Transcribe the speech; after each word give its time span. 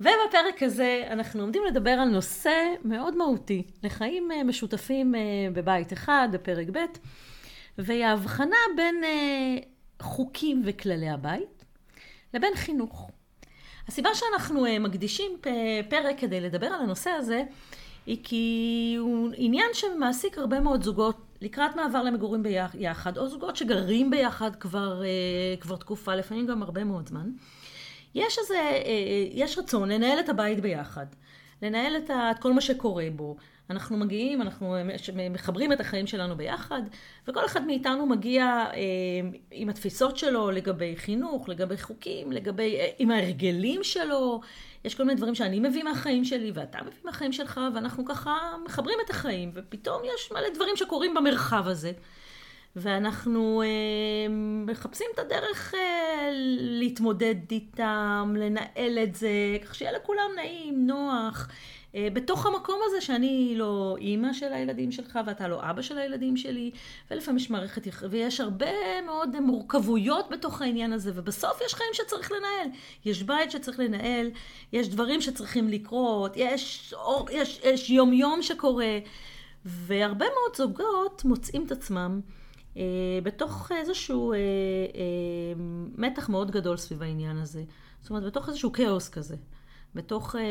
ובפרק 0.00 0.62
הזה 0.62 1.04
אנחנו 1.10 1.40
עומדים 1.40 1.62
לדבר 1.64 1.90
על 1.90 2.08
נושא 2.08 2.74
מאוד 2.84 3.16
מהותי, 3.16 3.62
לחיים 3.82 4.32
אה, 4.32 4.44
משותפים 4.44 5.14
אה, 5.14 5.20
בבית 5.52 5.92
אחד, 5.92 6.28
בפרק 6.32 6.66
ב', 6.72 6.78
והיא 7.78 8.04
ההבחנה 8.04 8.56
בין 8.76 9.04
אה, 9.04 9.56
חוקים 10.02 10.62
וכללי 10.64 11.08
הבית 11.08 11.64
לבין 12.34 12.52
חינוך. 12.54 13.10
הסיבה 13.88 14.10
שאנחנו 14.14 14.66
מקדישים 14.80 15.32
פרק 15.88 16.18
כדי 16.18 16.40
לדבר 16.40 16.66
על 16.66 16.80
הנושא 16.80 17.10
הזה, 17.10 17.42
היא 18.06 18.18
כי 18.22 18.96
הוא 18.98 19.30
עניין 19.36 19.66
שמעסיק 19.72 20.38
הרבה 20.38 20.60
מאוד 20.60 20.82
זוגות 20.82 21.16
לקראת 21.40 21.76
מעבר 21.76 22.02
למגורים 22.02 22.42
ביחד, 22.42 23.18
או 23.18 23.28
זוגות 23.28 23.56
שגרים 23.56 24.10
ביחד 24.10 24.56
כבר, 24.56 25.02
כבר 25.60 25.76
תקופה, 25.76 26.14
לפעמים 26.14 26.46
גם 26.46 26.62
הרבה 26.62 26.84
מאוד 26.84 27.08
זמן. 27.08 27.30
יש 28.16 28.38
איזה, 28.38 28.54
אה, 28.54 28.70
אה, 28.70 29.26
יש 29.32 29.58
רצון 29.58 29.88
לנהל 29.88 30.20
את 30.20 30.28
הבית 30.28 30.60
ביחד, 30.60 31.06
לנהל 31.62 31.96
את, 31.96 32.10
כל 32.40 32.52
מה 32.52 32.60
שקורה 32.60 33.06
בו. 33.16 33.36
אנחנו 33.70 33.96
מגיעים, 33.96 34.42
אנחנו 34.42 34.76
מחברים 35.30 35.72
את 35.72 35.80
החיים 35.80 36.06
שלנו 36.06 36.36
ביחד, 36.36 36.82
וכל 37.28 37.46
אחד 37.46 37.66
מאיתנו 37.66 38.06
מגיע 38.06 38.44
אה, 38.44 38.80
עם 39.50 39.68
התפיסות 39.68 40.16
שלו 40.16 40.50
לגבי 40.50 40.96
חינוך, 40.96 41.48
לגבי 41.48 41.78
חוקים, 41.78 42.32
לגבי, 42.32 42.78
עם 42.98 43.10
ההרגלים 43.10 43.84
שלו. 43.84 44.40
יש 44.84 44.94
כל 44.94 45.04
מיני 45.04 45.16
דברים 45.16 45.34
שאני 45.34 45.60
מביא 45.60 45.82
מהחיים 45.84 46.24
שלי, 46.24 46.50
ואתה 46.54 46.78
מביא 46.82 47.00
מהחיים 47.04 47.32
שלך, 47.32 47.60
ואנחנו 47.74 48.04
ככה 48.04 48.56
מחברים 48.64 48.98
את 49.04 49.10
החיים, 49.10 49.50
ופתאום 49.54 50.02
יש 50.14 50.32
מלא 50.32 50.48
דברים 50.54 50.76
שקורים 50.76 51.14
במרחב 51.14 51.68
הזה. 51.68 51.92
ואנחנו 52.76 53.62
אה, 53.62 54.28
מחפשים 54.66 55.06
את 55.14 55.18
הדרך 55.18 55.74
אה, 55.74 56.30
להתמודד 56.58 57.34
איתם, 57.50 58.34
לנהל 58.38 58.98
את 59.02 59.14
זה, 59.14 59.28
כך 59.64 59.74
שיהיה 59.74 59.92
לכולם 59.92 60.30
נעים, 60.36 60.86
נוח. 60.86 61.48
אה, 61.94 62.08
בתוך 62.12 62.46
המקום 62.46 62.80
הזה 62.86 63.00
שאני 63.00 63.54
לא 63.56 63.96
אימא 64.00 64.32
של 64.32 64.52
הילדים 64.52 64.92
שלך 64.92 65.18
ואתה 65.26 65.48
לא 65.48 65.70
אבא 65.70 65.82
של 65.82 65.98
הילדים 65.98 66.36
שלי, 66.36 66.70
ולפעמים 67.10 67.36
יש 67.36 67.50
מערכת, 67.50 67.82
ויש 68.10 68.40
הרבה 68.40 69.00
מאוד 69.06 69.40
מורכבויות 69.40 70.30
בתוך 70.30 70.62
העניין 70.62 70.92
הזה, 70.92 71.12
ובסוף 71.14 71.60
יש 71.66 71.74
חיים 71.74 71.90
שצריך 71.92 72.32
לנהל. 72.32 72.68
יש 73.04 73.22
בית 73.22 73.50
שצריך 73.50 73.80
לנהל, 73.80 74.30
יש 74.72 74.88
דברים 74.88 75.20
שצריכים 75.20 75.68
לקרות, 75.68 76.32
יש, 76.36 76.94
יש, 77.30 77.60
יש 77.64 77.90
יום 77.90 78.12
יום 78.12 78.42
שקורה, 78.42 78.98
והרבה 79.64 80.26
מאוד 80.26 80.56
זוגות 80.56 81.24
מוצאים 81.24 81.66
את 81.66 81.72
עצמם. 81.72 82.20
אה, 82.76 82.82
בתוך 83.22 83.72
איזשהו 83.80 84.32
אה, 84.32 84.38
אה, 84.38 84.42
מתח 85.98 86.28
מאוד 86.28 86.50
גדול 86.50 86.76
סביב 86.76 87.02
העניין 87.02 87.36
הזה. 87.36 87.62
זאת 88.00 88.10
אומרת, 88.10 88.24
בתוך 88.24 88.48
איזשהו 88.48 88.72
כאוס 88.72 89.08
כזה. 89.08 89.36
בתוך 89.96 90.36
אה, 90.36 90.42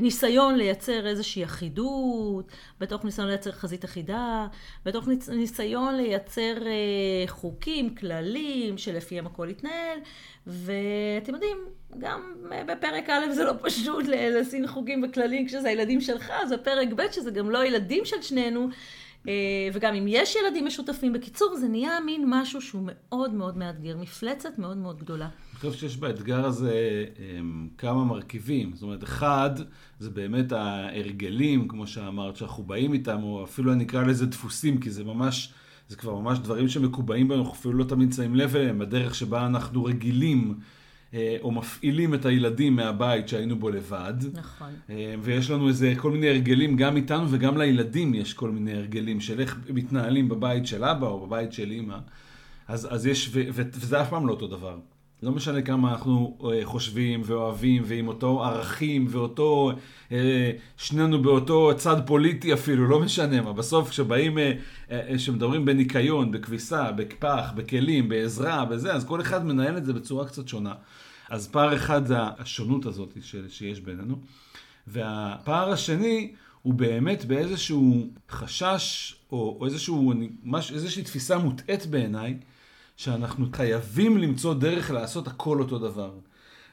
ניסיון 0.00 0.54
לייצר 0.54 1.06
איזושהי 1.06 1.44
אחידות, 1.44 2.52
בתוך 2.80 3.04
ניסיון 3.04 3.28
לייצר 3.28 3.52
חזית 3.52 3.84
אחידה, 3.84 4.46
בתוך 4.84 5.08
ניס, 5.08 5.28
ניסיון 5.28 5.96
לייצר 5.96 6.66
אה, 6.66 7.24
חוקים, 7.26 7.94
כללים, 7.94 8.78
שלפיהם 8.78 9.26
הכל 9.26 9.48
יתנהל, 9.50 9.98
ואתם 10.46 11.34
יודעים, 11.34 11.56
גם 11.98 12.34
בפרק 12.66 13.10
א' 13.10 13.32
זה 13.32 13.44
לא 13.44 13.52
פשוט 13.62 14.04
לשים 14.08 14.66
חוקים 14.66 15.04
וכללים 15.04 15.46
כשזה 15.46 15.68
הילדים 15.68 16.00
שלך, 16.00 16.32
זה 16.48 16.58
פרק 16.58 16.88
ב' 16.96 17.12
שזה 17.12 17.30
גם 17.30 17.50
לא 17.50 17.58
הילדים 17.58 18.04
של 18.04 18.22
שנינו. 18.22 18.68
אה, 19.28 19.68
וגם 19.72 19.94
אם 19.94 20.04
יש 20.08 20.36
ילדים 20.36 20.66
משותפים, 20.66 21.12
בקיצור, 21.12 21.56
זה 21.56 21.68
נהיה 21.68 22.00
מין 22.06 22.24
משהו 22.28 22.60
שהוא 22.60 22.82
מאוד 22.86 23.34
מאוד 23.34 23.56
מאתגר, 23.56 23.96
מפלצת 23.96 24.58
מאוד 24.58 24.76
מאוד 24.76 24.98
גדולה. 24.98 25.28
אני 25.50 25.58
חושב 25.70 25.72
שיש 25.72 25.96
באתגר 25.96 26.44
הזה 26.44 27.04
אמ, 27.18 27.68
כמה 27.78 28.04
מרכיבים. 28.04 28.70
זאת 28.74 28.82
אומרת, 28.82 29.04
אחד, 29.04 29.50
זה 29.98 30.10
באמת 30.10 30.52
ההרגלים, 30.52 31.68
כמו 31.68 31.86
שאמרת, 31.86 32.36
שאנחנו 32.36 32.62
באים 32.62 32.92
איתם, 32.92 33.22
או 33.22 33.44
אפילו 33.44 33.72
אני 33.72 33.84
אקרא 33.84 34.02
לזה 34.02 34.26
דפוסים, 34.26 34.80
כי 34.80 34.90
זה 34.90 35.04
ממש, 35.04 35.52
זה 35.88 35.96
כבר 35.96 36.14
ממש 36.14 36.38
דברים 36.38 36.68
שמקובעים 36.68 37.28
בנו, 37.28 37.40
אנחנו 37.40 37.54
אפילו 37.54 37.74
לא 37.74 37.84
תמיד 37.84 38.12
שמים 38.12 38.34
לב 38.34 38.56
אליהם, 38.56 38.78
בדרך 38.78 39.14
שבה 39.14 39.46
אנחנו 39.46 39.84
רגילים. 39.84 40.54
אה, 41.14 41.36
או 41.42 41.52
מפעילים 41.52 42.14
את 42.14 42.26
הילדים 42.26 42.76
מהבית 42.76 43.28
שהיינו 43.28 43.56
בו 43.56 43.70
לבד. 43.70 44.14
נכון. 44.32 44.70
אה, 44.90 45.14
ויש 45.22 45.50
לנו 45.50 45.68
איזה 45.68 45.94
כל 45.96 46.10
מיני 46.10 46.28
הרגלים, 46.28 46.76
גם 46.76 46.96
איתנו 46.96 47.26
וגם 47.30 47.58
לילדים 47.58 48.14
יש 48.14 48.34
כל 48.34 48.50
מיני 48.50 48.72
הרגלים 48.72 49.20
של 49.20 49.40
איך 49.40 49.58
מתנהלים 49.68 50.28
בבית 50.28 50.66
של 50.66 50.84
אבא 50.84 51.06
או 51.06 51.26
בבית 51.26 51.52
של 51.52 51.70
אימא. 51.70 51.98
אז, 52.68 52.88
אז 52.94 53.06
יש, 53.06 53.30
ו, 53.32 53.42
ו, 53.52 53.62
וזה 53.72 54.02
אף 54.02 54.10
פעם 54.10 54.26
לא 54.26 54.32
אותו 54.32 54.46
דבר. 54.46 54.78
לא 55.22 55.32
משנה 55.32 55.62
כמה 55.62 55.90
אנחנו 55.90 56.38
אה, 56.44 56.60
חושבים 56.64 57.22
ואוהבים, 57.24 57.82
ועם 57.86 58.08
אותו 58.08 58.44
ערכים, 58.44 59.06
ואותו, 59.10 59.72
שנינו 60.76 61.22
באותו 61.22 61.72
צד 61.76 62.06
פוליטי 62.06 62.52
אפילו, 62.52 62.88
לא 62.88 63.00
משנה 63.00 63.40
מה. 63.40 63.52
בסוף 63.52 63.90
כשבאים, 63.90 64.38
כשמדברים 65.16 65.64
בניקיון, 65.64 66.30
בכביסה, 66.30 66.92
בפח, 66.92 67.52
בכלים, 67.56 68.08
בעזרה, 68.08 68.64
בזה, 68.64 68.92
אז 68.92 69.04
כל 69.04 69.20
אחד 69.20 69.46
מנהל 69.46 69.76
את 69.76 69.84
זה 69.84 69.92
בצורה 69.92 70.26
קצת 70.26 70.48
שונה. 70.48 70.74
אז 71.30 71.48
פער 71.48 71.76
אחד 71.76 72.06
זה 72.06 72.16
השונות 72.38 72.86
הזאת 72.86 73.16
שיש 73.48 73.80
בינינו. 73.80 74.16
והפער 74.86 75.72
השני 75.72 76.32
הוא 76.62 76.74
באמת 76.74 77.24
באיזשהו 77.24 78.08
חשש, 78.30 79.14
או, 79.32 79.56
או 79.60 79.66
איזשהו, 79.66 80.12
מש, 80.44 80.72
איזושהי 80.72 81.02
תפיסה 81.02 81.38
מוטעית 81.38 81.86
בעיניי, 81.86 82.38
שאנחנו 82.96 83.46
חייבים 83.52 84.18
למצוא 84.18 84.54
דרך 84.54 84.90
לעשות 84.90 85.26
הכל 85.28 85.60
אותו 85.60 85.78
דבר. 85.78 86.12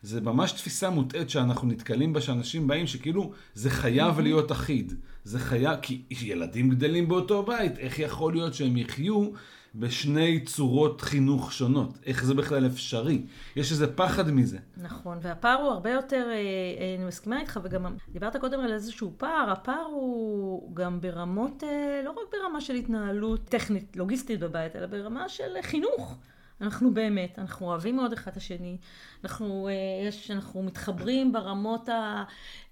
זה 0.02 0.22
ממש 0.22 0.52
תפיסה 0.52 0.90
מוטעית 0.90 1.30
שאנחנו 1.30 1.68
נתקלים 1.68 2.14
בה, 2.14 2.22
שאנשים 2.22 2.68
באים 2.68 2.88
שכאילו 2.88 3.32
זה 3.54 3.70
חייב 3.70 4.20
להיות 4.20 4.52
אחיד. 4.52 4.94
זה 5.24 5.40
חייב, 5.40 5.80
כי 5.82 6.02
ילדים 6.22 6.70
גדלים 6.70 7.08
באותו 7.08 7.44
בית, 7.44 7.78
איך 7.78 8.00
יכול 8.00 8.34
להיות 8.34 8.54
שהם 8.54 8.78
יחיו 8.78 9.30
בשני 9.76 10.40
צורות 10.46 11.02
חינוך 11.02 11.54
שונות. 11.54 11.90
איך 12.06 12.24
זה 12.24 12.34
בכלל 12.34 12.68
אפשרי? 12.68 13.22
יש 13.56 13.72
איזה 13.72 13.96
פחד 13.96 14.32
מזה. 14.32 14.58
נכון, 14.78 15.18
והפער 15.22 15.62
הוא 15.62 15.72
הרבה 15.72 15.92
יותר, 15.92 16.26
אה, 16.30 16.34
אה, 16.34 16.96
אני 16.98 17.06
מסכימה 17.06 17.42
איתך, 17.42 17.60
וגם 17.64 17.96
דיברת 18.10 18.38
קודם 18.38 18.60
על 18.60 18.74
איזשהו 18.74 19.14
פער, 19.18 19.50
הפער 19.52 19.86
הוא 19.92 20.76
גם 20.76 21.02
ברמות, 21.02 21.64
אה, 21.64 22.02
לא 22.06 22.12
רק 22.12 22.18
ברמה 22.32 22.62
של 22.62 22.76
התנהלות 22.76 23.46
טכנית, 23.46 23.96
לוגיסטית 23.96 24.40
בבית, 24.40 24.76
אלא 24.76 24.88
ברמה 24.88 25.30
של 25.30 25.52
חינוך. 25.62 26.18
אנחנו 26.62 26.94
באמת, 26.94 27.40
אנחנו 27.40 27.66
אוהבים 27.66 27.96
מאוד 27.96 28.14
אחד 28.14 28.32
את 28.32 28.38
השני, 28.38 28.78
אנחנו, 29.24 29.68
אה, 29.68 30.08
יש, 30.08 30.32
אנחנו 30.32 30.64
מתחברים 30.64 31.32
ברמות 31.32 31.90
ה... 31.90 32.24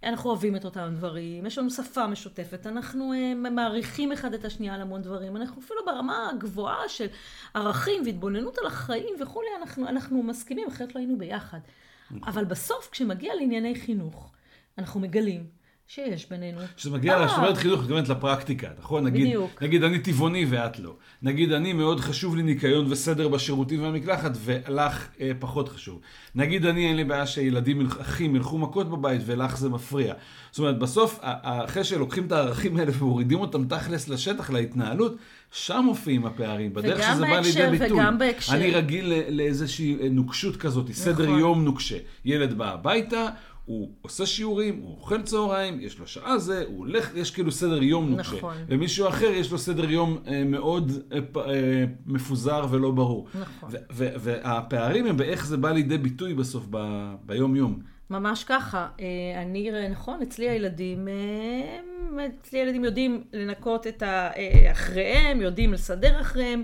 אנחנו 0.03 0.29
אוהבים 0.29 0.55
את 0.55 0.65
אותם 0.65 0.93
דברים, 0.95 1.45
יש 1.45 1.57
לנו 1.57 1.69
שפה 1.69 2.07
משותפת, 2.07 2.67
אנחנו 2.67 3.13
אה, 3.13 3.49
מעריכים 3.51 4.11
אחד 4.11 4.33
את 4.33 4.45
השנייה 4.45 4.75
על 4.75 4.81
המון 4.81 5.01
דברים, 5.01 5.37
אנחנו 5.37 5.61
אפילו 5.61 5.79
ברמה 5.85 6.29
הגבוהה 6.29 6.89
של 6.89 7.07
ערכים 7.53 8.03
והתבוננות 8.05 8.57
על 8.57 8.65
החיים 8.65 9.15
וכולי, 9.21 9.47
אנחנו, 9.61 9.87
אנחנו 9.87 10.23
מסכימים, 10.23 10.67
אחרת 10.67 10.95
לא 10.95 10.99
היינו 10.99 11.17
ביחד. 11.17 11.59
נכון. 12.11 12.29
אבל 12.29 12.45
בסוף, 12.45 12.89
כשמגיע 12.91 13.35
לענייני 13.35 13.75
חינוך, 13.75 14.31
אנחנו 14.77 14.99
מגלים 14.99 15.56
שיש 15.89 16.29
בינינו. 16.29 16.61
כשזה 16.75 16.91
מגיע 16.91 17.25
לשומרת 17.25 17.57
חינוך, 17.57 17.79
את 17.79 17.83
מתכוונת 17.83 18.09
לפרקטיקה, 18.09 18.67
נכון? 18.79 19.03
נגיד, 19.03 19.27
בדיוק. 19.27 19.63
נגיד 19.63 19.83
אני 19.83 19.99
טבעוני 19.99 20.45
ואת 20.49 20.79
לא. 20.79 20.93
נגיד 21.21 21.51
אני 21.51 21.73
מאוד 21.73 21.99
חשוב 21.99 22.35
לי 22.35 22.43
ניקיון 22.43 22.91
וסדר 22.91 23.27
בשירותים 23.27 23.83
והמקלחת, 23.83 24.31
ולך 24.43 25.07
אה, 25.21 25.31
פחות 25.39 25.69
חשוב. 25.69 25.99
נגיד 26.35 26.65
אני 26.65 26.87
אין 26.87 26.95
לי 26.95 27.03
בעיה 27.03 27.25
שילדים, 27.25 27.87
אחים, 28.01 28.35
ילכו 28.35 28.57
מכות 28.57 28.89
בבית 28.89 29.21
ולך 29.25 29.57
זה 29.57 29.69
מפריע. 29.69 30.13
זאת 30.51 30.59
אומרת, 30.59 30.79
בסוף, 30.79 31.19
אחרי 31.21 31.83
שלוקחים 31.83 32.27
את 32.27 32.31
הערכים 32.31 32.77
האלה 32.77 32.91
ומורידים 32.99 33.39
אותם 33.39 33.67
תכלס 33.67 34.09
לשטח, 34.09 34.49
להתנהלות, 34.49 35.15
שם 35.51 35.81
מופיעים 35.85 36.25
הפערים, 36.25 36.73
בדרך 36.73 37.03
שזה 37.13 37.21
בא 37.21 37.39
לידי 37.39 37.77
ביטוי. 37.77 38.00
וגם 38.00 38.17
בהקשר. 38.17 38.53
אני 38.53 38.71
רגיל 38.71 39.13
לאיזושהי 39.29 39.97
נוקשות 40.12 40.57
כזאת, 40.57 40.89
נכון. 40.89 41.03
סדר 41.03 41.29
יום 41.29 41.65
נוקשה. 41.65 41.97
ילד 42.25 42.53
בא 42.57 42.73
הביתה, 42.73 43.29
הוא 43.67 43.89
עושה 44.01 44.25
שיעורים, 44.25 44.79
הוא 44.81 44.97
אוכל 44.97 45.21
צהריים, 45.21 45.79
יש 45.81 45.99
לו 45.99 46.07
שעה 46.07 46.37
זה, 46.37 46.63
הוא 46.67 46.77
הולך, 46.77 47.11
יש 47.15 47.31
כאילו 47.31 47.51
סדר 47.51 47.83
יום 47.83 48.09
נוקשה. 48.09 48.37
נכון. 48.37 48.55
ומישהו 48.67 49.07
אחר 49.07 49.27
יש 49.27 49.51
לו 49.51 49.57
סדר 49.57 49.91
יום 49.91 50.17
אה, 50.27 50.43
מאוד 50.43 50.91
אה, 51.11 51.17
אה, 51.37 51.85
מפוזר 52.05 52.65
ולא 52.69 52.91
ברור. 52.91 53.27
נכון. 53.39 53.69
והפערים 53.93 55.05
הם 55.05 55.17
באיך 55.17 55.45
זה 55.45 55.57
בא 55.57 55.71
לידי 55.71 55.97
ביטוי 55.97 56.33
בסוף 56.33 56.65
ב, 56.69 56.77
ביום-יום. 57.25 57.79
ממש 58.09 58.44
ככה. 58.44 58.88
אה, 59.00 59.42
אני, 59.42 59.71
נכון, 59.89 60.21
אצלי 60.21 60.50
הילדים, 60.50 61.07
אה, 61.07 62.25
אצלי 62.42 62.59
הילדים 62.59 62.86
יודעים 62.86 63.24
לנקות 63.33 63.88
את 63.88 64.04
אה, 64.04 64.71
אחריהם, 64.71 65.42
יודעים 65.42 65.74
לסדר 65.74 66.21
אחריהם. 66.21 66.63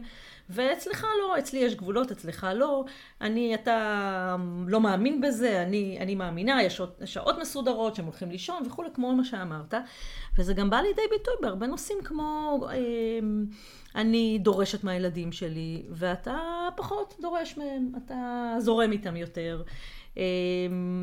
ואצלך 0.50 1.04
לא, 1.19 1.40
אצלי 1.40 1.60
יש 1.60 1.75
גבולות, 1.75 2.12
אצלך 2.12 2.48
לא, 2.56 2.86
אני, 3.22 3.56
אתה 3.56 4.36
לא 4.68 4.81
מאמין 4.81 5.22
בזה, 5.22 5.62
אני, 5.62 5.98
אני 6.00 6.16
מאמינה, 6.16 6.63
יש 6.63 6.78
שעות, 6.78 7.01
שעות 7.06 7.38
מסודרות 7.42 7.96
שהם 7.96 8.06
הולכים 8.06 8.31
לישון 8.31 8.63
וכולי, 8.66 8.89
כמו 8.94 9.16
מה 9.16 9.24
שאמרת, 9.24 9.74
וזה 10.38 10.54
גם 10.54 10.69
בא 10.69 10.78
לידי 10.78 11.01
ביטוי 11.12 11.34
בהרבה 11.42 11.68
נושאים 11.68 11.98
כמו, 12.04 12.60
אני 13.96 14.39
דורשת 14.42 14.84
מהילדים 14.84 15.31
שלי, 15.31 15.84
ואתה 15.89 16.38
פחות 16.75 17.16
דורש 17.22 17.57
מהם, 17.57 17.92
אתה 18.06 18.56
זורם 18.60 18.92
איתם 18.92 19.16
יותר. 19.16 19.63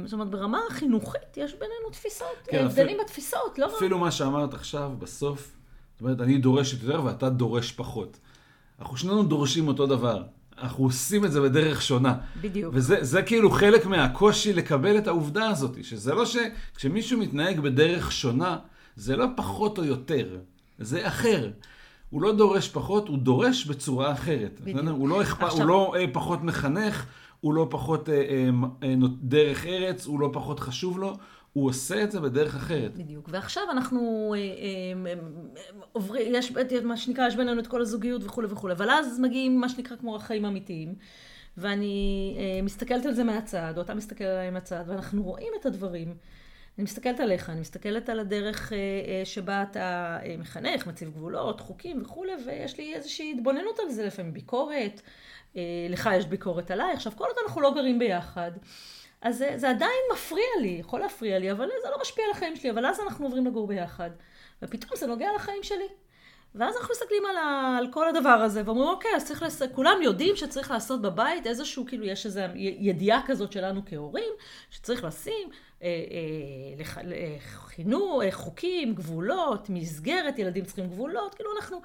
זאת 0.05 0.12
אומרת, 0.12 0.31
ברמה 0.31 0.59
החינוכית 0.71 1.37
יש 1.37 1.53
בינינו 1.53 1.91
תפיסות, 1.93 2.27
כן, 2.45 2.65
הבדלים 2.65 2.87
אפילו- 2.87 3.05
בתפיסות, 3.05 3.59
לא? 3.59 3.77
אפילו 3.77 3.99
מה 3.99 4.11
שאמרת 4.11 4.55
עכשיו, 4.55 4.93
בסוף, 4.99 5.53
זאת 5.95 6.01
אומרת, 6.01 6.21
אני 6.21 6.39
דורשת 6.39 6.83
יותר 6.83 7.05
ואתה 7.05 7.31
דורש 7.31 7.73
פחות. 7.73 8.19
אנחנו 8.81 8.97
שנינו 8.97 9.23
דורשים 9.23 9.69
אותו 9.69 9.87
דבר. 9.87 10.23
אנחנו 10.59 10.85
עושים 10.85 11.25
את 11.25 11.33
זה 11.33 11.41
בדרך 11.41 11.83
שונה. 11.83 12.15
בדיוק. 12.41 12.75
וזה 12.77 12.97
זה 13.01 13.23
כאילו 13.23 13.51
חלק 13.51 13.87
מהקושי 13.87 14.53
לקבל 14.53 14.99
את 14.99 15.07
העובדה 15.07 15.49
הזאת, 15.49 15.85
שזה 15.85 16.15
לא 16.15 16.27
ש... 16.27 16.37
כשמישהו 16.75 17.19
מתנהג 17.19 17.61
בדרך 17.61 18.12
שונה, 18.12 18.59
זה 18.97 19.17
לא 19.17 19.27
פחות 19.37 19.79
או 19.79 19.85
יותר, 19.85 20.37
זה 20.79 21.09
אחר. 21.09 21.51
הוא 22.11 22.23
לא 22.23 22.33
דורש 22.33 22.69
פחות, 22.69 23.09
הוא 23.09 23.19
דורש 23.19 23.65
בצורה 23.67 24.12
אחרת. 24.12 24.61
בדיוק. 24.61 24.87
הוא 24.89 25.09
לא, 25.09 25.23
אכפ... 25.23 25.43
עכשיו- 25.43 25.59
הוא 25.61 25.69
לא 25.69 25.95
אה, 25.97 26.05
פחות 26.12 26.43
מחנך, 26.43 27.07
הוא 27.41 27.55
לא 27.55 27.67
פחות 27.71 28.09
אה, 28.09 28.15
אה, 28.15 28.49
אה, 28.83 28.95
דרך 29.23 29.67
ארץ, 29.67 30.07
הוא 30.07 30.21
לא 30.21 30.31
פחות 30.33 30.61
חשוב 30.61 30.99
לו, 30.99 31.17
הוא 31.53 31.69
עושה 31.69 32.03
את 32.03 32.13
זה 32.13 32.21
בדרך 32.21 32.55
אחרת. 32.55 32.99
בדיוק. 32.99 33.29
ועכשיו 33.33 33.63
אנחנו 33.71 34.35
עוברים, 35.93 36.35
יש 36.35 36.53
מה 36.85 36.97
שנקרא, 36.97 37.27
יש 37.27 37.37
בינינו 37.37 37.61
את 37.61 37.67
כל 37.67 37.81
הזוגיות 37.81 38.25
וכולי 38.25 38.49
וכולי, 38.51 38.75
אבל 38.75 38.91
אז 38.91 39.21
מגיעים 39.21 39.61
מה 39.61 39.69
שנקרא 39.69 39.97
כמו 39.97 40.17
החיים 40.17 40.45
האמיתיים, 40.45 40.95
ואני 41.57 42.37
מסתכלת 42.63 43.07
על 43.07 43.15
זה 43.15 43.25
מהצד, 43.25 43.73
או 43.77 43.83
אתה 43.83 43.95
מסתכל 43.95 44.25
עליי 44.25 44.51
מהצד, 44.51 44.85
ואנחנו 44.87 45.23
רואים 45.23 45.53
את 45.61 45.67
הדברים. 45.67 46.15
אני 46.79 46.85
מסתכלת 46.85 47.21
עליך, 47.21 47.51
אני 47.51 47.61
מסתכלת 47.61 48.09
על 48.09 48.21
הדרך 48.21 48.73
אה, 48.73 48.79
אה, 48.79 49.25
שבה 49.25 49.63
אתה 49.63 50.19
אה, 50.23 50.37
מחנך, 50.39 50.87
מציב 50.87 51.11
גבולות, 51.11 51.61
חוקים 51.61 52.03
וכולי, 52.03 52.33
ויש 52.47 52.79
לי 52.79 52.95
איזושהי 52.95 53.33
התבוננות 53.37 53.79
על 53.79 53.91
זה, 53.91 54.07
לפעמים 54.07 54.33
ביקורת, 54.33 55.01
לך 55.91 56.11
יש 56.17 56.27
ביקורת 56.27 56.71
עליי, 56.71 56.93
עכשיו 56.93 57.13
כל 57.17 57.25
עוד 57.25 57.37
אנחנו 57.45 57.61
לא 57.61 57.75
גרים 57.75 57.99
ביחד. 57.99 58.51
אז 59.23 59.39
זה, 59.39 59.53
זה 59.57 59.71
עדיין 59.71 60.01
מפריע 60.13 60.47
לי, 60.61 60.77
יכול 60.81 61.01
להפריע 61.01 61.39
לי, 61.39 61.53
אבל 61.53 61.69
זה 61.83 61.91
לא 61.91 62.01
משפיע 62.01 62.25
על 62.25 62.31
החיים 62.31 62.57
שלי, 62.57 62.71
אבל 62.71 62.87
אז 62.87 63.01
אנחנו 63.01 63.27
עוברים 63.27 63.47
לגור 63.47 63.67
ביחד. 63.67 64.11
ופתאום 64.63 64.97
זה 64.97 65.07
נוגע 65.07 65.29
לחיים 65.37 65.63
שלי. 65.63 65.89
ואז 66.55 66.77
אנחנו 66.77 66.95
מסתכלים 66.95 67.27
על, 67.27 67.37
ה, 67.37 67.77
על 67.79 67.89
כל 67.93 68.09
הדבר 68.09 68.29
הזה, 68.29 68.63
ואומרים, 68.65 68.89
אוקיי, 68.89 69.11
אז 69.17 69.27
צריך, 69.27 69.43
לס... 69.43 69.63
כולם 69.63 70.03
יודעים 70.03 70.37
שצריך 70.37 70.71
לעשות 70.71 71.03
בבית 71.03 71.47
איזשהו, 71.47 71.87
כאילו, 71.87 72.05
יש 72.05 72.27
איזו 72.27 72.41
ידיעה 72.55 73.21
כזאת 73.27 73.53
שלנו 73.53 73.83
כהורים, 73.87 74.33
שצריך 74.71 75.05
לשים 75.05 75.51
חינוך, 77.41 78.23
אה, 78.23 78.32
חוקים, 78.32 78.94
גבולות, 78.94 79.71
מסגרת, 79.71 80.38
ילדים 80.38 80.65
צריכים 80.65 80.87
גבולות, 80.87 81.35
כאילו 81.35 81.50
אנחנו 81.56 81.81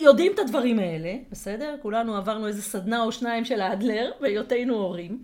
יודעים 0.00 0.32
את 0.34 0.38
הדברים 0.38 0.78
האלה, 0.78 1.14
בסדר? 1.30 1.76
כולנו 1.82 2.16
עברנו 2.16 2.46
איזה 2.46 2.62
סדנה 2.62 3.02
או 3.02 3.12
שניים 3.12 3.44
של 3.44 3.60
האדלר, 3.60 4.10
בהיותנו 4.20 4.74
הורים. 4.74 5.22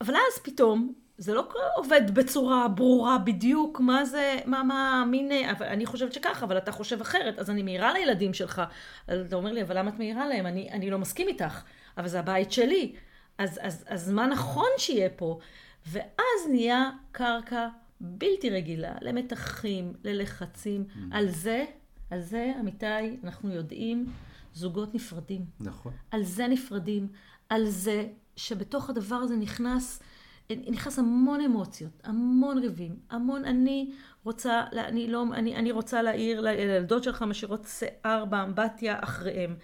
אבל 0.00 0.14
אז 0.14 0.42
פתאום, 0.42 0.92
זה 1.18 1.34
לא 1.34 1.48
עובד 1.76 2.14
בצורה 2.14 2.68
ברורה 2.68 3.18
בדיוק 3.18 3.80
מה 3.80 4.04
זה, 4.04 4.36
מה, 4.46 4.62
מה, 4.62 5.04
מין, 5.10 5.32
אני 5.60 5.86
חושבת 5.86 6.12
שככה, 6.12 6.44
אבל 6.44 6.58
אתה 6.58 6.72
חושב 6.72 7.00
אחרת, 7.00 7.38
אז 7.38 7.50
אני 7.50 7.62
מעירה 7.62 7.92
לילדים 7.92 8.34
שלך. 8.34 8.62
אז 9.06 9.20
אתה 9.26 9.36
אומר 9.36 9.52
לי, 9.52 9.62
אבל 9.62 9.78
למה 9.78 9.90
את 9.90 9.98
מעירה 9.98 10.26
להם? 10.26 10.46
אני, 10.46 10.70
אני 10.70 10.90
לא 10.90 10.98
מסכים 10.98 11.28
איתך, 11.28 11.62
אבל 11.98 12.08
זה 12.08 12.18
הבית 12.18 12.52
שלי. 12.52 12.94
אז, 13.38 13.58
אז, 13.62 13.84
אז 13.88 14.10
מה 14.10 14.26
נכון 14.26 14.68
שיהיה 14.78 15.08
פה? 15.16 15.38
ואז 15.86 16.48
נהיה 16.50 16.90
קרקע 17.12 17.68
בלתי 18.00 18.50
רגילה 18.50 18.94
למתחים, 19.00 19.92
ללחצים. 20.04 20.84
Mm. 20.88 20.98
על 21.10 21.30
זה, 21.30 21.64
על 22.10 22.20
זה, 22.20 22.52
אמיתי, 22.60 23.16
אנחנו 23.24 23.50
יודעים, 23.50 24.06
זוגות 24.54 24.94
נפרדים. 24.94 25.44
נכון. 25.60 25.92
על 26.10 26.22
זה 26.22 26.48
נפרדים, 26.48 27.08
על 27.48 27.66
זה 27.68 28.06
שבתוך 28.36 28.90
הדבר 28.90 29.16
הזה 29.16 29.36
נכנס, 29.36 30.02
נכנס 30.50 30.98
המון 30.98 31.40
אמוציות, 31.40 32.00
המון 32.04 32.58
ריבים, 32.58 32.96
המון 33.10 33.44
אני 33.44 33.92
רוצה, 34.24 34.64
אני, 34.72 35.08
לא, 35.08 35.24
אני, 35.32 35.56
אני 35.56 35.72
רוצה 35.72 36.02
להעיר 36.02 36.40
לילדות 36.40 37.04
שלך 37.04 37.22
משאירות 37.22 37.66
שיער 37.66 38.24
באמבטיה 38.24 38.98
אחריהם, 39.00 39.56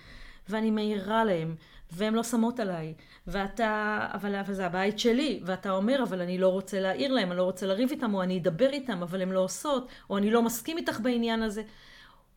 ואני 0.48 0.70
מעירה 0.70 1.24
להם, 1.24 1.54
והן 1.92 2.14
לא 2.14 2.22
שמות 2.22 2.60
עליי, 2.60 2.94
ואתה, 3.26 3.98
אבל, 4.14 4.34
אבל 4.34 4.54
זה 4.54 4.66
הבית 4.66 4.98
שלי, 4.98 5.40
ואתה 5.44 5.70
אומר, 5.70 6.02
אבל 6.02 6.20
אני 6.20 6.38
לא 6.38 6.48
רוצה 6.48 6.80
להעיר 6.80 7.12
להם, 7.12 7.30
אני 7.30 7.38
לא 7.38 7.42
רוצה 7.42 7.66
לריב 7.66 7.90
איתם, 7.90 8.14
או 8.14 8.22
אני 8.22 8.38
אדבר 8.38 8.68
איתם, 8.72 9.02
אבל 9.02 9.22
הן 9.22 9.28
לא 9.28 9.40
עושות, 9.40 9.88
או 10.10 10.18
אני 10.18 10.30
לא 10.30 10.42
מסכים 10.42 10.76
איתך 10.76 11.00
בעניין 11.00 11.42
הזה. 11.42 11.62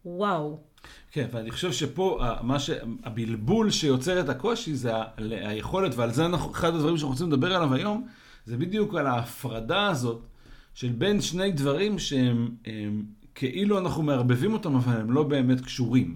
וואו. 0.05 0.59
כן, 1.11 1.27
ואני 1.31 1.51
חושב 1.51 1.71
שפה 1.71 2.19
מה 2.41 2.59
ש... 2.59 2.69
הבלבול 3.03 3.71
שיוצר 3.71 4.19
את 4.19 4.29
הקושי 4.29 4.75
זה. 4.75 4.91
היכולת, 5.31 5.95
ועל 5.95 6.11
זה 6.11 6.25
אנחנו, 6.25 6.51
אחד 6.51 6.75
הדברים 6.75 6.97
שאנחנו 6.97 7.11
רוצים 7.11 7.27
לדבר 7.27 7.55
עליו 7.55 7.73
היום, 7.73 8.07
זה 8.45 8.57
בדיוק 8.57 8.95
על 8.95 9.07
ההפרדה 9.07 9.87
הזאת 9.87 10.21
של 10.73 10.89
בין 10.89 11.21
שני 11.21 11.51
דברים 11.51 11.99
שהם 11.99 12.49
הם, 12.65 13.03
כאילו 13.35 13.79
אנחנו 13.79 14.03
מערבבים 14.03 14.53
אותם, 14.53 14.75
אבל 14.75 14.97
הם 14.97 15.11
לא 15.11 15.23
באמת 15.23 15.61
קשורים. 15.61 16.15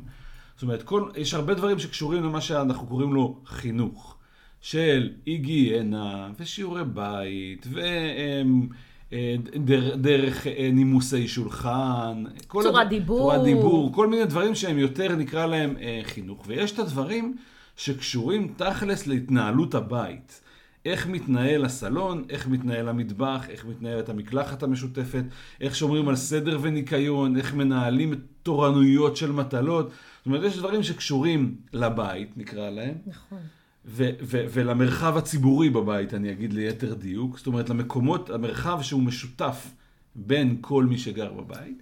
זאת 0.55 0.63
אומרת, 0.63 0.83
כל, 0.83 1.09
יש 1.15 1.33
הרבה 1.33 1.53
דברים 1.53 1.79
שקשורים 1.79 2.23
למה 2.23 2.41
שאנחנו 2.41 2.87
קוראים 2.87 3.13
לו 3.13 3.39
חינוך, 3.45 4.17
של 4.61 5.09
היגיינה 5.25 6.31
ושיעורי 6.39 6.83
בית, 6.83 7.67
והם... 7.71 8.67
דרך, 9.55 9.95
דרך 9.95 10.47
נימוסי 10.73 11.27
שולחן, 11.27 12.23
צורת 12.51 12.75
הד... 12.85 12.89
דיבור, 12.89 13.19
צורת 13.19 13.43
דיבור, 13.43 13.93
כל 13.93 14.07
מיני 14.07 14.25
דברים 14.25 14.55
שהם 14.55 14.79
יותר 14.79 15.15
נקרא 15.15 15.45
להם 15.45 15.75
אה, 15.81 16.01
חינוך. 16.03 16.43
ויש 16.47 16.71
את 16.71 16.79
הדברים 16.79 17.35
שקשורים 17.77 18.53
תכלס 18.57 19.07
להתנהלות 19.07 19.75
הבית. 19.75 20.41
איך 20.85 21.07
מתנהל 21.07 21.65
הסלון, 21.65 22.23
איך 22.29 22.47
מתנהל 22.47 22.89
המטבח, 22.89 23.45
איך 23.49 23.65
מתנהלת 23.65 24.09
המקלחת 24.09 24.63
המשותפת, 24.63 25.23
איך 25.61 25.75
שומרים 25.75 26.09
על 26.09 26.15
סדר 26.15 26.59
וניקיון, 26.61 27.37
איך 27.37 27.53
מנהלים 27.53 28.13
תורנויות 28.43 29.17
של 29.17 29.31
מטלות. 29.31 29.91
זאת 30.25 30.27
אומרת, 30.27 30.43
יש 30.43 30.57
דברים 30.57 30.83
שקשורים 30.83 31.55
לבית, 31.73 32.37
נקרא 32.37 32.69
להם. 32.69 32.95
נכון. 33.07 33.39
ו- 33.85 34.09
ו- 34.21 34.45
ולמרחב 34.49 35.17
הציבורי 35.17 35.69
בבית, 35.69 36.13
אני 36.13 36.31
אגיד 36.31 36.53
ליתר 36.53 36.93
דיוק. 36.93 37.37
זאת 37.37 37.47
אומרת, 37.47 37.69
למקומות, 37.69 38.29
המרחב 38.29 38.81
שהוא 38.81 39.03
משותף 39.03 39.71
בין 40.15 40.57
כל 40.61 40.85
מי 40.85 40.97
שגר 40.97 41.33
בבית. 41.33 41.81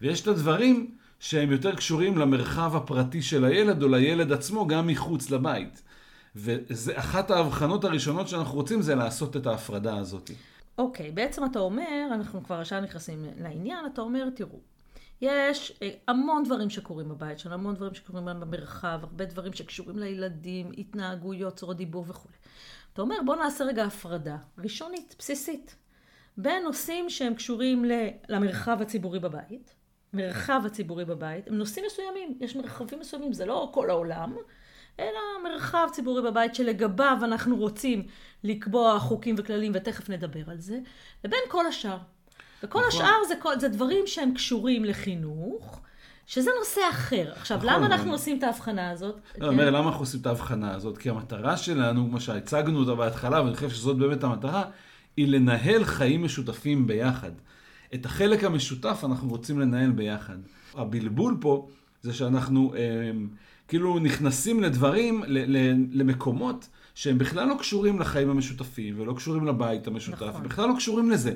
ויש 0.00 0.20
את 0.20 0.26
הדברים 0.26 0.90
שהם 1.20 1.52
יותר 1.52 1.74
קשורים 1.74 2.18
למרחב 2.18 2.76
הפרטי 2.76 3.22
של 3.22 3.44
הילד 3.44 3.82
או 3.82 3.88
לילד 3.88 4.32
עצמו, 4.32 4.66
גם 4.66 4.86
מחוץ 4.86 5.30
לבית. 5.30 5.82
ואחת 6.36 7.30
ההבחנות 7.30 7.84
הראשונות 7.84 8.28
שאנחנו 8.28 8.54
רוצים 8.54 8.82
זה 8.82 8.94
לעשות 8.94 9.36
את 9.36 9.46
ההפרדה 9.46 9.96
הזאת. 9.96 10.30
אוקיי, 10.78 11.08
okay, 11.08 11.12
בעצם 11.12 11.44
אתה 11.44 11.58
אומר, 11.58 12.08
אנחנו 12.14 12.44
כבר 12.44 12.62
ישר 12.62 12.80
נכנסים 12.80 13.26
לעניין, 13.40 13.86
אתה 13.92 14.00
אומר, 14.00 14.28
תראו, 14.34 14.60
יש 15.20 15.80
המון 16.08 16.44
דברים 16.44 16.70
שקורים 16.70 17.08
בבית 17.08 17.38
שלנו, 17.38 17.54
המון 17.54 17.74
דברים 17.74 17.94
שקורים 17.94 18.24
במרחב, 18.24 18.98
הרבה 19.02 19.24
דברים 19.24 19.52
שקשורים 19.52 19.98
לילדים, 19.98 20.70
התנהגויות, 20.78 21.56
צורות 21.56 21.76
דיבור 21.76 22.04
וכו'. 22.08 22.28
אתה 22.92 23.02
אומר, 23.02 23.16
בוא 23.26 23.36
נעשה 23.36 23.64
רגע 23.64 23.84
הפרדה, 23.84 24.36
ראשונית, 24.58 25.14
בסיסית, 25.18 25.76
בין 26.36 26.62
נושאים 26.62 27.10
שהם 27.10 27.34
קשורים 27.34 27.84
למרחב 28.28 28.82
הציבורי 28.82 29.18
בבית, 29.18 29.74
מרחב 30.12 30.62
הציבורי 30.66 31.04
בבית, 31.04 31.48
הם 31.48 31.54
נושאים 31.54 31.84
מסוימים, 31.86 32.38
יש 32.40 32.56
מרחבים 32.56 33.00
מסוימים, 33.00 33.32
זה 33.32 33.46
לא 33.46 33.70
כל 33.74 33.90
העולם, 33.90 34.36
אלא 35.00 35.18
מרחב 35.44 35.88
ציבורי 35.92 36.22
בבית 36.22 36.54
שלגביו 36.54 37.18
אנחנו 37.22 37.56
רוצים 37.56 38.06
לקבוע 38.44 38.98
חוקים 38.98 39.34
וכללים, 39.38 39.72
ותכף 39.74 40.10
נדבר 40.10 40.50
על 40.50 40.60
זה, 40.60 40.78
לבין 41.24 41.40
כל 41.48 41.66
השאר. 41.66 41.98
וכל 42.64 42.80
נכון. 42.88 43.00
השאר 43.00 43.16
זה, 43.28 43.34
זה 43.60 43.68
דברים 43.68 44.06
שהם 44.06 44.34
קשורים 44.34 44.84
לחינוך, 44.84 45.80
שזה 46.26 46.50
נושא 46.58 46.80
אחר. 46.90 47.32
עכשיו, 47.36 47.56
נכון, 47.56 47.70
למה 47.70 47.86
אנחנו 47.86 48.12
עושים 48.12 48.38
את 48.38 48.42
ההבחנה 48.42 48.90
הזאת? 48.90 49.20
לא, 49.38 49.46
אומר, 49.46 49.70
למה 49.70 49.88
אנחנו 49.88 50.00
עושים 50.02 50.20
את 50.20 50.26
ההבחנה 50.26 50.74
הזאת? 50.74 50.98
כי 50.98 51.10
המטרה 51.10 51.56
שלנו, 51.56 52.08
כמו 52.08 52.20
שהצגנו 52.20 52.80
אותה 52.80 52.94
בהתחלה, 52.94 53.42
ואני 53.42 53.54
חושב 53.54 53.70
שזאת 53.70 53.96
באמת 53.96 54.24
המטרה, 54.24 54.64
היא 55.16 55.28
לנהל 55.28 55.84
חיים 55.84 56.24
משותפים 56.24 56.86
ביחד. 56.86 57.30
את 57.94 58.06
החלק 58.06 58.44
המשותף 58.44 59.00
אנחנו 59.04 59.28
רוצים 59.28 59.60
לנהל 59.60 59.90
ביחד. 59.90 60.36
הבלבול 60.74 61.36
פה 61.40 61.68
זה 62.02 62.12
שאנחנו 62.12 62.74
אה, 62.74 63.10
כאילו 63.68 63.98
נכנסים 63.98 64.62
לדברים, 64.62 65.22
ל, 65.26 65.56
ל, 65.56 65.74
למקומות 65.92 66.68
שהם 66.94 67.18
בכלל 67.18 67.48
לא 67.48 67.54
קשורים 67.58 68.00
לחיים 68.00 68.30
המשותפים, 68.30 69.00
ולא 69.00 69.12
קשורים 69.12 69.46
לבית 69.46 69.86
המשותף, 69.86 70.22
נכון. 70.22 70.42
בכלל 70.42 70.68
לא 70.68 70.74
קשורים 70.76 71.10
לזה. 71.10 71.34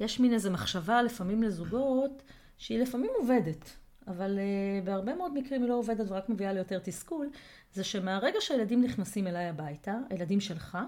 יש 0.00 0.20
מין 0.20 0.32
איזו 0.32 0.50
מחשבה 0.50 1.02
לפעמים 1.02 1.42
לזוגות, 1.42 2.22
שהיא 2.58 2.82
לפעמים 2.82 3.10
עובדת, 3.16 3.70
אבל 4.08 4.38
uh, 4.38 4.86
בהרבה 4.86 5.14
מאוד 5.14 5.32
מקרים 5.34 5.62
היא 5.62 5.70
לא 5.70 5.74
עובדת 5.74 6.10
ורק 6.10 6.28
מביאה 6.28 6.52
לי 6.52 6.58
יותר 6.58 6.78
תסכול, 6.78 7.30
זה 7.72 7.84
שמהרגע 7.84 8.40
שהילדים 8.40 8.82
נכנסים 8.82 9.26
אליי 9.26 9.44
הביתה, 9.48 9.94
הילדים 10.10 10.40
שלך, 10.40 10.78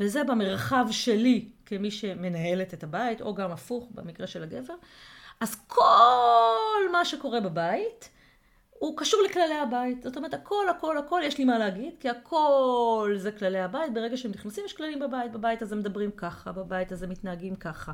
וזה 0.00 0.24
במרחב 0.24 0.86
שלי 0.90 1.48
כמי 1.66 1.90
שמנהלת 1.90 2.74
את 2.74 2.84
הבית, 2.84 3.20
או 3.20 3.34
גם 3.34 3.50
הפוך 3.50 3.88
במקרה 3.94 4.26
של 4.26 4.42
הגבר, 4.42 4.74
אז 5.40 5.56
כל 5.66 6.92
מה 6.92 7.04
שקורה 7.04 7.40
בבית, 7.40 8.10
הוא 8.78 8.96
קשור 8.96 9.22
לכללי 9.22 9.54
הבית. 9.54 10.02
זאת 10.02 10.16
אומרת, 10.16 10.34
הכל, 10.34 10.68
הכל, 10.70 10.98
הכל, 10.98 11.20
יש 11.24 11.38
לי 11.38 11.44
מה 11.44 11.58
להגיד, 11.58 11.94
כי 12.00 12.08
הכל 12.08 13.14
זה 13.16 13.32
כללי 13.32 13.60
הבית. 13.60 13.94
ברגע 13.94 14.16
שהם 14.16 14.30
נכנסים, 14.30 14.64
יש 14.66 14.72
כללים 14.72 14.98
בבית. 14.98 15.32
בבית 15.32 15.62
הזה 15.62 15.76
מדברים 15.76 16.10
ככה, 16.10 16.52
בבית 16.52 16.92
הזה 16.92 17.06
מתנהגים 17.06 17.56
ככה, 17.56 17.92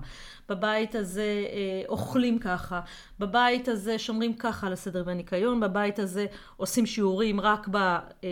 בבית 0.49 0.95
הזה 0.95 1.23
אה, 1.23 1.83
אוכלים 1.89 2.39
ככה, 2.39 2.81
בבית 3.19 3.69
הזה 3.69 3.99
שומרים 3.99 4.35
ככה 4.35 4.67
על 4.67 4.73
הסדר 4.73 5.03
והניקיון, 5.07 5.61
בבית 5.61 5.99
הזה 5.99 6.27
עושים 6.57 6.87
שיעורים 6.87 7.41
רק 7.41 7.69
ב, 7.69 7.77
אה, 7.77 7.99
אה, 8.25 8.29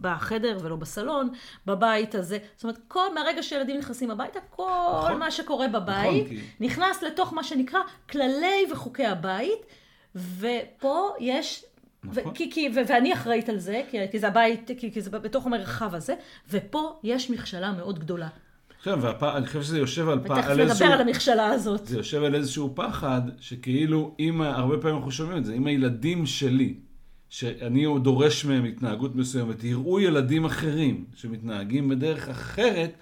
בחדר 0.00 0.58
ולא 0.62 0.76
בסלון, 0.76 1.30
בבית 1.66 2.14
הזה, 2.14 2.38
זאת 2.56 2.64
אומרת, 2.64 2.78
כל, 2.88 3.14
מהרגע 3.14 3.42
שילדים 3.42 3.78
נכנסים 3.78 4.10
הביתה, 4.10 4.40
כל 4.50 4.70
נכון. 4.98 5.18
מה 5.18 5.30
שקורה 5.30 5.68
בבית 5.68 6.26
נכון, 6.26 6.38
נכנס 6.60 7.02
לתוך 7.02 7.32
מה 7.32 7.44
שנקרא 7.44 7.80
כללי 8.10 8.66
וחוקי 8.72 9.06
הבית. 9.06 9.79
ופה 10.14 11.08
יש, 11.20 11.64
נכון. 12.04 12.32
ו- 12.32 12.34
כי, 12.34 12.50
כי, 12.50 12.68
ו- 12.68 12.80
ואני 12.88 13.14
אחראית 13.14 13.48
על 13.48 13.58
זה, 13.58 13.82
כי, 13.90 13.98
כי 14.10 14.18
זה 14.18 14.28
הבית, 14.28 14.70
כי, 14.78 14.92
כי 14.92 15.00
זה 15.00 15.10
בתוך 15.10 15.46
המרחב 15.46 15.94
הזה, 15.94 16.14
ופה 16.50 17.00
יש 17.04 17.30
מכשלה 17.30 17.72
מאוד 17.72 17.98
גדולה. 17.98 18.28
כן, 18.82 18.94
והפ... 19.00 19.22
חושב 19.46 19.62
שזה 19.62 19.78
יושב 19.78 20.08
על, 20.08 20.20
פ... 20.20 20.30
על 20.30 20.38
איזשהו... 20.38 20.64
ותכף 20.64 20.82
נדבר 20.82 20.94
על 20.94 21.00
המכשלה 21.00 21.46
הזאת. 21.46 21.86
זה 21.86 21.96
יושב 21.96 22.22
על 22.22 22.34
איזשהו 22.34 22.72
פחד, 22.74 23.22
שכאילו, 23.40 24.14
אם, 24.20 24.40
הרבה 24.40 24.78
פעמים 24.78 24.96
אנחנו 24.96 25.10
שומעים 25.10 25.38
את 25.38 25.44
זה, 25.44 25.54
אם 25.54 25.66
הילדים 25.66 26.26
שלי, 26.26 26.74
שאני 27.28 27.86
דורש 28.02 28.44
מהם 28.44 28.64
התנהגות 28.64 29.16
מסוימת, 29.16 29.64
יראו 29.64 30.00
ילדים 30.00 30.44
אחרים 30.44 31.04
שמתנהגים 31.14 31.88
בדרך 31.88 32.28
אחרת, 32.28 32.92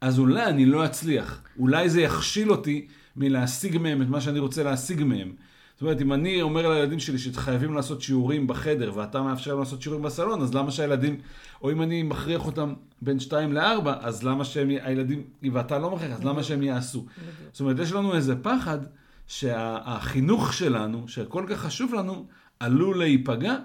אז 0.00 0.18
אולי 0.18 0.44
אני 0.46 0.66
לא 0.66 0.84
אצליח. 0.84 1.42
אולי 1.58 1.88
זה 1.88 2.00
יכשיל 2.00 2.50
אותי 2.50 2.86
מלהשיג 3.16 3.78
מהם 3.78 4.02
את 4.02 4.08
מה 4.08 4.20
שאני 4.20 4.38
רוצה 4.38 4.62
להשיג 4.62 5.04
מהם. 5.04 5.32
זאת 5.80 5.82
אומרת, 5.82 6.00
אם 6.00 6.12
אני 6.12 6.42
אומר 6.42 6.68
לילדים 6.68 6.98
שלי 6.98 7.18
שחייבים 7.18 7.74
לעשות 7.74 8.02
שיעורים 8.02 8.46
בחדר, 8.46 8.92
ואתה 8.94 9.22
מאפשר 9.22 9.50
להם 9.50 9.60
לעשות 9.60 9.82
שיעורים 9.82 10.04
בסלון, 10.04 10.42
אז 10.42 10.54
למה 10.54 10.70
שהילדים, 10.70 11.20
או 11.62 11.70
אם 11.70 11.82
אני 11.82 12.02
מכריח 12.02 12.46
אותם 12.46 12.74
בין 13.02 13.20
2 13.20 13.52
ל-4, 13.52 13.88
אז 14.00 14.22
למה 14.22 14.44
שהם, 14.44 14.68
הילדים, 14.68 15.24
ואתה 15.52 15.78
לא 15.78 15.90
מכריח, 15.90 16.12
אז 16.12 16.24
למה 16.24 16.42
שהם 16.42 16.62
יעשו? 16.62 17.06
זאת 17.52 17.60
אומרת, 17.60 17.78
יש 17.78 17.92
לנו 17.92 18.14
איזה 18.14 18.42
פחד 18.42 18.78
שהחינוך 19.26 20.52
שלנו, 20.52 21.08
שכל 21.08 21.44
כך 21.48 21.60
חשוב 21.60 21.94
לנו, 21.94 22.26
עלול 22.60 22.98
להיפגע 22.98 23.56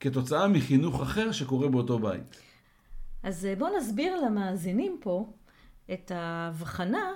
כתוצאה 0.00 0.48
מחינוך 0.48 1.02
אחר 1.02 1.32
שקורה 1.32 1.68
באותו 1.68 1.98
בית. 1.98 2.36
אז 3.22 3.46
אה, 3.46 3.54
בואו 3.58 3.78
נסביר 3.78 4.16
למאזינים 4.26 4.96
פה 5.00 5.32
את 5.92 6.10
ההבחנה, 6.14 7.10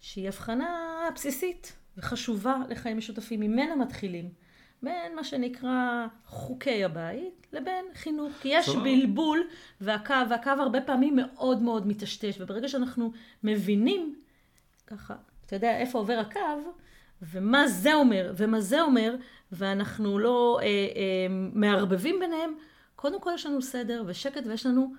שהיא 0.00 0.28
הבחנה 0.28 0.68
בסיסית. 1.14 1.81
וחשובה 1.96 2.56
לחיים 2.68 2.98
משותפים, 2.98 3.40
ממנה 3.40 3.76
מתחילים. 3.76 4.28
בין 4.82 5.16
מה 5.16 5.24
שנקרא 5.24 6.06
חוקי 6.26 6.84
הבית 6.84 7.46
לבין 7.52 7.84
חינוך. 7.94 8.32
כי 8.40 8.48
יש 8.48 8.66
סבבה. 8.66 8.80
בלבול 8.84 9.48
והקו, 9.80 10.14
והקו 10.30 10.50
הרבה 10.50 10.80
פעמים 10.80 11.16
מאוד 11.16 11.62
מאוד 11.62 11.86
מטשטש, 11.86 12.40
וברגע 12.40 12.68
שאנחנו 12.68 13.12
מבינים 13.42 14.14
ככה, 14.86 15.14
אתה 15.46 15.56
יודע 15.56 15.78
איפה 15.78 15.98
עובר 15.98 16.18
הקו, 16.18 16.40
ומה 17.22 17.68
זה 17.68 17.94
אומר, 17.94 18.32
ומה 18.36 18.60
זה 18.60 18.82
אומר, 18.82 19.16
ואנחנו 19.52 20.18
לא 20.18 20.58
אה, 20.62 20.66
אה, 20.66 21.26
מערבבים 21.52 22.16
ביניהם, 22.20 22.54
קודם 22.96 23.20
כל 23.20 23.30
יש 23.34 23.46
לנו 23.46 23.62
סדר 23.62 24.02
ושקט 24.06 24.46
ויש 24.46 24.66
לנו 24.66 24.92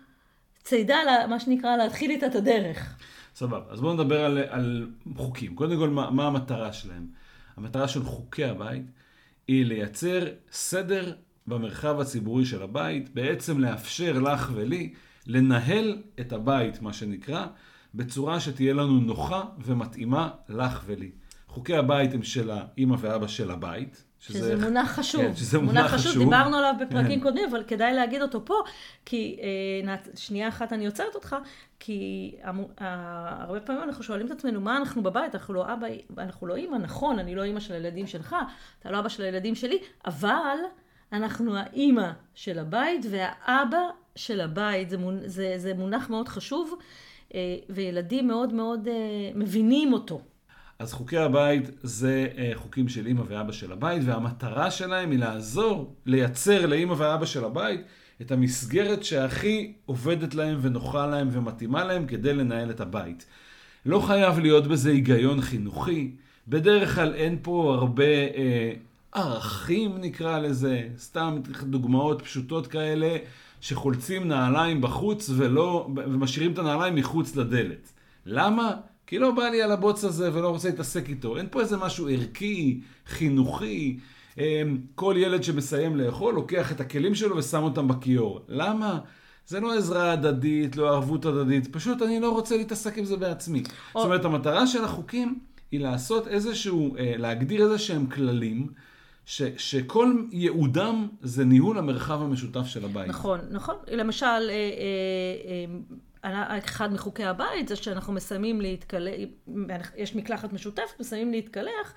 צידה, 0.64 1.28
מה 1.30 1.40
שנקרא, 1.40 1.78
להתחיל 1.78 2.12
איתה 2.12 2.26
את 2.26 2.36
הדרך. 2.36 2.96
סבבה. 3.36 3.66
אז 3.70 3.82
בואו 3.82 3.94
נדבר 3.94 4.26
על, 4.26 4.38
על 4.50 4.92
חוקים. 5.16 5.56
קודם 5.56 5.78
כל, 5.78 5.90
מה, 5.90 6.10
מה 6.10 6.28
המטרה 6.28 6.74
שלהם? 6.74 7.08
המטרה 7.58 7.88
של 7.88 8.04
חוקי 8.04 8.46
הבית 8.46 8.84
היא 9.48 9.66
לייצר 9.66 10.28
סדר 10.52 11.14
במרחב 11.48 12.00
הציבורי 12.00 12.46
של 12.46 12.62
הבית, 12.62 13.14
בעצם 13.14 13.60
לאפשר 13.60 14.20
לך 14.20 14.52
ולי 14.54 14.94
לנהל 15.28 16.02
את 16.20 16.34
הבית, 16.34 16.82
מה 16.82 16.94
שנקרא, 16.94 17.46
בצורה 17.96 18.40
שתהיה 18.40 18.74
לנו 18.74 19.00
נוחה 19.00 19.44
ומתאימה 19.60 20.30
לך 20.50 20.84
ולי. 20.86 21.12
חוקי 21.48 21.76
הבית 21.76 22.14
הם 22.14 22.24
של 22.24 22.52
האימא 22.52 22.96
ואבא 23.00 23.28
של 23.28 23.52
הבית, 23.52 24.04
שזה, 24.28 24.40
שזה 24.40 24.56
מונח 24.56 24.92
חשוב. 24.92 25.22
כן, 25.22 25.36
שזה 25.36 25.60
מונח, 25.60 25.78
מונח 25.78 25.92
חשוב. 25.92 26.12
חשוב. 26.12 26.24
דיברנו 26.24 26.58
עליו 26.58 26.74
בפרקים 26.80 27.20
כן. 27.20 27.24
קודמים, 27.24 27.50
אבל 27.50 27.64
כדאי 27.64 27.94
להגיד 27.94 28.22
אותו 28.22 28.46
פה, 28.46 28.54
כי 29.06 29.40
אה, 29.86 29.96
שנייה 30.16 30.48
אחת 30.48 30.74
אני 30.74 30.86
עוצרת 30.86 31.16
אותך, 31.16 31.36
כי 31.80 32.36
הרבה 32.44 33.60
פעמים 33.60 33.84
אנחנו 33.84 34.04
שואלים 34.04 34.26
את 34.26 34.32
עצמנו, 34.32 34.62
מה 34.62 34.78
אנחנו 34.78 35.04
בבית? 35.04 35.36
אנחנו 35.36 35.54
לא 35.54 35.74
אבא, 35.74 35.88
אנחנו 36.18 36.48
לא 36.48 36.56
אימא, 36.56 36.78
נכון, 36.78 37.20
אני 37.20 37.36
לא 37.36 37.44
אימא 37.44 37.60
של 37.60 37.74
הילדים 37.74 38.08
שלך, 38.08 38.36
אתה 38.80 38.92
לא 38.92 39.00
אבא 39.00 39.10
של 39.10 39.24
הילדים 39.24 39.56
שלי, 39.56 39.78
אבל 40.06 40.58
אנחנו 41.14 41.58
האימא 41.58 42.12
של 42.36 42.60
הבית 42.60 43.06
והאבא 43.10 43.88
של 44.16 44.42
הבית, 44.42 44.90
זה, 44.90 44.98
מונ, 44.98 45.20
זה, 45.26 45.54
זה 45.58 45.74
מונח 45.74 46.10
מאוד 46.10 46.28
חשוב, 46.28 46.76
אה, 47.34 47.40
וילדים 47.70 48.28
מאוד 48.28 48.54
מאוד 48.54 48.88
אה, 48.88 48.94
מבינים 49.36 49.94
אותו. 49.94 50.22
אז 50.80 50.94
חוקי 50.94 51.18
הבית 51.18 51.70
זה 51.84 52.28
אה, 52.38 52.52
חוקים 52.56 52.90
של 52.90 53.06
אימא 53.08 53.24
ואבא 53.28 53.52
של 53.52 53.72
הבית, 53.72 54.02
והמטרה 54.06 54.72
שלהם 54.72 55.12
היא 55.12 55.20
לעזור, 55.20 55.96
לייצר 56.06 56.66
לאימא 56.66 56.94
ואבא 56.98 57.26
של 57.26 57.46
הבית 57.46 57.82
את 58.22 58.32
המסגרת 58.32 59.04
שהכי 59.04 59.74
עובדת 59.86 60.36
להם 60.36 60.58
ונוחה 60.62 61.06
להם 61.08 61.30
ומתאימה 61.32 61.84
להם 61.84 62.06
כדי 62.06 62.34
לנהל 62.34 62.70
את 62.70 62.82
הבית. 62.82 63.26
לא 63.86 64.00
חייב 64.00 64.40
להיות 64.40 64.68
בזה 64.68 64.90
היגיון 64.90 65.42
חינוכי, 65.42 66.12
בדרך 66.48 66.96
כלל 66.96 67.14
אין 67.14 67.38
פה 67.42 67.76
הרבה 67.80 68.04
אה, 68.04 68.74
ערכים 69.12 69.98
נקרא 69.98 70.40
לזה, 70.40 70.88
סתם 70.98 71.38
דוגמאות 71.64 72.22
פשוטות 72.22 72.68
כאלה, 72.68 73.18
שחולצים 73.62 74.28
נעליים 74.28 74.82
בחוץ 74.82 75.30
ולא, 75.36 75.90
ומשאירים 75.96 76.52
את 76.52 76.58
הנעליים 76.58 76.96
מחוץ 76.96 77.36
לדלת. 77.36 77.92
למה? 78.26 78.72
כי 79.08 79.20
לא 79.20 79.32
בא 79.32 79.44
לי 79.44 79.62
על 79.62 79.72
הבוץ 79.72 80.04
הזה 80.04 80.34
ולא 80.34 80.50
רוצה 80.50 80.70
להתעסק 80.70 81.10
איתו. 81.10 81.38
אין 81.38 81.48
פה 81.52 81.62
איזה 81.62 81.78
משהו 81.78 82.10
ערכי, 82.10 82.82
חינוכי. 83.08 84.00
אמ, 84.38 84.78
כל 84.96 85.16
ילד 85.18 85.44
שמסיים 85.44 85.96
לאכול 85.96 86.34
לוקח 86.34 86.72
את 86.72 86.82
הכלים 86.82 87.16
שלו 87.16 87.38
ושם 87.38 87.64
אותם 87.64 87.88
בכיור. 87.88 88.46
למה? 88.48 89.00
זה 89.48 89.60
לא 89.60 89.74
עזרה 89.74 90.12
הדדית, 90.12 90.76
לא 90.76 90.90
ערבות 90.90 91.26
הדדית, 91.26 91.68
פשוט 91.74 92.02
אני 92.02 92.20
לא 92.20 92.32
רוצה 92.32 92.58
להתעסק 92.58 92.98
עם 92.98 93.06
זה 93.06 93.18
בעצמי. 93.18 93.64
או... 93.96 94.00
זאת 94.00 94.06
אומרת, 94.06 94.26
המטרה 94.26 94.68
של 94.68 94.84
החוקים 94.84 95.40
היא 95.72 95.80
לעשות 95.80 96.28
איזשהו, 96.28 96.96
אה, 96.98 97.14
להגדיר 97.18 97.64
איזה 97.64 97.78
שהם 97.78 98.06
כללים. 98.06 98.68
ש, 99.26 99.42
שכל 99.58 100.14
ייעודם 100.32 101.08
זה 101.22 101.46
ניהול 101.46 101.78
המרחב 101.78 102.22
המשותף 102.22 102.66
של 102.66 102.86
הבית. 102.86 103.08
נכון, 103.08 103.40
נכון. 103.52 103.76
למשל, 103.92 104.26
אה, 104.26 104.50
אה, 104.50 105.76
אחד 106.24 106.94
מחוקי 106.94 107.24
הבית 107.24 107.68
זה 107.68 107.76
שאנחנו 107.76 108.14
מסיימים 108.14 108.62
להתקלח, 108.62 109.92
יש 109.98 110.16
מקלחת 110.16 110.54
משותפת, 110.54 111.00
מסיימים 111.00 111.32
להתקלח, 111.32 111.94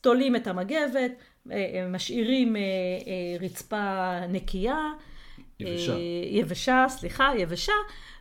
תולים 0.00 0.36
את 0.36 0.46
המגבת, 0.46 1.12
אה, 1.50 1.56
אה, 1.56 1.88
משאירים 1.88 2.56
אה, 2.56 2.62
רצפה 3.40 4.12
נקייה. 4.28 4.92
יבשה. 5.60 5.94
יבשה, 6.30 6.86
סליחה, 6.88 7.30
יבשה, 7.38 7.72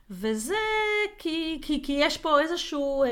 וזה 0.10 0.54
כי, 1.18 1.60
כי, 1.62 1.84
כי 1.84 1.98
יש 2.00 2.18
פה 2.18 2.42
איזשהו 2.42 3.04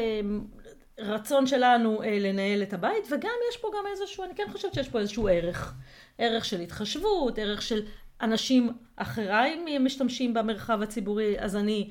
רצון 1.00 1.48
שלנו 1.48 2.02
לנהל 2.22 2.64
את 2.64 2.74
הבית, 2.74 3.06
וגם 3.12 3.32
יש 3.50 3.58
פה 3.58 3.68
גם 3.78 3.84
איזשהו, 3.92 4.24
אני 4.24 4.36
כן 4.36 4.44
חושבת 4.52 4.74
שיש 4.74 4.90
פה 4.90 5.00
איזשהו 5.00 5.28
ערך. 5.28 5.74
ערך 6.18 6.46
של 6.46 6.60
התחשבות, 6.60 7.40
ערך 7.40 7.62
של 7.62 7.82
אנשים 8.22 8.70
אחרים 8.96 9.86
משתמשים 9.86 10.34
במרחב 10.34 10.82
הציבורי, 10.82 11.40
אז 11.40 11.56
אני 11.56 11.90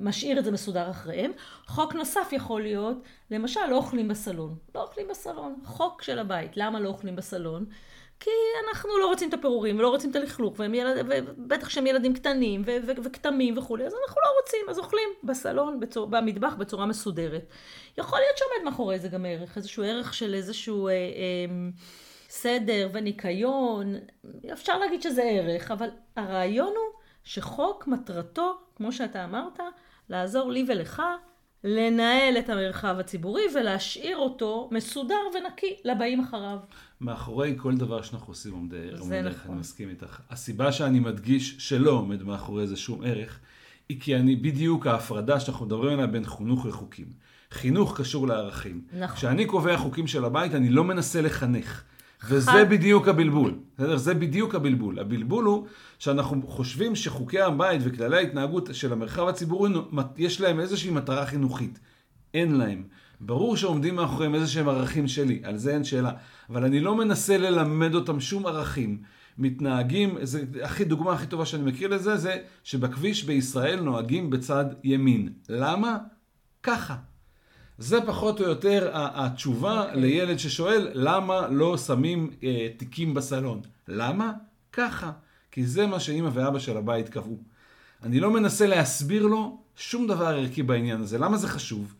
משאיר 0.00 0.38
את 0.38 0.44
זה 0.44 0.50
מסודר 0.50 0.90
אחריהם. 0.90 1.32
חוק 1.66 1.94
נוסף 1.94 2.28
יכול 2.32 2.62
להיות, 2.62 2.96
למשל, 3.30 3.66
לא 3.70 3.76
אוכלים 3.76 4.08
בסלון. 4.08 4.54
לא 4.74 4.82
אוכלים 4.82 5.08
בסלון. 5.08 5.60
חוק 5.64 6.02
של 6.02 6.18
הבית. 6.18 6.56
למה 6.56 6.80
לא 6.80 6.88
אוכלים 6.88 7.16
בסלון? 7.16 7.66
כי 8.20 8.30
אנחנו 8.68 8.98
לא 8.98 9.06
רוצים 9.06 9.28
את 9.28 9.34
הפירורים 9.34 9.78
ולא 9.78 9.88
רוצים 9.88 10.10
את 10.10 10.16
הלכלוך, 10.16 10.60
ילד, 10.74 11.06
ובטח 11.08 11.68
שהם 11.68 11.86
ילדים 11.86 12.14
קטנים 12.14 12.62
ו- 12.66 12.76
ו- 12.86 13.04
וכתמים 13.04 13.58
וכולי, 13.58 13.86
אז 13.86 13.94
אנחנו 14.02 14.20
לא 14.24 14.40
רוצים, 14.40 14.60
אז 14.68 14.78
אוכלים 14.78 15.08
בסלון, 15.24 15.80
בצור, 15.80 16.06
במטבח, 16.06 16.54
בצורה 16.54 16.86
מסודרת. 16.86 17.46
יכול 17.98 18.18
להיות 18.18 18.38
שעומד 18.38 18.70
מאחורי 18.70 18.98
זה 18.98 19.08
גם 19.08 19.26
ערך, 19.26 19.56
איזשהו 19.56 19.84
ערך 19.84 20.14
של 20.14 20.34
איזשהו 20.34 20.88
אה, 20.88 20.92
אה, 20.92 20.98
סדר 22.28 22.88
וניקיון, 22.92 23.94
אפשר 24.52 24.78
להגיד 24.78 25.02
שזה 25.02 25.22
ערך, 25.22 25.70
אבל 25.70 25.88
הרעיון 26.16 26.74
הוא 26.76 26.99
שחוק 27.24 27.88
מטרתו, 27.88 28.58
כמו 28.76 28.92
שאתה 28.92 29.24
אמרת, 29.24 29.60
לעזור 30.08 30.50
לי 30.50 30.64
ולך 30.68 31.02
לנהל 31.64 32.38
את 32.38 32.48
המרחב 32.48 32.96
הציבורי 32.98 33.42
ולהשאיר 33.54 34.16
אותו 34.16 34.68
מסודר 34.72 35.14
ונקי 35.34 35.76
לבאים 35.84 36.20
אחריו. 36.20 36.58
מאחורי 37.00 37.54
כל 37.56 37.76
דבר 37.76 38.02
שאנחנו 38.02 38.32
עושים 38.32 38.52
עומד 38.52 38.74
ערך. 38.74 39.00
נכון. 39.00 39.50
אני 39.50 39.60
מסכים 39.60 39.88
איתך. 39.88 40.20
הסיבה 40.30 40.72
שאני 40.72 41.00
מדגיש 41.00 41.56
שלא 41.58 41.90
עומד 41.90 42.22
מאחורי 42.22 42.66
זה 42.66 42.76
שום 42.76 43.02
ערך, 43.04 43.38
היא 43.88 44.00
כי 44.00 44.16
אני 44.16 44.36
בדיוק 44.36 44.86
ההפרדה 44.86 45.40
שאנחנו 45.40 45.66
מדברים 45.66 45.92
עליה 45.92 46.06
בין 46.06 46.24
חינוך 46.24 46.66
לחוקים. 46.66 47.06
חינוך 47.50 48.00
קשור 48.00 48.28
לערכים. 48.28 48.84
נכון. 48.92 49.16
כשאני 49.16 49.46
קובע 49.46 49.76
חוקים 49.76 50.06
של 50.06 50.24
הבית, 50.24 50.54
אני 50.54 50.68
לא 50.68 50.84
מנסה 50.84 51.20
לחנך. 51.20 51.82
וזה 52.28 52.50
חד- 52.50 52.66
בדיוק 52.70 53.08
הבלבול, 53.08 53.54
בסדר? 53.78 53.96
זה 53.96 54.14
בדיוק 54.14 54.54
הבלבול. 54.54 54.98
הבלבול 54.98 55.44
הוא 55.44 55.66
שאנחנו 55.98 56.42
חושבים 56.46 56.96
שחוקי 56.96 57.40
הבית 57.40 57.80
וכללי 57.84 58.16
ההתנהגות 58.16 58.68
של 58.72 58.92
המרחב 58.92 59.28
הציבורי, 59.28 59.70
יש 60.16 60.40
להם 60.40 60.60
איזושהי 60.60 60.90
מטרה 60.90 61.26
חינוכית. 61.26 61.80
אין 62.34 62.54
להם. 62.56 62.82
ברור 63.20 63.56
שעומדים 63.56 63.94
מאחוריהם 63.96 64.34
איזה 64.34 64.46
שהם 64.48 64.68
ערכים 64.68 65.08
שלי, 65.08 65.40
על 65.44 65.56
זה 65.56 65.74
אין 65.74 65.84
שאלה. 65.84 66.12
אבל 66.50 66.64
אני 66.64 66.80
לא 66.80 66.96
מנסה 66.96 67.38
ללמד 67.38 67.94
אותם 67.94 68.20
שום 68.20 68.46
ערכים. 68.46 68.98
מתנהגים, 69.38 70.14
זה, 70.22 70.44
הכי, 70.62 70.84
דוגמה 70.84 71.12
הכי 71.12 71.26
טובה 71.26 71.46
שאני 71.46 71.62
מכיר 71.70 71.88
לזה, 71.88 72.16
זה 72.16 72.36
שבכביש 72.64 73.24
בישראל 73.24 73.80
נוהגים 73.80 74.30
בצד 74.30 74.64
ימין. 74.84 75.28
למה? 75.48 75.98
ככה. 76.62 76.96
זה 77.80 78.00
פחות 78.06 78.40
או 78.40 78.44
יותר 78.44 78.90
התשובה 78.94 79.84
okay. 79.92 79.96
לילד 79.96 80.38
ששואל 80.38 80.88
למה 80.94 81.48
לא 81.48 81.78
שמים 81.78 82.30
אה, 82.42 82.68
תיקים 82.76 83.14
בסלון. 83.14 83.60
למה? 83.88 84.32
ככה. 84.72 85.12
כי 85.50 85.66
זה 85.66 85.86
מה 85.86 86.00
שאימא 86.00 86.30
ואבא 86.32 86.58
של 86.58 86.76
הבית 86.76 87.08
קבעו. 87.08 87.38
אני 88.02 88.20
לא 88.20 88.30
מנסה 88.30 88.66
להסביר 88.66 89.26
לו 89.26 89.58
שום 89.76 90.06
דבר 90.06 90.26
ערכי 90.26 90.62
בעניין 90.62 91.00
הזה. 91.00 91.18
למה 91.18 91.36
זה 91.36 91.48
חשוב? 91.48 91.94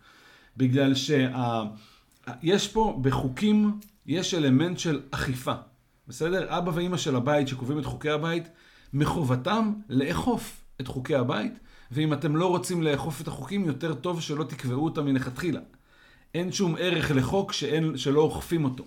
בגלל 0.57 0.95
שיש 0.95 2.69
פה, 2.73 2.99
בחוקים, 3.03 3.79
יש 4.07 4.35
אלמנט 4.35 4.79
של 4.79 5.01
אכיפה. 5.11 5.55
בסדר? 6.09 6.59
אבא 6.59 6.71
ואימא 6.75 6.97
של 6.97 7.17
הבית 7.17 7.49
שקובעים 7.49 7.79
את 7.79 7.85
חוקי 7.85 8.11
הבית, 8.11 8.49
מחובתם 8.93 9.73
לאכוף 9.89 10.65
את 10.81 10.87
חוקי 10.87 11.15
הבית, 11.15 11.53
ואם 11.91 12.13
אתם 12.13 12.37
לא 12.37 12.47
רוצים 12.47 12.83
לאכוף 12.83 13.21
את 13.21 13.29
החוקים, 13.29 13.65
יותר 13.65 13.95
טוב 13.95 14.21
שלא 14.21 14.45
תקבעו 14.45 14.85
אותם 14.85 15.05
מלכתחילה. 15.05 15.61
אין 16.35 16.53
שום 16.53 16.75
ערך 16.79 17.11
לחוק 17.15 17.53
שאין, 17.53 17.97
שלא 17.97 18.21
אוכפים 18.21 18.65
אותו. 18.65 18.85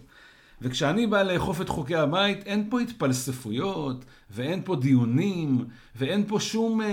וכשאני 0.61 1.07
בא 1.07 1.23
לאכוף 1.23 1.61
את 1.61 1.69
חוקי 1.69 1.95
הבית, 1.95 2.47
אין 2.47 2.67
פה 2.69 2.79
התפלספויות, 2.79 4.05
ואין 4.31 4.61
פה 4.65 4.75
דיונים, 4.75 5.65
ואין 5.95 6.23
פה 6.27 6.39
שום 6.39 6.81
אה, 6.81 6.87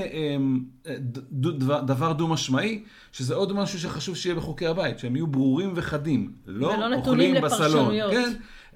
אה, 0.86 0.96
ד, 0.98 1.18
דבר, 1.46 1.80
דבר 1.80 2.12
דו-משמעי, 2.12 2.82
שזה 3.12 3.34
עוד 3.34 3.52
משהו 3.52 3.78
שחשוב 3.78 4.16
שיהיה 4.16 4.34
בחוקי 4.34 4.66
הבית, 4.66 4.98
שהם 4.98 5.16
יהיו 5.16 5.26
ברורים 5.26 5.72
וחדים. 5.74 6.32
לא 6.46 6.66
ולא 6.66 6.88
נתונים 6.88 7.36
אוכלים 7.36 7.44
בסלון. 7.44 7.70
לפרשנויות. 7.70 8.12
כן? 8.12 8.32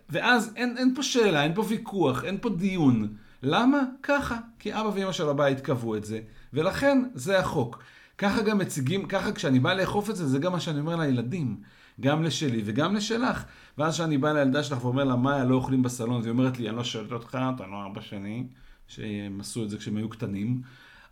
ואז 0.09 0.53
אין, 0.57 0.77
אין 0.79 0.95
פה 0.95 1.03
שאלה, 1.03 1.43
אין 1.43 1.55
פה 1.55 1.65
ויכוח, 1.69 2.25
אין 2.25 2.39
פה 2.41 2.49
דיון. 2.49 3.09
למה? 3.43 3.83
ככה. 4.03 4.39
כי 4.59 4.75
אבא 4.75 4.91
ואמא 4.95 5.13
של 5.13 5.29
הבית 5.29 5.61
קבעו 5.61 5.97
את 5.97 6.05
זה, 6.05 6.21
ולכן 6.55 7.03
זה 7.15 7.39
החוק. 7.39 7.83
ככה 8.19 8.43
גם 8.43 8.59
מציגים, 8.59 9.07
ככה 9.07 9.33
כשאני 9.33 9.59
בא 9.59 9.75
לאכוף 9.75 10.11
את 10.11 10.17
זה, 10.17 10.27
זה 10.27 10.39
גם 10.39 10.53
מה 10.53 10.61
שאני 10.61 10.81
אומר 10.81 10.97
לילדים. 10.97 11.57
גם 12.01 12.23
לשלי 12.23 12.63
וגם 12.65 12.95
לשלך. 12.95 13.45
ואז 13.79 13.95
כשאני 13.95 14.19
בא 14.19 14.33
לילדה 14.33 14.63
שלך 14.63 14.85
ואומר 14.85 15.05
לה, 15.05 15.17
מאיה, 15.17 15.45
לא 15.45 15.55
אוכלים 15.55 15.83
בסלון, 15.83 16.19
אז 16.19 16.27
היא 16.27 16.33
אומרת 16.33 16.59
לי, 16.59 16.69
אני 16.69 16.77
לא 16.77 16.85
שואלת 16.85 17.13
אותך, 17.13 17.39
אתה 17.57 17.67
לא 17.67 17.87
אבא 17.87 18.01
שלי, 18.01 18.47
שהם 18.89 19.41
עשו 19.41 19.65
את 19.65 19.71
זה 19.71 19.79
כשהם 19.79 19.97
היו 19.97 20.09
קטנים. 20.09 20.63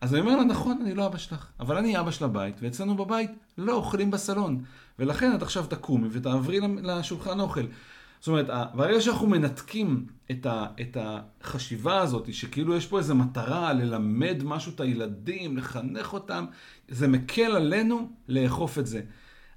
אז 0.01 0.15
אני 0.15 0.21
אומר 0.21 0.37
לה, 0.37 0.45
נכון, 0.45 0.79
אני 0.83 0.95
לא 0.95 1.07
אבא 1.07 1.19
שלך, 1.19 1.47
אבל 1.61 1.77
אני 1.77 2.01
אבא 2.01 2.11
של 2.11 2.25
הבית, 2.25 2.57
ואצלנו 2.61 2.97
בבית 2.97 3.31
לא 3.59 3.73
אוכלים 3.73 4.11
בסלון. 4.11 4.65
ולכן 4.99 5.35
את 5.35 5.43
עכשיו 5.43 5.67
תקומי 5.67 6.09
ותעברי 6.11 6.61
לשולחן 6.83 7.41
אוכל. 7.41 7.65
זאת 8.23 8.29
אומרת, 8.29 8.47
ברגע 8.75 9.01
שאנחנו 9.01 9.27
מנתקים 9.27 10.07
את, 10.31 10.47
ה, 10.47 10.67
את 10.81 10.97
החשיבה 11.01 12.01
הזאת, 12.01 12.35
שכאילו 12.35 12.77
יש 12.77 12.87
פה 12.87 12.99
איזו 12.99 13.15
מטרה 13.15 13.73
ללמד 13.73 14.43
משהו 14.45 14.73
את 14.75 14.81
הילדים, 14.81 15.57
לחנך 15.57 16.13
אותם, 16.13 16.47
זה 16.89 17.09
מקל 17.09 17.57
עלינו 17.57 18.09
לאכוף 18.29 18.79
את 18.79 18.87
זה. 18.87 19.03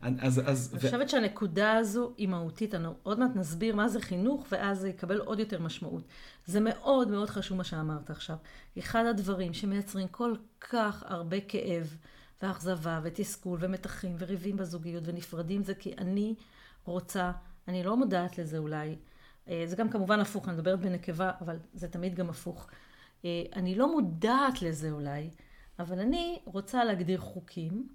אז, 0.01 0.41
אז, 0.45 0.69
אני 0.73 0.81
חושבת 0.81 1.05
ו... 1.05 1.09
שהנקודה 1.09 1.77
הזו 1.77 2.13
היא 2.17 2.27
מהותית. 2.27 2.75
אני 2.75 2.87
עוד 3.03 3.19
מעט 3.19 3.35
נסביר 3.35 3.75
מה 3.75 3.87
זה 3.87 3.99
חינוך, 4.01 4.45
ואז 4.51 4.79
זה 4.79 4.89
יקבל 4.89 5.17
עוד 5.17 5.39
יותר 5.39 5.61
משמעות. 5.61 6.03
זה 6.45 6.59
מאוד 6.59 7.07
מאוד 7.07 7.29
חשוב 7.29 7.57
מה 7.57 7.63
שאמרת 7.63 8.09
עכשיו. 8.09 8.35
אחד 8.79 9.05
הדברים 9.05 9.53
שמייצרים 9.53 10.07
כל 10.07 10.33
כך 10.59 11.03
הרבה 11.07 11.37
כאב, 11.39 11.97
ואכזבה, 12.41 12.99
ותסכול, 13.03 13.57
ומתחים, 13.61 14.15
וריבים 14.19 14.57
בזוגיות, 14.57 15.03
ונפרדים, 15.05 15.63
זה 15.63 15.73
כי 15.73 15.93
אני 15.97 16.35
רוצה... 16.85 17.31
אני 17.67 17.83
לא 17.83 17.97
מודעת 17.97 18.37
לזה 18.37 18.57
אולי. 18.57 18.95
זה 19.65 19.75
גם 19.75 19.89
כמובן 19.89 20.19
הפוך, 20.19 20.49
אני 20.49 20.57
מדברת 20.57 20.79
בנקבה, 20.79 21.31
אבל 21.41 21.57
זה 21.73 21.87
תמיד 21.87 22.15
גם 22.15 22.29
הפוך. 22.29 22.67
אני 23.55 23.75
לא 23.75 23.91
מודעת 23.91 24.61
לזה 24.61 24.91
אולי, 24.91 25.29
אבל 25.79 25.99
אני 25.99 26.39
רוצה 26.45 26.83
להגדיר 26.83 27.19
חוקים, 27.19 27.87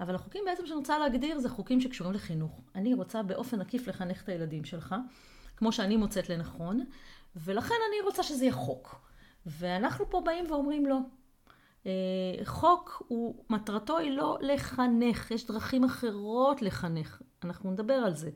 אבל 0.00 0.14
החוקים 0.14 0.44
בעצם 0.46 0.66
שאני 0.66 0.76
רוצה 0.76 0.98
להגדיר 0.98 1.38
זה 1.38 1.48
חוקים 1.48 1.80
שקשורים 1.80 2.14
לחינוך. 2.14 2.60
אני 2.74 2.94
רוצה 2.94 3.22
באופן 3.22 3.60
עקיף 3.60 3.88
לחנך 3.88 4.22
את 4.22 4.28
הילדים 4.28 4.64
שלך, 4.64 4.94
כמו 5.56 5.72
שאני 5.72 5.96
מוצאת 5.96 6.28
לנכון, 6.28 6.84
ולכן 7.36 7.74
אני 7.88 8.00
רוצה 8.04 8.22
שזה 8.22 8.44
יהיה 8.44 8.54
חוק. 8.54 9.00
ואנחנו 9.46 10.10
פה 10.10 10.20
באים 10.20 10.44
ואומרים 10.50 10.86
לא. 10.86 10.98
חוק, 12.44 13.02
הוא, 13.08 13.44
מטרתו 13.50 13.98
היא 13.98 14.10
לא 14.10 14.38
לחנך, 14.40 15.30
יש 15.30 15.46
דרכים 15.46 15.84
אחרות 15.84 16.62
לחנך. 16.62 17.22
אנחנו 17.44 17.70
נדבר 17.70 17.94
על 17.94 18.14
זה. 18.14 18.30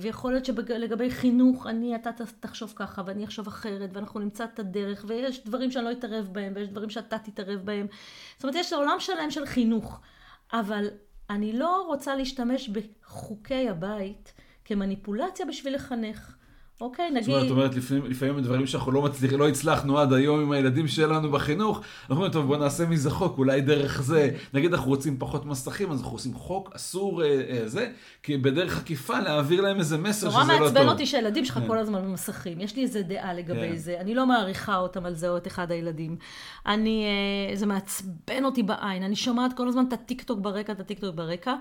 ויכול 0.00 0.32
להיות 0.32 0.44
שלגבי 0.44 1.10
חינוך, 1.10 1.66
אני, 1.66 1.96
אתה 1.96 2.10
תחשוב 2.40 2.72
ככה, 2.76 3.02
ואני 3.06 3.24
אחשוב 3.24 3.46
אחרת, 3.46 3.90
ואנחנו 3.92 4.20
נמצא 4.20 4.44
את 4.44 4.58
הדרך, 4.58 5.04
ויש 5.08 5.44
דברים 5.44 5.70
שאני 5.70 5.84
לא 5.84 5.92
אתערב 5.92 6.28
בהם, 6.32 6.52
ויש 6.56 6.68
דברים 6.68 6.90
שאתה 6.90 7.18
תתערב 7.18 7.60
בהם. 7.64 7.86
זאת 8.36 8.44
אומרת, 8.44 8.56
יש 8.56 8.72
עולם 8.72 9.00
שלם 9.00 9.30
של 9.30 9.46
חינוך, 9.46 10.00
אבל 10.52 10.88
אני 11.30 11.52
לא 11.52 11.84
רוצה 11.86 12.16
להשתמש 12.16 12.68
בחוקי 12.68 13.68
הבית 13.68 14.32
כמניפולציה 14.64 15.46
בשביל 15.46 15.74
לחנך. 15.74 16.36
אוקיי, 16.80 17.10
נגיד... 17.10 17.24
זאת 17.24 17.34
אומרת, 17.34 17.50
אומרת 17.50 17.74
לפעמים, 17.74 18.06
לפעמים 18.06 18.40
דברים 18.40 18.66
שאנחנו 18.66 18.92
לא 18.92 19.02
מצליחים, 19.02 19.38
לא 19.38 19.48
הצלחנו 19.48 19.98
עד 19.98 20.12
היום 20.12 20.40
עם 20.40 20.52
הילדים 20.52 20.88
שלנו 20.88 21.30
בחינוך, 21.30 21.78
אנחנו 21.78 22.14
אומרים, 22.14 22.32
טוב, 22.32 22.46
בוא 22.46 22.56
נעשה 22.56 22.86
מזה 22.86 23.10
חוק, 23.10 23.38
אולי 23.38 23.60
דרך 23.60 24.02
זה, 24.02 24.30
נגיד 24.54 24.74
אנחנו 24.74 24.90
רוצים 24.90 25.16
פחות 25.18 25.46
מסכים, 25.46 25.90
אז 25.90 26.00
אנחנו 26.00 26.12
עושים 26.12 26.34
חוק, 26.34 26.70
אסור 26.76 27.24
אה, 27.24 27.42
אה, 27.48 27.68
זה, 27.68 27.90
כי 28.22 28.36
בדרך 28.36 28.78
עקיפה 28.78 29.20
להעביר 29.20 29.60
להם 29.60 29.78
איזה 29.78 29.98
מסר 29.98 30.30
שזה 30.30 30.38
לא 30.38 30.42
טוב. 30.42 30.52
נורא 30.52 30.64
מעצבן 30.64 30.88
אותי 30.88 31.06
שהילדים 31.06 31.44
שלך 31.44 31.60
כל 31.66 31.78
הזמן 31.78 32.02
במסכים, 32.02 32.60
יש 32.60 32.76
לי 32.76 32.82
איזה 32.82 33.02
דעה 33.02 33.34
לגבי 33.34 33.78
זה, 33.78 33.96
אני 34.00 34.14
לא 34.14 34.26
מעריכה 34.26 34.76
אותם 34.76 35.06
על 35.06 35.14
זה 35.14 35.28
או 35.28 35.36
את 35.36 35.46
אחד 35.46 35.70
הילדים. 35.70 36.16
אני, 36.66 37.04
אה, 37.04 37.56
זה 37.56 37.66
מעצבן 37.66 38.44
אותי 38.44 38.62
בעין, 38.62 39.02
אני 39.02 39.16
שומעת 39.16 39.52
כל 39.52 39.68
הזמן 39.68 39.84
את 39.88 39.92
הטיקטוק 39.92 40.38
ברקע, 40.40 40.72
את 40.72 40.80
הטיקטוק 40.80 41.14
ברקע. 41.14 41.54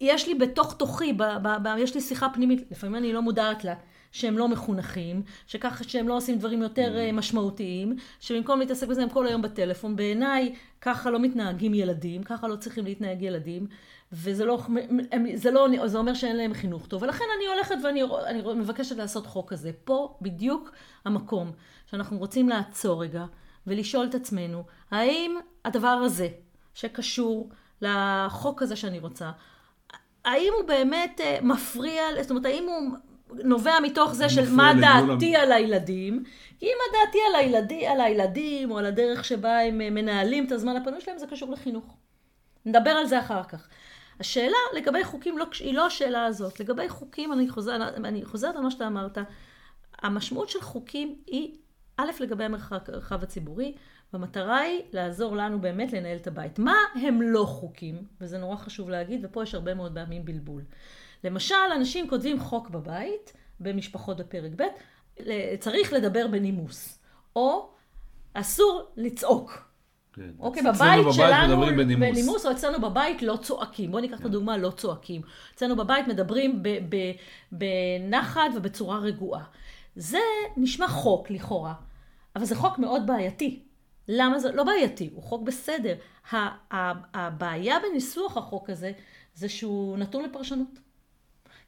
יש 0.00 0.28
לי 0.28 0.34
בתוך 0.34 0.74
תוכי, 0.74 1.12
ב, 1.12 1.22
ב, 1.42 1.48
ב, 1.62 1.68
יש 1.78 1.94
לי 1.94 2.00
שיחה 2.00 2.28
פנימית, 2.28 2.62
לפעמים 2.70 2.96
אני 2.96 3.12
לא 3.12 3.22
מודעת 3.22 3.64
לה. 3.64 3.74
שהם 4.12 4.38
לא 4.38 4.48
מחונכים, 4.48 5.22
שככה 5.46 5.84
שהם 5.84 6.08
לא 6.08 6.16
עושים 6.16 6.38
דברים 6.38 6.62
יותר 6.62 6.96
mm. 6.96 7.12
משמעותיים, 7.12 7.96
שבמקום 8.20 8.60
להתעסק 8.60 8.86
בזה 8.86 9.02
הם 9.02 9.08
כל 9.08 9.26
היום 9.26 9.42
בטלפון. 9.42 9.96
בעיניי, 9.96 10.54
ככה 10.80 11.10
לא 11.10 11.18
מתנהגים 11.18 11.74
ילדים, 11.74 12.22
ככה 12.22 12.48
לא 12.48 12.56
צריכים 12.56 12.84
להתנהג 12.84 13.22
ילדים, 13.22 13.66
וזה 14.12 14.44
לא, 14.44 14.62
הם, 15.12 15.26
זה 15.34 15.50
לא, 15.50 15.68
זה 15.86 15.98
אומר 15.98 16.14
שאין 16.14 16.36
להם 16.36 16.54
חינוך 16.54 16.86
טוב. 16.86 17.02
ולכן 17.02 17.24
אני 17.36 17.46
הולכת 17.46 17.74
ואני 17.84 18.02
אני 18.26 18.42
מבקשת 18.42 18.96
לעשות 18.96 19.26
חוק 19.26 19.50
כזה. 19.50 19.70
פה 19.84 20.16
בדיוק 20.22 20.72
המקום 21.04 21.52
שאנחנו 21.90 22.18
רוצים 22.18 22.48
לעצור 22.48 23.02
רגע 23.02 23.24
ולשאול 23.66 24.06
את 24.06 24.14
עצמנו, 24.14 24.64
האם 24.90 25.36
הדבר 25.64 25.88
הזה 25.88 26.28
שקשור 26.74 27.50
לחוק 27.80 28.62
הזה 28.62 28.76
שאני 28.76 28.98
רוצה, 28.98 29.30
האם 30.24 30.52
הוא 30.58 30.68
באמת 30.68 31.20
מפריע, 31.42 32.02
זאת 32.22 32.30
אומרת, 32.30 32.44
האם 32.44 32.64
הוא... 32.64 32.98
נובע 33.30 33.72
מתוך 33.82 34.14
זה 34.14 34.28
של 34.28 34.52
מה 34.52 34.72
דעתי 34.80 35.36
על 35.36 35.52
הילדים, 35.52 36.24
כי 36.58 36.66
אם 36.66 36.76
הדעתי 36.88 37.18
על, 37.28 37.34
הילדי, 37.34 37.86
על 37.86 38.00
הילדים 38.00 38.70
או 38.70 38.78
על 38.78 38.86
הדרך 38.86 39.24
שבה 39.24 39.60
הם 39.60 39.78
מנהלים 39.78 40.46
את 40.46 40.52
הזמן 40.52 40.76
הפנוי 40.76 41.00
שלהם, 41.00 41.18
זה 41.18 41.26
קשור 41.26 41.52
לחינוך. 41.52 41.96
נדבר 42.66 42.90
על 42.90 43.06
זה 43.06 43.20
אחר 43.20 43.42
כך. 43.42 43.68
השאלה 44.20 44.56
לגבי 44.76 45.04
חוקים 45.04 45.38
לא, 45.38 45.46
היא 45.60 45.74
לא 45.74 45.86
השאלה 45.86 46.24
הזאת. 46.24 46.60
לגבי 46.60 46.88
חוקים, 46.88 47.32
אני, 47.32 47.48
חוזר, 47.48 47.88
אני 47.96 48.24
חוזרת 48.24 48.56
על 48.56 48.62
מה 48.62 48.70
שאתה 48.70 48.86
אמרת, 48.86 49.18
המשמעות 50.02 50.48
של 50.48 50.60
חוקים 50.60 51.16
היא, 51.26 51.56
א', 51.96 52.10
לגבי 52.20 52.44
המרחב 52.44 53.22
הציבורי, 53.22 53.74
והמטרה 54.12 54.58
היא 54.58 54.82
לעזור 54.92 55.36
לנו 55.36 55.60
באמת 55.60 55.92
לנהל 55.92 56.16
את 56.16 56.26
הבית. 56.26 56.58
מה 56.58 56.76
הם 56.94 57.22
לא 57.22 57.44
חוקים? 57.44 58.02
וזה 58.20 58.38
נורא 58.38 58.56
חשוב 58.56 58.90
להגיד, 58.90 59.20
ופה 59.24 59.42
יש 59.42 59.54
הרבה 59.54 59.74
מאוד 59.74 59.94
פעמים 59.94 60.24
בלבול. 60.24 60.62
למשל, 61.24 61.54
אנשים 61.76 62.08
כותבים 62.08 62.40
חוק 62.40 62.70
בבית, 62.70 63.32
במשפחות 63.60 64.16
בפרק 64.16 64.52
ב', 64.56 64.62
צריך 65.60 65.92
לדבר 65.92 66.26
בנימוס, 66.26 66.98
או 67.36 67.70
אסור 68.34 68.90
לצעוק. 68.96 69.66
כן. 70.12 70.30
אוקיי, 70.38 70.62
בבית 70.62 71.06
שלנו 71.12 71.60
בנימוס. 71.60 72.08
בנימוס, 72.08 72.46
או 72.46 72.50
אצלנו 72.50 72.80
בבית 72.80 73.22
לא 73.22 73.38
צועקים. 73.42 73.90
בואו 73.90 74.02
ניקח 74.02 74.20
את 74.20 74.24
הדוגמה, 74.24 74.56
לא 74.56 74.70
צועקים. 74.70 75.22
אצלנו 75.54 75.76
בבית 75.76 76.08
מדברים 76.08 76.62
בנחת 77.52 78.50
ובצורה 78.54 78.98
רגועה. 78.98 79.44
זה 79.96 80.18
נשמע 80.56 80.88
חוק 80.88 81.30
לכאורה, 81.30 81.74
אבל 82.36 82.44
זה 82.44 82.56
חוק 82.56 82.78
מאוד 82.78 83.06
בעייתי. 83.06 83.62
למה 84.08 84.38
זה 84.38 84.52
לא 84.52 84.64
בעייתי? 84.64 85.10
הוא 85.14 85.22
חוק 85.22 85.42
בסדר. 85.42 85.94
הבעיה 87.14 87.76
בניסוח 87.80 88.36
החוק 88.36 88.70
הזה, 88.70 88.92
זה 89.34 89.48
שהוא 89.48 89.98
נתון 89.98 90.24
לפרשנות. 90.24 90.78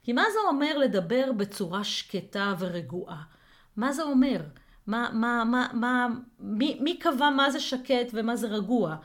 כי 0.09 0.13
מה 0.13 0.23
זה 0.33 0.39
אומר 0.47 0.77
לדבר 0.77 1.31
בצורה 1.37 1.83
שקטה 1.83 2.53
ורגועה? 2.59 3.21
מה 3.77 3.93
זה 3.93 4.03
אומר? 4.03 4.41
מה, 4.87 5.09
מה, 5.13 5.43
מה, 5.45 5.67
מה, 5.73 6.07
מי, 6.39 6.77
מי 6.81 6.97
קבע 6.99 7.29
מה 7.29 7.51
זה 7.51 7.59
שקט 7.59 8.07
ומה 8.13 8.35
זה 8.35 8.47
רגוע? 8.47 8.95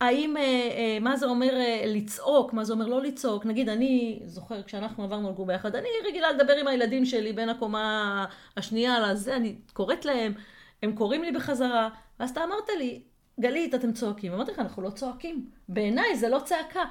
האם, 0.00 0.36
אה, 0.36 0.42
אה, 0.42 0.98
מה 1.00 1.16
זה 1.16 1.26
אומר 1.26 1.56
אה, 1.56 1.82
לצעוק, 1.86 2.52
מה 2.52 2.64
זה 2.64 2.72
אומר 2.72 2.86
לא 2.86 3.02
לצעוק? 3.02 3.46
נגיד, 3.46 3.68
אני 3.68 4.20
זוכר, 4.24 4.62
כשאנחנו 4.62 5.04
עברנו 5.04 5.30
לגור 5.30 5.46
ביחד, 5.46 5.76
אני 5.76 5.88
רגילה 6.08 6.32
לדבר 6.32 6.56
עם 6.56 6.66
הילדים 6.66 7.04
שלי 7.04 7.32
בין 7.32 7.48
הקומה 7.48 8.26
השנייה 8.56 9.00
לזה, 9.00 9.36
אני 9.36 9.56
קוראת 9.72 10.04
להם, 10.04 10.34
הם 10.82 10.96
קוראים 10.96 11.22
לי 11.22 11.32
בחזרה, 11.32 11.88
ואז 12.20 12.30
אתה 12.30 12.44
אמרת 12.44 12.68
לי, 12.78 13.02
גלית, 13.40 13.74
אתם 13.74 13.92
צועקים. 13.92 14.32
אמרתי 14.32 14.52
לך, 14.52 14.58
אנחנו 14.58 14.82
לא 14.82 14.90
צועקים. 14.90 15.50
בעיניי 15.68 16.16
זה 16.16 16.28
לא 16.28 16.38
צעקה. 16.44 16.84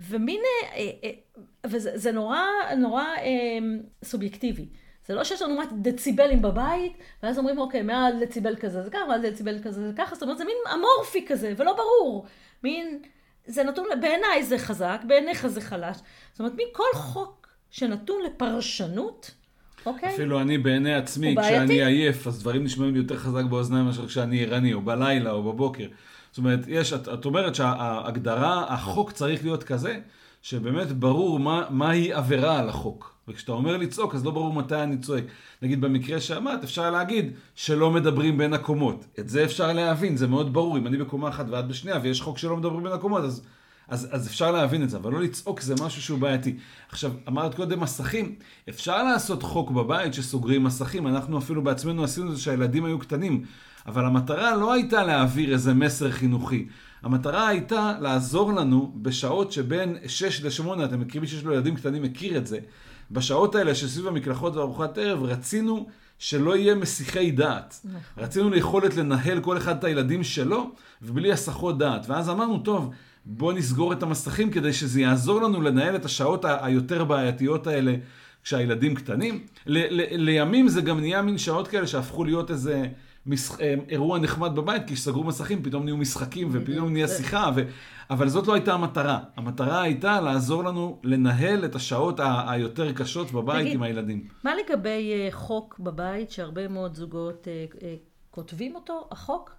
ומין, 0.00 0.40
וזה 1.66 2.12
נורא, 2.12 2.40
נורא 2.76 3.04
סובייקטיבי. 4.04 4.66
זה 5.06 5.14
לא 5.14 5.24
שיש 5.24 5.42
לנו 5.42 5.56
מעט 5.56 5.68
דציבלים 5.72 6.42
בבית, 6.42 6.92
ואז 7.22 7.38
אומרים, 7.38 7.58
אוקיי, 7.58 7.82
מעל 7.82 8.12
דציבל 8.20 8.56
כזה 8.56 8.82
זה 8.82 8.90
ככה, 8.90 9.06
מעל 9.08 9.30
דציבל 9.30 9.58
כזה 9.62 9.88
זה 9.88 9.92
ככה, 9.96 10.14
זאת 10.14 10.22
אומרת, 10.22 10.38
זה 10.38 10.44
מין 10.44 10.56
אמורפי 10.74 11.26
כזה, 11.26 11.54
ולא 11.56 11.72
ברור. 11.72 12.26
מין, 12.62 12.98
זה 13.46 13.64
נתון, 13.64 13.86
בעיניי 14.00 14.44
זה 14.44 14.58
חזק, 14.58 15.00
בעיניך 15.06 15.46
זה 15.46 15.60
חלש. 15.60 15.96
זאת 16.32 16.40
אומרת, 16.40 16.52
מכל 16.54 16.94
חוק 16.94 17.48
שנתון 17.70 18.22
לפרשנות, 18.22 19.30
אוקיי? 19.86 20.14
אפילו 20.14 20.40
אני 20.40 20.58
בעיני 20.58 20.94
עצמי, 20.94 21.36
כשאני 21.40 21.84
עייף, 21.84 22.26
אז 22.26 22.40
דברים 22.40 22.64
נשמעים 22.64 22.92
לי 22.92 22.98
יותר 22.98 23.16
חזק 23.16 23.44
באוזניים 23.44 23.84
מאשר 23.84 24.06
כשאני 24.06 24.44
ערני, 24.44 24.72
או 24.72 24.80
בלילה, 24.80 25.30
או 25.30 25.42
בבוקר. 25.42 25.86
זאת 26.30 26.38
אומרת, 26.38 26.60
יש, 26.68 26.92
את, 26.92 27.08
את 27.08 27.24
אומרת 27.24 27.54
שההגדרה, 27.54 28.74
החוק 28.74 29.12
צריך 29.12 29.42
להיות 29.44 29.64
כזה, 29.64 29.98
שבאמת 30.42 30.92
ברור 30.92 31.38
מה, 31.38 31.64
מהי 31.70 32.12
עבירה 32.12 32.58
על 32.58 32.68
החוק. 32.68 33.18
וכשאתה 33.28 33.52
אומר 33.52 33.76
לצעוק, 33.76 34.14
אז 34.14 34.24
לא 34.24 34.30
ברור 34.30 34.52
מתי 34.52 34.82
אני 34.82 34.98
צועק. 34.98 35.24
נגיד 35.62 35.80
במקרה 35.80 36.20
שאמרת, 36.20 36.64
אפשר 36.64 36.90
להגיד 36.90 37.32
שלא 37.54 37.90
מדברים 37.90 38.38
בין 38.38 38.52
הקומות. 38.52 39.04
את 39.18 39.28
זה 39.28 39.44
אפשר 39.44 39.72
להבין, 39.72 40.16
זה 40.16 40.26
מאוד 40.26 40.52
ברור. 40.52 40.78
אם 40.78 40.86
אני 40.86 40.96
בקומה 40.96 41.28
אחת 41.28 41.46
ואת 41.50 41.68
בשנייה, 41.68 41.98
ויש 42.02 42.20
חוק 42.20 42.38
שלא 42.38 42.56
מדברים 42.56 42.82
בין 42.82 42.92
הקומות, 42.92 43.24
אז, 43.24 43.42
אז, 43.88 44.08
אז 44.10 44.26
אפשר 44.26 44.50
להבין 44.50 44.82
את 44.82 44.90
זה. 44.90 44.96
אבל 44.96 45.12
לא 45.12 45.20
לצעוק 45.20 45.60
זה 45.60 45.74
משהו 45.80 46.02
שהוא 46.02 46.18
בעייתי. 46.18 46.56
עכשיו, 46.88 47.12
אמרת 47.28 47.54
קודם 47.54 47.80
מסכים. 47.80 48.34
אפשר 48.68 49.02
לעשות 49.02 49.42
חוק 49.42 49.70
בבית 49.70 50.14
שסוגרים 50.14 50.64
מסכים. 50.64 51.06
אנחנו 51.06 51.38
אפילו 51.38 51.64
בעצמנו 51.64 52.04
עשינו 52.04 52.30
את 52.30 52.36
זה 52.36 52.42
שהילדים 52.42 52.84
היו 52.84 52.98
קטנים. 52.98 53.44
אבל 53.88 54.04
המטרה 54.04 54.56
לא 54.56 54.72
הייתה 54.72 55.02
להעביר 55.02 55.52
איזה 55.52 55.74
מסר 55.74 56.10
חינוכי. 56.10 56.66
המטרה 57.02 57.48
הייתה 57.48 57.92
לעזור 58.00 58.52
לנו 58.52 58.92
בשעות 59.02 59.52
שבין 59.52 59.96
6 60.06 60.60
ל-8, 60.60 60.84
אתם 60.84 61.00
מכירים 61.00 61.26
שיש 61.26 61.44
לו 61.44 61.52
ילדים 61.52 61.76
קטנים 61.76 62.02
מכיר 62.02 62.36
את 62.36 62.46
זה, 62.46 62.58
בשעות 63.10 63.54
האלה 63.54 63.74
שסביב 63.74 64.06
המקלחות 64.06 64.56
וארוחת 64.56 64.98
ערב, 64.98 65.22
רצינו 65.22 65.86
שלא 66.18 66.56
יהיה 66.56 66.74
מסיחי 66.74 67.30
דעת. 67.30 67.80
נכון. 67.84 68.24
רצינו 68.24 68.50
ליכולת 68.50 68.96
לנהל 68.96 69.40
כל 69.40 69.56
אחד 69.56 69.76
את 69.78 69.84
הילדים 69.84 70.24
שלו, 70.24 70.70
ובלי 71.02 71.32
הסחות 71.32 71.78
דעת. 71.78 72.06
ואז 72.08 72.30
אמרנו, 72.30 72.58
טוב, 72.58 72.90
בוא 73.26 73.52
נסגור 73.52 73.92
את 73.92 74.02
המסכים 74.02 74.50
כדי 74.50 74.72
שזה 74.72 75.00
יעזור 75.00 75.42
לנו 75.42 75.62
לנהל 75.62 75.96
את 75.96 76.04
השעות 76.04 76.44
היותר 76.44 77.04
בעייתיות 77.04 77.66
האלה 77.66 77.94
כשהילדים 78.44 78.94
קטנים. 78.94 79.40
ל- 79.66 80.00
ל- 80.00 80.16
לימים 80.16 80.68
זה 80.68 80.80
גם 80.80 81.00
נהיה 81.00 81.22
מין 81.22 81.38
שעות 81.38 81.68
כאלה 81.68 81.86
שהפכו 81.86 82.24
להיות 82.24 82.50
איזה... 82.50 82.86
משח... 83.28 83.60
אה, 83.60 83.74
אירוע 83.88 84.18
נחמד 84.18 84.54
בבית, 84.54 84.86
כי 84.86 84.94
כשסגרו 84.94 85.24
מסכים 85.24 85.62
פתאום 85.62 85.84
נהיו 85.84 85.96
משחקים 85.96 86.48
ופתאום 86.52 86.92
נהיה 86.92 87.08
שיחה, 87.08 87.50
ו... 87.56 87.62
אבל 88.10 88.28
זאת 88.28 88.46
לא 88.46 88.54
הייתה 88.54 88.74
המטרה. 88.74 89.20
המטרה 89.36 89.82
הייתה 89.82 90.20
לעזור 90.20 90.64
לנו 90.64 91.00
לנהל 91.04 91.64
את 91.64 91.74
השעות 91.74 92.20
ה... 92.20 92.50
היותר 92.50 92.92
קשות 92.92 93.32
בבית 93.32 93.60
תגיד, 93.60 93.74
עם 93.74 93.82
הילדים. 93.82 94.28
מה 94.44 94.52
לגבי 94.54 95.28
uh, 95.28 95.34
חוק 95.34 95.78
בבית 95.78 96.30
שהרבה 96.30 96.68
מאוד 96.68 96.94
זוגות 96.94 97.46
uh, 97.46 97.74
uh, 97.74 97.82
כותבים 98.30 98.74
אותו? 98.74 99.08
החוק, 99.10 99.56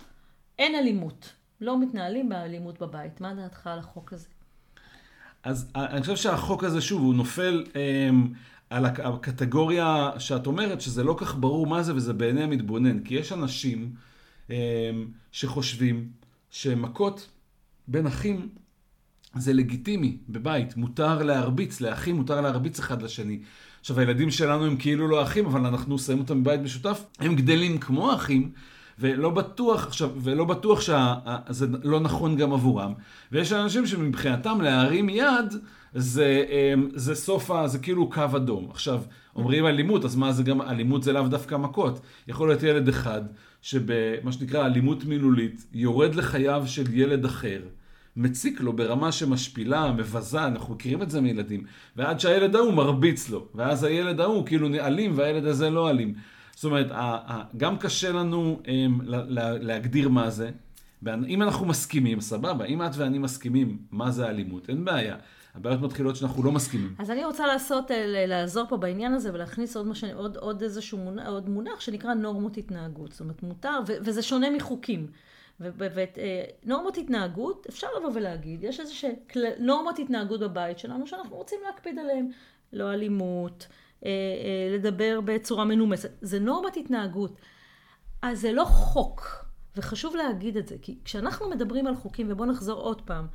אין 0.59 0.75
אלימות. 0.75 1.33
לא 1.61 1.79
מתנהלים 1.79 2.29
באלימות 2.29 2.79
בבית. 2.79 3.21
מה 3.21 3.33
דעתך 3.33 3.67
על 3.67 3.79
החוק 3.79 4.13
הזה? 4.13 4.27
אז 5.43 5.71
אני 5.75 6.01
חושב 6.01 6.15
שהחוק 6.15 6.63
הזה, 6.63 6.81
שוב, 6.81 7.01
הוא 7.01 7.13
נופל... 7.13 7.63
Um, 7.73 8.35
על 8.69 8.85
הקטגוריה 8.85 10.11
שאת 10.17 10.47
אומרת 10.47 10.81
שזה 10.81 11.03
לא 11.03 11.15
כך 11.17 11.35
ברור 11.39 11.67
מה 11.67 11.83
זה 11.83 11.95
וזה 11.95 12.13
בעיני 12.13 12.43
המתבונן. 12.43 12.99
כי 12.99 13.15
יש 13.15 13.31
אנשים 13.31 13.93
אה, 14.51 14.91
שחושבים 15.31 16.07
שמכות 16.49 17.29
בין 17.87 18.07
אחים 18.07 18.49
זה 19.35 19.53
לגיטימי 19.53 20.17
בבית, 20.29 20.77
מותר 20.77 21.23
להרביץ, 21.23 21.81
לאחים 21.81 22.15
מותר 22.15 22.41
להרביץ 22.41 22.79
אחד 22.79 23.01
לשני. 23.01 23.39
עכשיו 23.79 23.99
הילדים 23.99 24.31
שלנו 24.31 24.65
הם 24.65 24.77
כאילו 24.77 25.07
לא 25.07 25.23
אחים, 25.23 25.45
אבל 25.45 25.65
אנחנו 25.65 25.99
שמים 25.99 26.19
אותם 26.19 26.43
בבית 26.43 26.61
משותף, 26.61 27.05
הם 27.19 27.35
גדלים 27.35 27.77
כמו 27.77 28.13
אחים, 28.13 28.51
ולא 28.99 29.29
בטוח, 29.29 29.87
עכשיו, 29.87 30.09
ולא 30.21 30.45
בטוח 30.45 30.81
שזה 30.81 31.67
לא 31.83 31.99
נכון 31.99 32.35
גם 32.35 32.53
עבורם. 32.53 32.93
ויש 33.31 33.53
אנשים 33.53 33.87
שמבחינתם 33.87 34.61
להרים 34.61 35.09
יד 35.09 35.53
זה, 35.93 36.45
אמ, 36.49 36.89
זה 36.93 37.15
סוף, 37.15 37.51
זה 37.65 37.79
כאילו 37.79 38.09
קו 38.09 38.25
אדום. 38.35 38.67
עכשיו, 38.71 39.01
אומרים 39.35 39.65
אלימות, 39.65 40.05
אז 40.05 40.15
מה 40.15 40.31
זה 40.31 40.43
גם, 40.43 40.61
אלימות 40.61 41.03
זה 41.03 41.13
לאו 41.13 41.27
דווקא 41.27 41.55
מכות. 41.55 41.99
יכול 42.27 42.47
להיות 42.47 42.63
ילד 42.63 42.87
אחד, 42.87 43.21
שבמה 43.61 44.31
שנקרא 44.31 44.65
אלימות 44.65 45.05
מילולית, 45.05 45.65
יורד 45.73 46.15
לחייו 46.15 46.63
של 46.65 46.93
ילד 46.93 47.25
אחר. 47.25 47.61
מציק 48.15 48.61
לו 48.61 48.73
ברמה 48.73 49.11
שמשפילה, 49.11 49.91
מבזה, 49.91 50.47
אנחנו 50.47 50.73
מכירים 50.73 51.01
את 51.01 51.09
זה 51.09 51.21
מילדים, 51.21 51.63
ועד 51.95 52.19
שהילד 52.19 52.55
ההוא 52.55 52.73
מרביץ 52.73 53.29
לו, 53.29 53.47
ואז 53.55 53.83
הילד 53.83 54.19
ההוא 54.19 54.45
כאילו 54.45 54.67
אלים 54.67 55.13
והילד 55.15 55.45
הזה 55.45 55.69
לא 55.69 55.89
אלים. 55.89 56.13
זאת 56.55 56.63
אומרת, 56.63 56.91
גם 57.57 57.77
קשה 57.77 58.11
לנו 58.11 58.61
אמ, 58.67 58.99
להגדיר 59.61 60.09
מה 60.09 60.29
זה. 60.29 60.51
אם 61.07 61.41
אנחנו 61.41 61.65
מסכימים, 61.65 62.21
סבבה, 62.21 62.65
אם 62.65 62.81
את 62.81 62.91
ואני 62.95 63.17
מסכימים 63.17 63.77
מה 63.91 64.11
זה 64.11 64.27
אלימות, 64.29 64.69
אין 64.69 64.85
בעיה. 64.85 65.15
הבעיות 65.59 65.81
מתחילות 65.81 66.15
שאנחנו 66.15 66.43
לא 66.43 66.51
מסכימים. 66.51 66.95
אז 66.99 67.11
אני 67.11 67.25
רוצה 67.25 67.47
לעשות, 67.47 67.91
אה, 67.91 68.25
לעזור 68.27 68.65
פה 68.69 68.77
בעניין 68.77 69.13
הזה 69.13 69.33
ולהכניס 69.33 69.77
עוד, 69.77 69.87
משהו, 69.87 70.09
עוד, 70.13 70.37
עוד 70.37 70.61
איזשהו 70.61 70.97
מונח, 70.97 71.27
עוד 71.27 71.49
מונח 71.49 71.79
שנקרא 71.79 72.13
נורמות 72.13 72.57
התנהגות. 72.57 73.11
זאת 73.11 73.21
אומרת, 73.21 73.43
מותר, 73.43 73.79
ו, 73.87 73.93
וזה 74.01 74.21
שונה 74.21 74.49
מחוקים. 74.49 75.07
ונורמות 75.59 76.97
אה, 76.97 77.01
התנהגות, 77.01 77.67
אפשר 77.69 77.87
לבוא 77.97 78.11
ולהגיד, 78.13 78.63
יש 78.63 78.79
איזה 78.79 78.93
נורמות 79.59 79.99
התנהגות 79.99 80.39
בבית 80.39 80.79
שלנו 80.79 81.07
שאנחנו 81.07 81.35
רוצים 81.35 81.59
להקפיד 81.65 81.99
עליהן. 81.99 82.31
לא 82.73 82.93
אלימות, 82.93 83.67
אה, 84.05 84.11
לדבר 84.73 85.19
בצורה 85.25 85.65
מנומסת. 85.65 86.11
זה 86.21 86.39
נורמת 86.39 86.77
התנהגות. 86.77 87.41
אז 88.21 88.41
זה 88.41 88.51
לא 88.51 88.63
חוק, 88.63 89.45
וחשוב 89.75 90.15
להגיד 90.15 90.57
את 90.57 90.67
זה, 90.67 90.75
כי 90.81 90.97
כשאנחנו 91.05 91.49
מדברים 91.49 91.87
על 91.87 91.95
חוקים, 91.95 92.27
ובואו 92.29 92.49
נחזור 92.49 92.81
עוד 92.81 93.01
פעם, 93.01 93.27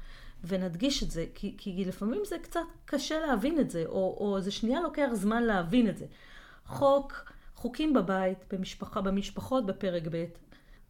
ונדגיש 0.47 1.03
את 1.03 1.11
זה, 1.11 1.27
כי, 1.35 1.55
כי 1.59 1.85
לפעמים 1.85 2.21
זה 2.25 2.37
קצת 2.43 2.61
קשה 2.85 3.21
להבין 3.21 3.61
את 3.61 3.71
זה, 3.71 3.85
או, 3.87 4.17
או 4.21 4.41
זה 4.41 4.51
שנייה 4.51 4.81
לוקח 4.81 5.09
זמן 5.13 5.43
להבין 5.43 5.89
את 5.89 5.99
זה. 5.99 6.07
חוק, 6.67 7.33
חוקים 7.55 7.93
בבית, 7.93 8.39
במשפחה, 8.53 9.01
במשפחות 9.01 9.67
בפרק 9.67 10.03
ב', 10.11 10.25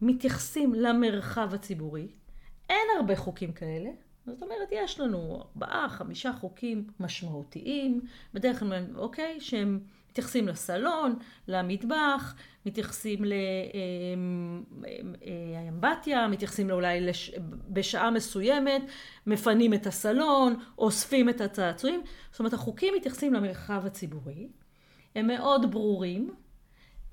מתייחסים 0.01 0.73
למרחב 0.73 1.53
הציבורי. 1.53 2.07
אין 2.69 2.87
הרבה 2.99 3.15
חוקים 3.15 3.51
כאלה. 3.51 3.89
זאת 4.25 4.41
אומרת, 4.41 4.67
יש 4.71 4.99
לנו 4.99 5.41
ארבעה, 5.41 5.89
חמישה 5.89 6.33
חוקים 6.33 6.87
משמעותיים, 6.99 8.01
בדרך 8.33 8.59
כלל, 8.59 8.83
אוקיי, 8.95 9.41
שהם 9.41 9.79
מתייחסים 10.15 10.47
לסלון, 10.47 11.15
למטבח, 11.47 12.35
מתייחסים 12.65 13.23
לאמבטיה, 15.55 16.27
מתייחסים 16.27 16.71
אולי 16.71 17.01
לש... 17.01 17.31
בשעה 17.69 18.11
מסוימת, 18.11 18.81
מפנים 19.27 19.73
את 19.73 19.87
הסלון, 19.87 20.55
אוספים 20.77 21.29
את 21.29 21.41
הצעצועים. 21.41 22.01
זאת 22.31 22.39
אומרת, 22.39 22.53
החוקים 22.53 22.93
מתייחסים 22.97 23.33
למרחב 23.33 23.85
הציבורי, 23.85 24.47
הם 25.15 25.27
מאוד 25.27 25.71
ברורים, 25.71 26.33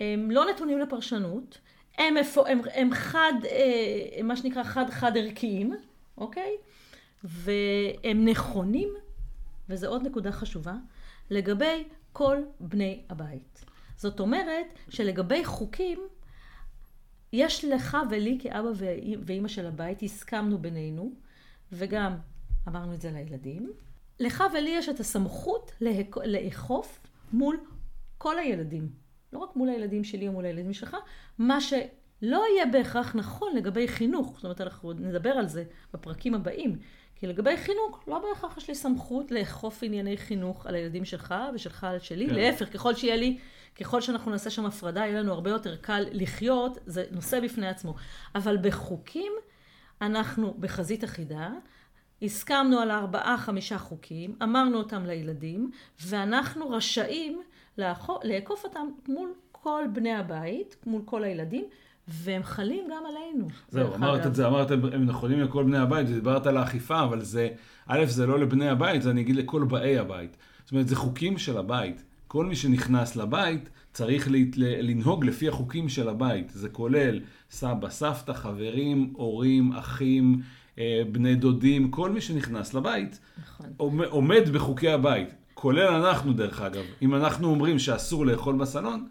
הם 0.00 0.30
לא 0.30 0.44
נתונים 0.50 0.78
לפרשנות, 0.78 1.58
הם, 1.98 2.14
הם, 2.46 2.60
הם 2.74 2.94
חד, 2.94 3.32
אה, 3.44 4.22
מה 4.22 4.36
שנקרא 4.36 4.62
חד-חד 4.62 5.16
ערכיים, 5.16 5.72
אוקיי? 6.18 6.56
והם 7.24 8.24
נכונים, 8.24 8.88
וזו 9.68 9.86
עוד 9.86 10.06
נקודה 10.06 10.32
חשובה, 10.32 10.74
לגבי 11.30 11.84
כל 12.12 12.38
בני 12.60 13.02
הבית. 13.08 13.64
זאת 13.96 14.20
אומרת 14.20 14.66
שלגבי 14.88 15.44
חוקים, 15.44 15.98
יש 17.32 17.64
לך 17.64 17.96
ולי 18.10 18.38
כאבא 18.42 18.68
ואימא 19.26 19.48
של 19.48 19.66
הבית, 19.66 20.02
הסכמנו 20.02 20.58
בינינו, 20.58 21.12
וגם 21.72 22.16
אמרנו 22.68 22.94
את 22.94 23.00
זה 23.00 23.10
לילדים, 23.10 23.72
לך 24.20 24.44
ולי 24.54 24.70
יש 24.70 24.88
את 24.88 25.00
הסמכות 25.00 25.72
לאכוף 26.24 27.00
מול 27.32 27.60
כל 28.18 28.38
הילדים, 28.38 28.88
לא 29.32 29.38
רק 29.38 29.56
מול 29.56 29.68
הילדים 29.68 30.04
שלי 30.04 30.28
או 30.28 30.32
מול 30.32 30.44
הילדים 30.44 30.72
שלך, 30.72 30.96
מה 31.38 31.58
לא 32.22 32.44
יהיה 32.54 32.66
בהכרח 32.66 33.14
נכון 33.14 33.56
לגבי 33.56 33.88
חינוך. 33.88 34.34
זאת 34.34 34.44
אומרת, 34.44 34.60
אנחנו 34.60 34.92
נדבר 34.92 35.30
על 35.30 35.48
זה 35.48 35.64
בפרקים 35.94 36.34
הבאים. 36.34 36.78
כי 37.22 37.26
לגבי 37.26 37.56
חינוך, 37.56 38.04
לא 38.06 38.18
בהכרח 38.18 38.56
יש 38.56 38.68
לי 38.68 38.74
סמכות 38.74 39.30
לאכוף 39.30 39.82
ענייני 39.82 40.16
חינוך 40.16 40.66
על 40.66 40.74
הילדים 40.74 41.04
שלך 41.04 41.34
ושלך 41.54 41.84
על 41.84 41.98
שלי. 41.98 42.26
כן. 42.26 42.34
להפך, 42.34 42.72
ככל 42.72 42.94
שיהיה 42.94 43.16
לי, 43.16 43.38
ככל 43.80 44.00
שאנחנו 44.00 44.30
נעשה 44.30 44.50
שם 44.50 44.66
הפרדה, 44.66 45.00
יהיה 45.00 45.20
לנו 45.20 45.32
הרבה 45.32 45.50
יותר 45.50 45.76
קל 45.76 46.04
לחיות, 46.12 46.78
זה 46.86 47.04
נושא 47.10 47.40
בפני 47.40 47.68
עצמו. 47.68 47.94
אבל 48.34 48.56
בחוקים, 48.62 49.32
אנחנו 50.00 50.54
בחזית 50.60 51.04
אחידה, 51.04 51.50
הסכמנו 52.22 52.78
על 52.78 52.90
ארבעה, 52.90 53.38
חמישה 53.38 53.78
חוקים, 53.78 54.36
אמרנו 54.42 54.78
אותם 54.78 55.06
לילדים, 55.06 55.70
ואנחנו 56.00 56.70
רשאים 56.70 57.42
לאכוף 58.24 58.64
אותם 58.64 58.86
מול 59.08 59.34
כל 59.52 59.84
בני 59.92 60.14
הבית, 60.14 60.76
מול 60.86 61.02
כל 61.04 61.24
הילדים, 61.24 61.64
והם 62.12 62.42
חלים 62.42 62.84
גם 62.90 63.02
עלינו. 63.08 63.48
זהו, 63.68 63.94
אמרת 63.94 64.26
את 64.26 64.34
זה, 64.34 64.46
אמרת, 64.46 64.70
הם 64.70 65.06
נכונים 65.06 65.40
לכל 65.40 65.64
בני 65.64 65.78
הבית, 65.78 66.06
ודיברת 66.10 66.46
על 66.46 66.56
האכיפה, 66.56 67.04
אבל 67.04 67.20
זה, 67.20 67.48
א', 67.86 68.04
זה 68.04 68.26
לא 68.26 68.38
לבני 68.38 68.68
הבית, 68.68 69.02
זה 69.02 69.10
אני 69.10 69.20
אגיד 69.20 69.36
לכל 69.36 69.64
באי 69.64 69.98
הבית. 69.98 70.36
זאת 70.64 70.72
אומרת, 70.72 70.88
זה 70.88 70.96
חוקים 70.96 71.38
של 71.38 71.58
הבית. 71.58 72.02
כל 72.28 72.46
מי 72.46 72.56
שנכנס 72.56 73.16
לבית 73.16 73.68
צריך 73.92 74.28
לנהוג 74.56 75.24
לפי 75.24 75.48
החוקים 75.48 75.88
של 75.88 76.08
הבית. 76.08 76.50
זה 76.54 76.68
כולל 76.68 77.20
סבא, 77.50 77.90
סבתא, 77.90 78.32
חברים, 78.32 79.12
הורים, 79.16 79.72
אחים, 79.72 80.40
אה, 80.78 81.02
בני 81.12 81.34
דודים, 81.34 81.90
כל 81.90 82.10
מי 82.10 82.20
שנכנס 82.20 82.74
לבית 82.74 83.20
נכון. 83.42 83.66
עומד 84.10 84.48
בחוקי 84.52 84.88
הבית. 84.90 85.34
כולל 85.54 85.88
אנחנו, 85.88 86.32
דרך 86.32 86.60
אגב. 86.60 86.82
אם 87.02 87.14
אנחנו 87.14 87.48
אומרים 87.48 87.78
שאסור 87.78 88.26
לאכול 88.26 88.56
בסלון, 88.56 89.06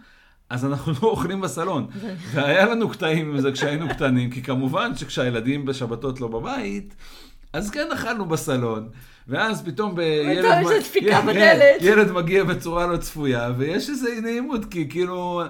אז 0.51 0.65
אנחנו 0.65 0.93
לא 1.01 1.07
אוכלים 1.07 1.41
בסלון. 1.41 1.87
והיה 2.31 2.65
לנו 2.65 2.89
קטעים 2.89 3.29
עם 3.29 3.41
זה 3.41 3.51
כשהיינו 3.51 3.89
קטנים, 3.89 4.29
כי 4.29 4.43
כמובן 4.43 4.95
שכשהילדים 4.95 5.65
בשבתות 5.65 6.21
לא 6.21 6.27
בבית, 6.27 6.95
אז 7.53 7.69
כן 7.69 7.87
אכלנו 7.93 8.25
בסלון. 8.25 8.89
ואז 9.27 9.63
פתאום 9.63 9.95
בילד, 9.95 10.43
ילד, 11.35 11.81
ילד 11.81 12.11
מגיע 12.11 12.43
בצורה 12.43 12.87
לא 12.87 12.97
צפויה, 12.97 13.51
ויש 13.57 13.89
איזו 13.89 14.07
נעימות, 14.21 14.65
כי 14.65 14.89
כאילו... 14.89 15.41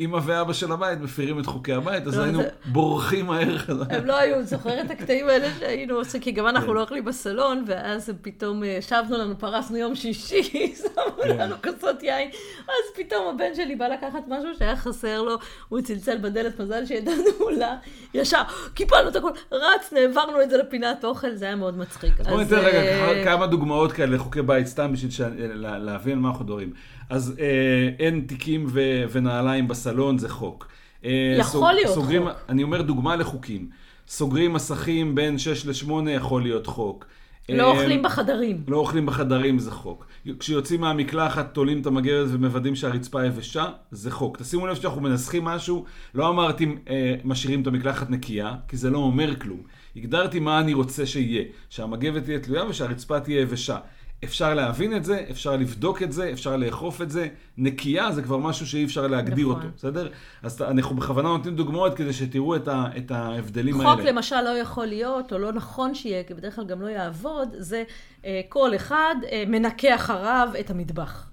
אמא 0.00 0.18
ואבא 0.24 0.52
של 0.52 0.72
הבית 0.72 1.00
מפירים 1.00 1.40
את 1.40 1.46
חוקי 1.46 1.72
הבית, 1.72 2.06
אז 2.06 2.18
לא, 2.18 2.22
היינו 2.22 2.40
בורחים 2.64 3.26
מהר 3.26 3.58
חזרה. 3.58 3.86
הם 3.96 4.04
לא 4.04 4.16
היו, 4.16 4.42
זוכר 4.42 4.80
את 4.80 4.90
הקטעים 4.90 5.28
האלה 5.28 5.48
שהיינו 5.58 5.94
עושים, 5.94 6.20
כי 6.20 6.30
גם 6.30 6.46
אנחנו 6.46 6.68
כן. 6.68 6.74
לא 6.74 6.80
אוכלים 6.80 7.04
בסלון, 7.04 7.64
ואז 7.66 8.12
פתאום 8.22 8.64
אה, 8.64 8.68
ישבנו 8.68 9.18
לנו, 9.18 9.38
פרסנו 9.38 9.76
יום 9.76 9.94
שישי, 9.94 10.42
שמו 10.82 11.22
כן. 11.22 11.36
לנו 11.38 11.54
כוסות 11.64 12.02
יין, 12.02 12.30
אז 12.68 12.96
פתאום 12.96 13.34
הבן 13.34 13.54
שלי 13.54 13.76
בא 13.76 13.88
לקחת 13.88 14.22
משהו 14.28 14.50
שהיה 14.58 14.76
חסר 14.76 15.22
לו, 15.22 15.38
הוא 15.68 15.80
צלצל 15.80 16.18
בדלת, 16.18 16.60
מזל 16.60 16.86
שידענו 16.86 17.50
לה, 17.58 17.76
ישר, 18.14 18.42
קיפלנו 18.74 19.08
את 19.08 19.16
הכול, 19.16 19.32
רץ, 19.52 19.92
נעברנו 19.92 20.42
את 20.42 20.50
זה 20.50 20.56
לפינת 20.56 21.04
אוכל, 21.04 21.34
זה 21.34 21.44
היה 21.44 21.56
מאוד 21.56 21.78
מצחיק. 21.78 22.20
אז 22.20 22.26
בוא 22.26 22.40
ניתן 22.40 22.58
רגע 22.58 22.78
אה, 22.78 23.24
כמה 23.24 23.46
דוגמאות 23.46 23.92
כאלה 23.92 24.16
לחוקי 24.16 24.42
בית, 24.42 24.66
סתם 24.66 24.92
בשביל 24.92 25.10
להבין 25.56 26.18
מה 26.18 26.28
אנחנו 26.28 26.44
מדברים. 26.44 26.72
אז 27.10 27.34
אה, 27.40 27.88
אין 27.98 28.24
תיקים 28.26 28.66
ונעליים 29.12 29.68
בסלון, 29.68 29.89
זה 30.16 30.28
חוק. 30.28 30.68
אה, 31.04 31.36
יכול 31.38 31.50
סוג, 31.50 31.70
להיות 31.74 31.94
סוגרים, 31.94 32.22
חוק. 32.22 32.32
אני 32.48 32.62
אומר 32.62 32.82
דוגמה 32.82 33.16
לחוקים. 33.16 33.68
סוגרים 34.08 34.52
מסכים 34.52 35.14
בין 35.14 35.38
6 35.38 35.66
ל-8 35.66 36.10
יכול 36.10 36.42
להיות 36.42 36.66
חוק. 36.66 37.06
לא 37.48 37.62
אה, 37.62 37.78
אוכלים 37.78 38.02
בחדרים. 38.02 38.64
לא 38.68 38.76
אוכלים 38.76 39.06
בחדרים 39.06 39.58
זה 39.58 39.70
חוק. 39.70 40.06
כשיוצאים 40.38 40.80
מהמקלחת, 40.80 41.54
תולים 41.54 41.80
את 41.80 41.86
המגרת 41.86 42.26
ומוודאים 42.30 42.76
שהרצפה 42.76 43.26
יבשה, 43.26 43.66
זה 43.90 44.10
חוק. 44.10 44.36
תשימו 44.36 44.66
לב 44.66 44.74
שאנחנו 44.74 45.00
מנסחים 45.00 45.44
משהו, 45.44 45.84
לא 46.14 46.28
אמרתי 46.28 46.66
אה, 46.88 47.14
משאירים 47.24 47.62
את 47.62 47.66
המקלחת 47.66 48.10
נקייה, 48.10 48.54
כי 48.68 48.76
זה 48.76 48.90
לא 48.90 48.98
אומר 48.98 49.36
כלום. 49.36 49.60
הגדרתי 49.96 50.40
מה 50.40 50.60
אני 50.60 50.74
רוצה 50.74 51.06
שיהיה, 51.06 51.44
שהמגבת 51.70 52.24
תהיה 52.24 52.38
תלויה 52.38 52.64
ושהרצפה 52.64 53.20
תהיה 53.20 53.40
יבשה. 53.40 53.78
אפשר 54.24 54.54
להבין 54.54 54.96
את 54.96 55.04
זה, 55.04 55.24
אפשר 55.30 55.56
לבדוק 55.56 56.02
את 56.02 56.12
זה, 56.12 56.30
אפשר 56.32 56.56
לאכוף 56.56 57.02
את 57.02 57.10
זה. 57.10 57.28
נקייה 57.58 58.12
זה 58.12 58.22
כבר 58.22 58.36
משהו 58.36 58.66
שאי 58.66 58.84
אפשר 58.84 59.06
להגדיר 59.06 59.48
נכון. 59.48 59.62
אותו, 59.62 59.68
בסדר? 59.76 60.08
אז 60.42 60.62
אנחנו 60.62 60.96
בכוונה 60.96 61.28
נותנים 61.28 61.56
דוגמאות 61.56 61.96
כדי 61.96 62.12
שתראו 62.12 62.56
את, 62.56 62.68
ה, 62.68 62.84
את 62.96 63.10
ההבדלים 63.10 63.74
חוק 63.74 63.84
האלה. 63.84 63.96
חוק 63.96 64.04
למשל 64.04 64.40
לא 64.40 64.48
יכול 64.48 64.86
להיות, 64.86 65.32
או 65.32 65.38
לא 65.38 65.52
נכון 65.52 65.94
שיהיה, 65.94 66.24
כי 66.24 66.34
בדרך 66.34 66.56
כלל 66.56 66.64
גם 66.64 66.82
לא 66.82 66.86
יעבוד, 66.86 67.48
זה 67.58 67.84
אה, 68.24 68.40
כל 68.48 68.76
אחד 68.76 69.14
אה, 69.32 69.44
מנקה 69.46 69.94
אחריו 69.94 70.48
את 70.60 70.70
המטבח. 70.70 71.30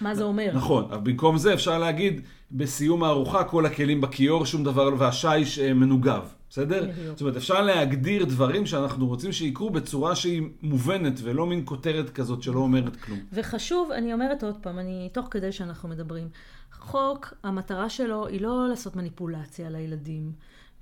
מה 0.00 0.14
זה 0.14 0.24
אומר? 0.24 0.50
נכון, 0.54 0.84
אבל 0.90 1.00
במקום 1.00 1.38
זה 1.38 1.54
אפשר 1.54 1.78
להגיד, 1.78 2.20
בסיום 2.52 3.04
הארוחה 3.04 3.44
כל 3.44 3.66
הכלים 3.66 4.00
בכיור, 4.00 4.46
שום 4.46 4.64
דבר, 4.64 4.88
והשיש 4.98 5.58
אה, 5.58 5.74
מנוגב. 5.74 6.22
בסדר? 6.50 6.90
זאת 7.10 7.20
אומרת, 7.20 7.36
אפשר 7.36 7.62
להגדיר 7.62 8.24
דברים 8.24 8.66
שאנחנו 8.66 9.06
רוצים 9.06 9.32
שיקרו 9.32 9.70
בצורה 9.70 10.16
שהיא 10.16 10.42
מובנת, 10.62 11.20
ולא 11.22 11.46
מין 11.46 11.62
כותרת 11.64 12.10
כזאת 12.10 12.42
שלא 12.42 12.58
אומרת 12.58 12.96
כלום. 12.96 13.18
וחשוב, 13.32 13.90
אני 13.90 14.12
אומרת 14.12 14.44
עוד 14.44 14.56
פעם, 14.62 14.78
אני, 14.78 15.08
תוך 15.12 15.28
כדי 15.30 15.52
שאנחנו 15.52 15.88
מדברים, 15.88 16.28
חוק, 16.72 17.34
המטרה 17.42 17.88
שלו 17.88 18.26
היא 18.26 18.40
לא 18.40 18.66
לעשות 18.68 18.96
מניפולציה 18.96 19.70
לילדים. 19.70 20.32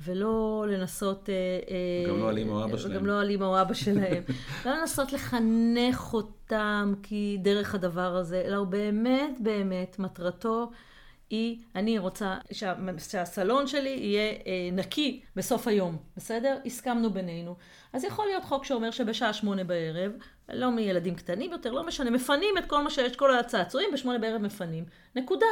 ולא 0.05 0.67
לנסות... 0.69 1.29
אה, 1.31 2.13
גם 2.13 2.19
לא 2.19 2.29
על 2.29 2.37
אימא 2.37 2.53
או 2.53 2.65
אבא 2.65 2.77
שלהם. 2.77 2.97
גם 2.97 3.07
לא 3.07 3.21
על 3.21 3.31
אימא 3.31 3.45
או 3.45 3.61
אבא 3.61 3.75
שלהם. 3.75 4.23
לא 4.67 4.73
לנסות 4.73 5.13
לחנך 5.13 6.15
אותם 6.15 6.95
כי 7.03 7.39
דרך 7.43 7.75
הדבר 7.75 8.17
הזה, 8.17 8.43
אלא 8.47 8.57
הוא 8.57 8.67
באמת, 8.67 9.37
באמת, 9.41 9.99
מטרתו 9.99 10.71
היא, 11.31 11.59
אני 11.75 11.99
רוצה 11.99 12.37
שה, 12.53 12.75
שהסלון 12.99 13.67
שלי 13.67 13.89
יהיה 13.89 14.31
אה, 14.31 14.69
נקי 14.73 15.21
בסוף 15.37 15.69
היום, 15.69 15.97
בסדר? 16.17 16.59
הסכמנו 16.67 17.11
בינינו. 17.11 17.57
אז 17.93 18.05
יכול 18.05 18.27
להיות 18.27 18.45
חוק 18.45 18.65
שאומר 18.65 18.91
שבשעה 18.91 19.33
שמונה 19.33 19.65
בערב, 19.65 20.13
לא 20.49 20.71
מילדים 20.71 21.15
קטנים 21.15 21.53
יותר, 21.53 21.73
לא 21.73 21.87
משנה, 21.87 22.11
מפנים 22.11 22.59
את 22.59 22.67
כל 22.67 22.83
מה 22.83 22.91
שיש, 22.91 23.17
כל 23.17 23.39
הצעצועים, 23.39 23.91
בשמונה 23.93 24.19
בערב 24.19 24.43
מפנים. 24.43 24.85
נקודה. 25.17 25.47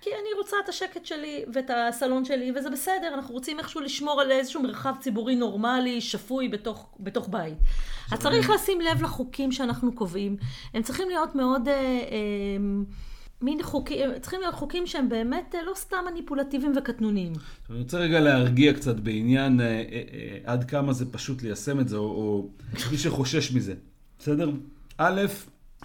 כי 0.00 0.10
אני 0.10 0.28
רוצה 0.38 0.56
את 0.64 0.68
השקט 0.68 1.06
שלי 1.06 1.44
ואת 1.52 1.70
הסלון 1.70 2.24
שלי, 2.24 2.52
וזה 2.56 2.70
בסדר, 2.70 3.14
אנחנו 3.14 3.34
רוצים 3.34 3.58
איכשהו 3.58 3.80
לשמור 3.80 4.20
על 4.20 4.30
איזשהו 4.30 4.62
מרחב 4.62 4.94
ציבורי 5.00 5.36
נורמלי, 5.36 6.00
שפוי 6.00 6.48
בתוך, 6.48 6.88
בתוך 7.00 7.28
בית. 7.28 7.58
אז 8.12 8.18
צריך 8.18 8.50
לשים 8.50 8.80
לב 8.80 9.02
לחוקים 9.02 9.52
שאנחנו 9.52 9.94
קובעים. 9.94 10.36
הם 10.74 10.82
צריכים 10.82 11.08
להיות 11.08 11.34
מאוד... 11.34 11.68
אה, 11.68 11.74
אה, 11.74 12.56
מין 13.42 13.62
חוקים, 13.62 13.98
צריכים 14.20 14.40
להיות 14.40 14.54
חוקים 14.54 14.86
שהם 14.86 15.08
באמת 15.08 15.54
אה, 15.54 15.62
לא 15.62 15.72
סתם 15.74 15.96
מניפולטיביים 16.10 16.72
וקטנוניים. 16.76 17.32
אני 17.70 17.78
רוצה 17.78 17.98
רגע 17.98 18.20
להרגיע 18.20 18.72
קצת 18.72 18.96
בעניין 18.96 19.60
אה, 19.60 19.66
אה, 19.66 19.72
אה, 20.12 20.38
עד 20.44 20.64
כמה 20.64 20.92
זה 20.92 21.12
פשוט 21.12 21.42
ליישם 21.42 21.80
את 21.80 21.88
זה, 21.88 21.96
או, 21.96 22.02
או 22.02 22.48
מי 22.90 22.98
שחושש 22.98 23.52
מזה. 23.52 23.74
בסדר? 24.18 24.50
א', 24.98 25.22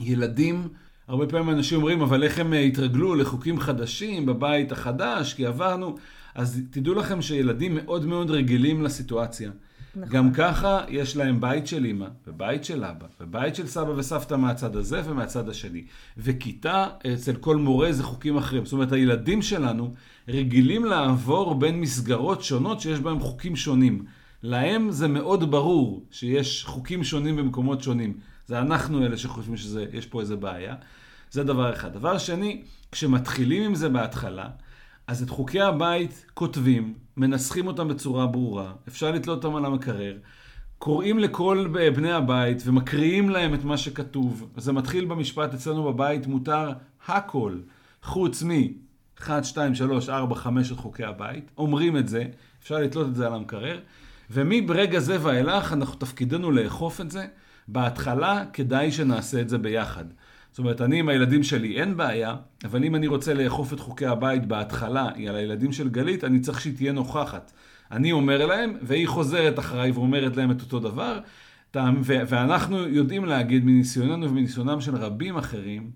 ילדים, 0.02 0.68
הרבה 1.08 1.28
פעמים 1.28 1.50
אנשים 1.50 1.78
אומרים, 1.78 2.02
אבל 2.02 2.24
איך 2.24 2.40
הם 2.40 2.54
אה, 2.54 2.60
התרגלו 2.60 3.16
לחוקים 3.16 3.60
חדשים 3.60 4.26
בבית 4.26 4.72
החדש, 4.72 5.34
כי 5.34 5.46
עברנו, 5.46 5.96
אז 6.36 6.62
תדעו 6.72 6.94
לכם 6.94 7.22
שילדים 7.22 7.76
מאוד 7.76 8.06
מאוד 8.06 8.32
רגילים 8.32 8.82
לסיטואציה. 8.82 9.52
נכון. 9.96 10.10
גם 10.10 10.32
ככה 10.34 10.82
יש 10.90 11.18
להם 11.18 11.42
בית 11.42 11.68
של 11.68 11.86
אימא, 11.86 12.08
ובית 12.28 12.66
של 12.66 12.84
אבא, 12.84 13.06
ובית 13.22 13.56
של 13.56 13.68
סבא 13.68 13.92
וסבתא 13.92 14.34
מהצד 14.34 14.76
הזה 14.76 15.02
ומהצד 15.06 15.50
השני. 15.50 15.84
וכיתה 16.18 16.88
אצל 17.14 17.36
כל 17.36 17.56
מורה 17.58 17.92
זה 17.92 18.04
חוקים 18.04 18.38
אחרים. 18.38 18.66
זאת 18.66 18.74
אומרת, 18.74 18.92
הילדים 18.92 19.42
שלנו 19.42 19.94
רגילים 20.28 20.86
לעבור 20.86 21.56
בין 21.56 21.82
מסגרות 21.82 22.44
שונות 22.44 22.82
שיש 22.82 23.00
בהם 23.00 23.20
חוקים 23.20 23.56
שונים. 23.56 24.06
להם 24.44 24.92
זה 24.92 25.08
מאוד 25.08 25.52
ברור 25.52 26.06
שיש 26.12 26.66
חוקים 26.66 27.04
שונים 27.04 27.36
במקומות 27.36 27.84
שונים. 27.84 28.18
זה 28.48 28.60
אנחנו 28.60 29.06
אלה 29.06 29.18
שחושבים 29.18 29.58
שיש 29.58 30.06
פה 30.06 30.22
איזה 30.22 30.36
בעיה. 30.36 30.76
זה 31.32 31.44
דבר 31.44 31.74
אחד. 31.74 31.94
דבר 31.94 32.18
שני, 32.18 32.62
כשמתחילים 32.92 33.64
עם 33.64 33.76
זה 33.76 33.90
בהתחלה, 33.90 34.50
אז 35.10 35.24
את 35.24 35.30
חוקי 35.30 35.62
הבית 35.62 36.26
כותבים, 36.34 36.94
מנסחים 37.18 37.68
אותם 37.68 37.88
בצורה 37.88 38.28
ברורה, 38.28 38.74
אפשר 38.88 39.12
לתלות 39.12 39.44
אותם 39.46 39.56
על 39.56 39.66
המקרר, 39.66 40.18
קוראים 40.78 41.20
לכל 41.20 41.68
בני 41.96 42.12
הבית 42.12 42.64
ומקריאים 42.66 43.30
להם 43.30 43.54
את 43.54 43.64
מה 43.64 43.78
שכתוב. 43.78 44.50
זה 44.58 44.72
מתחיל 44.72 45.06
במשפט 45.06 45.54
אצלנו 45.54 45.84
בבית, 45.84 46.28
מותר 46.28 46.72
הכל, 47.08 47.58
חוץ 48.04 48.44
מ... 48.44 48.50
1, 49.20 49.44
2, 49.44 49.76
3, 49.76 50.10
4, 50.10 50.36
5 50.36 50.72
את 50.72 50.78
חוקי 50.78 51.04
הבית, 51.04 51.52
אומרים 51.58 51.98
את 51.98 52.08
זה, 52.08 52.26
אפשר 52.62 52.76
לתלות 52.76 53.08
את 53.08 53.16
זה 53.16 53.28
על 53.28 53.34
המקרר, 53.34 53.80
ומברגע 54.32 55.00
זה 55.00 55.18
ואילך 55.22 55.74
אנחנו 55.74 55.96
תפקידנו 55.96 56.52
לאכוף 56.52 57.02
את 57.02 57.12
זה. 57.12 57.26
בהתחלה 57.68 58.44
כדאי 58.54 58.92
שנעשה 58.92 59.42
את 59.42 59.50
זה 59.50 59.58
ביחד. 59.58 60.06
זאת 60.52 60.60
אומרת, 60.60 60.82
אני 60.82 61.00
עם 61.00 61.10
הילדים 61.10 61.44
שלי 61.44 61.82
אין 61.82 61.98
בעיה, 61.98 62.36
אבל 62.64 62.84
אם 62.84 62.96
אני 62.96 63.08
רוצה 63.08 63.34
לאכוף 63.34 63.74
את 63.74 63.80
חוקי 63.80 64.06
הבית 64.06 64.46
בהתחלה, 64.46 65.10
היא 65.16 65.30
על 65.30 65.36
הילדים 65.36 65.72
של 65.72 65.90
גלית, 65.90 66.24
אני 66.24 66.40
צריך 66.40 66.62
שהיא 66.62 66.76
תהיה 66.76 66.92
נוכחת. 66.92 67.52
אני 67.92 68.12
אומר 68.12 68.46
להם, 68.46 68.74
והיא 68.82 69.08
חוזרת 69.08 69.60
אחריי 69.60 69.92
ואומרת 69.92 70.38
להם 70.38 70.52
את 70.52 70.62
אותו 70.62 70.80
דבר, 70.80 71.20
ואנחנו 72.06 72.78
יודעים 72.78 73.26
להגיד 73.26 73.66
מניסיוננו 73.66 74.30
ומניסיונם 74.30 74.82
של 74.82 74.96
רבים 74.96 75.38
אחרים, 75.38 75.92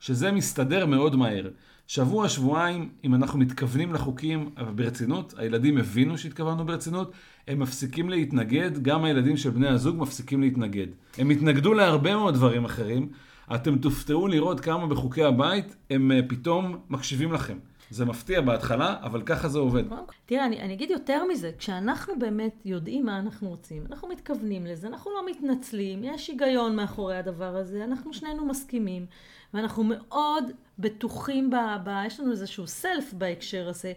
שזה 0.00 0.32
מסתדר 0.32 0.86
מאוד 0.86 1.16
מהר. 1.16 1.48
שבוע, 1.86 2.28
שבועיים, 2.28 2.88
אם 3.04 3.14
אנחנו 3.14 3.38
מתכוונים 3.38 3.94
לחוקים 3.94 4.50
ברצינות, 4.74 5.34
הילדים 5.36 5.78
הבינו 5.78 6.18
שהתכוונו 6.18 6.66
ברצינות, 6.66 7.12
הם 7.48 7.58
מפסיקים 7.58 8.10
להתנגד, 8.10 8.82
גם 8.82 9.04
הילדים 9.04 9.36
של 9.36 9.50
בני 9.50 9.68
הזוג 9.68 9.96
מפסיקים 9.96 10.40
להתנגד. 10.40 10.86
הם 11.18 11.30
התנגדו 11.30 11.74
להרבה 11.74 12.16
מאוד 12.16 12.34
דברים 12.34 12.64
אחרים, 12.64 13.08
אתם 13.54 13.78
תופתעו 13.78 14.28
לראות 14.28 14.60
כמה 14.60 14.86
בחוקי 14.86 15.22
הבית 15.22 15.76
הם 15.90 16.12
אה, 16.12 16.20
פתאום 16.28 16.80
מקשיבים 16.88 17.32
לכם. 17.32 17.58
זה 17.90 18.04
מפתיע 18.04 18.40
בהתחלה, 18.40 18.96
אבל 19.02 19.22
ככה 19.22 19.48
זה 19.48 19.58
עובד. 19.58 19.84
תראה, 20.26 20.46
אני, 20.46 20.60
אני 20.60 20.74
אגיד 20.74 20.90
יותר 20.90 21.24
מזה, 21.32 21.50
כשאנחנו 21.58 22.18
באמת 22.18 22.62
יודעים 22.64 23.06
מה 23.06 23.18
אנחנו 23.18 23.48
רוצים, 23.48 23.82
אנחנו 23.90 24.08
מתכוונים 24.08 24.66
לזה, 24.66 24.86
אנחנו 24.86 25.10
לא 25.10 25.30
מתנצלים, 25.30 26.04
יש 26.04 26.28
היגיון 26.28 26.76
מאחורי 26.76 27.16
הדבר 27.16 27.56
הזה, 27.56 27.84
אנחנו 27.84 28.12
שנינו 28.12 28.46
מסכימים, 28.46 29.06
ואנחנו 29.54 29.84
מאוד 29.84 30.44
בטוחים 30.78 31.50
ב... 31.50 31.54
ב 31.84 32.02
יש 32.06 32.20
לנו 32.20 32.30
איזשהו 32.30 32.66
סלף 32.66 33.12
בהקשר 33.12 33.68
הזה, 33.68 33.92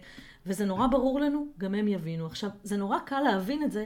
וזה 0.46 0.64
נורא 0.64 0.86
ברור 0.86 1.20
לנו, 1.20 1.46
גם 1.58 1.74
הם 1.74 1.88
יבינו. 1.88 2.26
עכשיו, 2.26 2.50
זה 2.62 2.76
נורא 2.76 2.98
קל 2.98 3.20
להבין 3.20 3.62
את 3.62 3.72
זה 3.72 3.84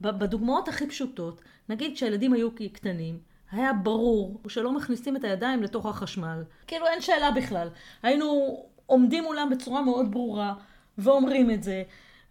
בדוגמאות 0.00 0.68
הכי 0.68 0.86
פשוטות. 0.86 1.42
נגיד 1.68 1.94
כשהילדים 1.94 2.32
היו 2.32 2.48
קטנים, 2.72 3.18
היה 3.52 3.72
ברור 3.72 4.40
שלא 4.48 4.72
מכניסים 4.72 5.16
את 5.16 5.24
הידיים 5.24 5.62
לתוך 5.62 5.86
החשמל. 5.86 6.42
כאילו 6.66 6.86
אין 6.86 7.00
שאלה 7.00 7.30
בכלל. 7.30 7.68
היינו 8.02 8.56
עומדים 8.86 9.24
מולם 9.24 9.50
בצורה 9.50 9.82
מאוד 9.82 10.10
ברורה, 10.10 10.54
ואומרים 10.98 11.50
את 11.50 11.62
זה, 11.62 11.82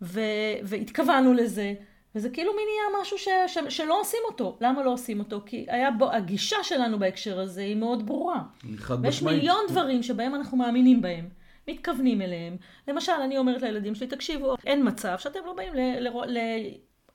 ו- 0.02 0.22
והתכוונו 0.64 1.34
לזה, 1.34 1.74
וזה 2.16 2.30
כאילו 2.30 2.52
מין 2.54 2.66
נהיה 2.68 3.02
משהו 3.02 3.18
ש- 3.18 3.28
ש- 3.48 3.78
שלא 3.78 4.02
עושים 4.02 4.20
אותו. 4.30 4.58
למה 4.62 4.84
לא 4.84 4.94
עושים 4.94 5.20
אותו? 5.20 5.42
כי 5.46 5.66
היה 5.70 5.92
בו, 5.92 6.12
הגישה 6.12 6.56
שלנו 6.64 7.00
בהקשר 7.00 7.40
הזה 7.40 7.62
היא 7.62 7.76
מאוד 7.76 8.06
ברורה. 8.08 8.42
חד 8.76 8.98
ויש 9.02 9.24
מיליון 9.24 9.60
דברים 9.70 10.04
שבהם 10.04 10.36
אנחנו 10.36 10.58
מאמינים 10.58 11.02
בהם. 11.02 11.30
מתכוונים 11.68 12.22
אליהם. 12.22 12.58
למשל, 12.88 13.12
אני 13.12 13.38
אומרת 13.38 13.62
לילדים 13.62 13.96
שלי, 13.96 14.08
תקשיבו, 14.08 14.56
אין 14.66 14.88
מצב 14.88 15.16
שאתם 15.18 15.40
לא 15.46 15.54
באים 15.54 15.74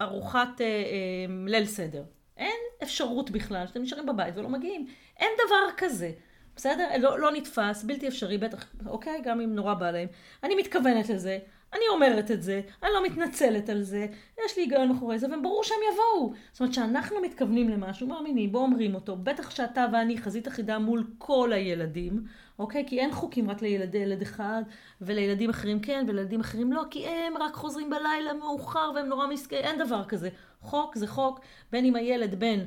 לארוחת 0.01 0.61
אה, 0.61 0.67
אה, 0.67 1.27
ליל 1.47 1.65
סדר. 1.65 2.03
אין 2.37 2.57
אפשרות 2.83 3.31
בכלל 3.31 3.67
שאתם 3.67 3.83
נשארים 3.83 4.07
בבית 4.07 4.37
ולא 4.37 4.49
מגיעים. 4.49 4.87
אין 5.17 5.31
דבר 5.47 5.77
כזה. 5.77 6.13
בסדר? 6.57 6.89
לא, 6.99 7.19
לא 7.19 7.33
נתפס, 7.33 7.85
בלתי 7.85 8.09
אפשרי, 8.09 8.39
בטח, 8.39 8.67
אוקיי? 8.87 9.21
גם 9.25 9.41
אם 9.41 9.55
נורא 9.55 9.75
בא 9.75 9.91
להם. 9.91 10.09
אני 10.43 10.55
מתכוונת 10.55 11.09
לזה, 11.09 11.39
אני 11.77 11.89
אומרת 11.89 12.31
את 12.31 12.43
זה, 12.43 12.61
אני 12.83 12.91
לא 12.95 13.03
מתנצלת 13.07 13.69
על 13.69 13.83
זה, 13.83 14.07
יש 14.45 14.57
לי 14.57 14.63
היגיון 14.63 14.89
מאחורי 14.89 15.19
זה, 15.19 15.27
וברור 15.27 15.65
שהם 15.65 15.79
יבואו. 15.93 16.33
זאת 16.53 16.61
אומרת, 16.61 16.75
שאנחנו 16.75 17.21
מתכוונים 17.23 17.69
למשהו, 17.69 18.07
מאמינים 18.07 18.53
בו, 18.53 18.59
אומרים 18.59 18.95
אותו, 18.95 19.17
בטח 19.17 19.51
שאתה 19.51 19.87
ואני 19.93 20.19
חזית 20.19 20.49
אחידה 20.49 20.79
מול 20.79 21.07
כל 21.19 21.53
הילדים, 21.53 22.25
אוקיי? 22.59 22.85
כי 22.87 23.01
אין 23.01 23.13
חוקים 23.13 23.51
רק 23.51 23.63
לילדי 23.63 23.99
ילד 23.99 24.23
אחד, 24.23 24.63
ולילדים 25.01 25.51
אחרים 25.51 25.81
כן, 25.81 26.05
ולילדים 26.09 26.41
אחרים 26.41 26.73
לא, 26.73 26.83
כי 26.91 27.07
הם 27.07 27.37
רק 27.37 27.55
חוזרים 27.55 27.91
בלילה 27.91 28.33
מאוחר 28.35 28.91
והם 28.95 29.07
נורא 29.07 29.27
מסכנים, 29.27 29.65
אין 29.65 29.79
דבר 29.79 30.05
כזה. 30.05 30.29
חוק 30.61 30.95
זה 30.95 31.07
חוק, 31.07 31.41
בין 31.73 31.85
אם 31.85 31.97
הילד 31.97 32.41
בן 32.41 32.59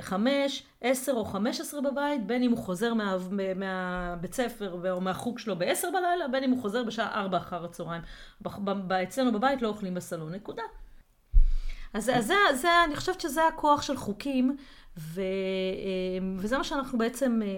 חמש, 0.00 0.62
עשר 0.80 1.12
או 1.12 1.24
חמש 1.24 1.60
עשרה 1.60 1.80
בבית, 1.80 2.26
בין 2.26 2.42
אם 2.42 2.50
הוא 2.50 2.58
חוזר 2.58 2.94
מה, 2.94 3.16
מהבית 3.56 4.34
ספר 4.34 4.90
או 4.90 5.00
מהחוג 5.00 5.38
שלו 5.38 5.56
בעשר 5.56 5.88
בלילה, 5.88 6.28
בין 6.28 6.44
אם 6.44 6.50
הוא 6.50 6.62
חוזר 6.62 6.84
בשעה 6.84 7.20
ארבע 7.20 7.36
אחר 7.38 7.64
הצהריים. 7.64 8.02
אצלנו 9.02 9.32
בבית 9.32 9.62
לא 9.62 9.68
אוכלים 9.68 9.94
בסלון, 9.94 10.34
נקודה. 10.34 10.62
אז, 11.94 12.10
אז 12.14 12.26
זה, 12.26 12.34
זה, 12.54 12.68
אני 12.84 12.96
חושבת 12.96 13.20
שזה 13.20 13.40
הכוח 13.46 13.82
של 13.82 13.96
חוקים, 13.96 14.56
ו, 14.98 15.20
אה, 15.20 15.24
וזה 16.36 16.58
מה 16.58 16.64
שאנחנו 16.64 16.98
בעצם... 16.98 17.40
אה, 17.44 17.48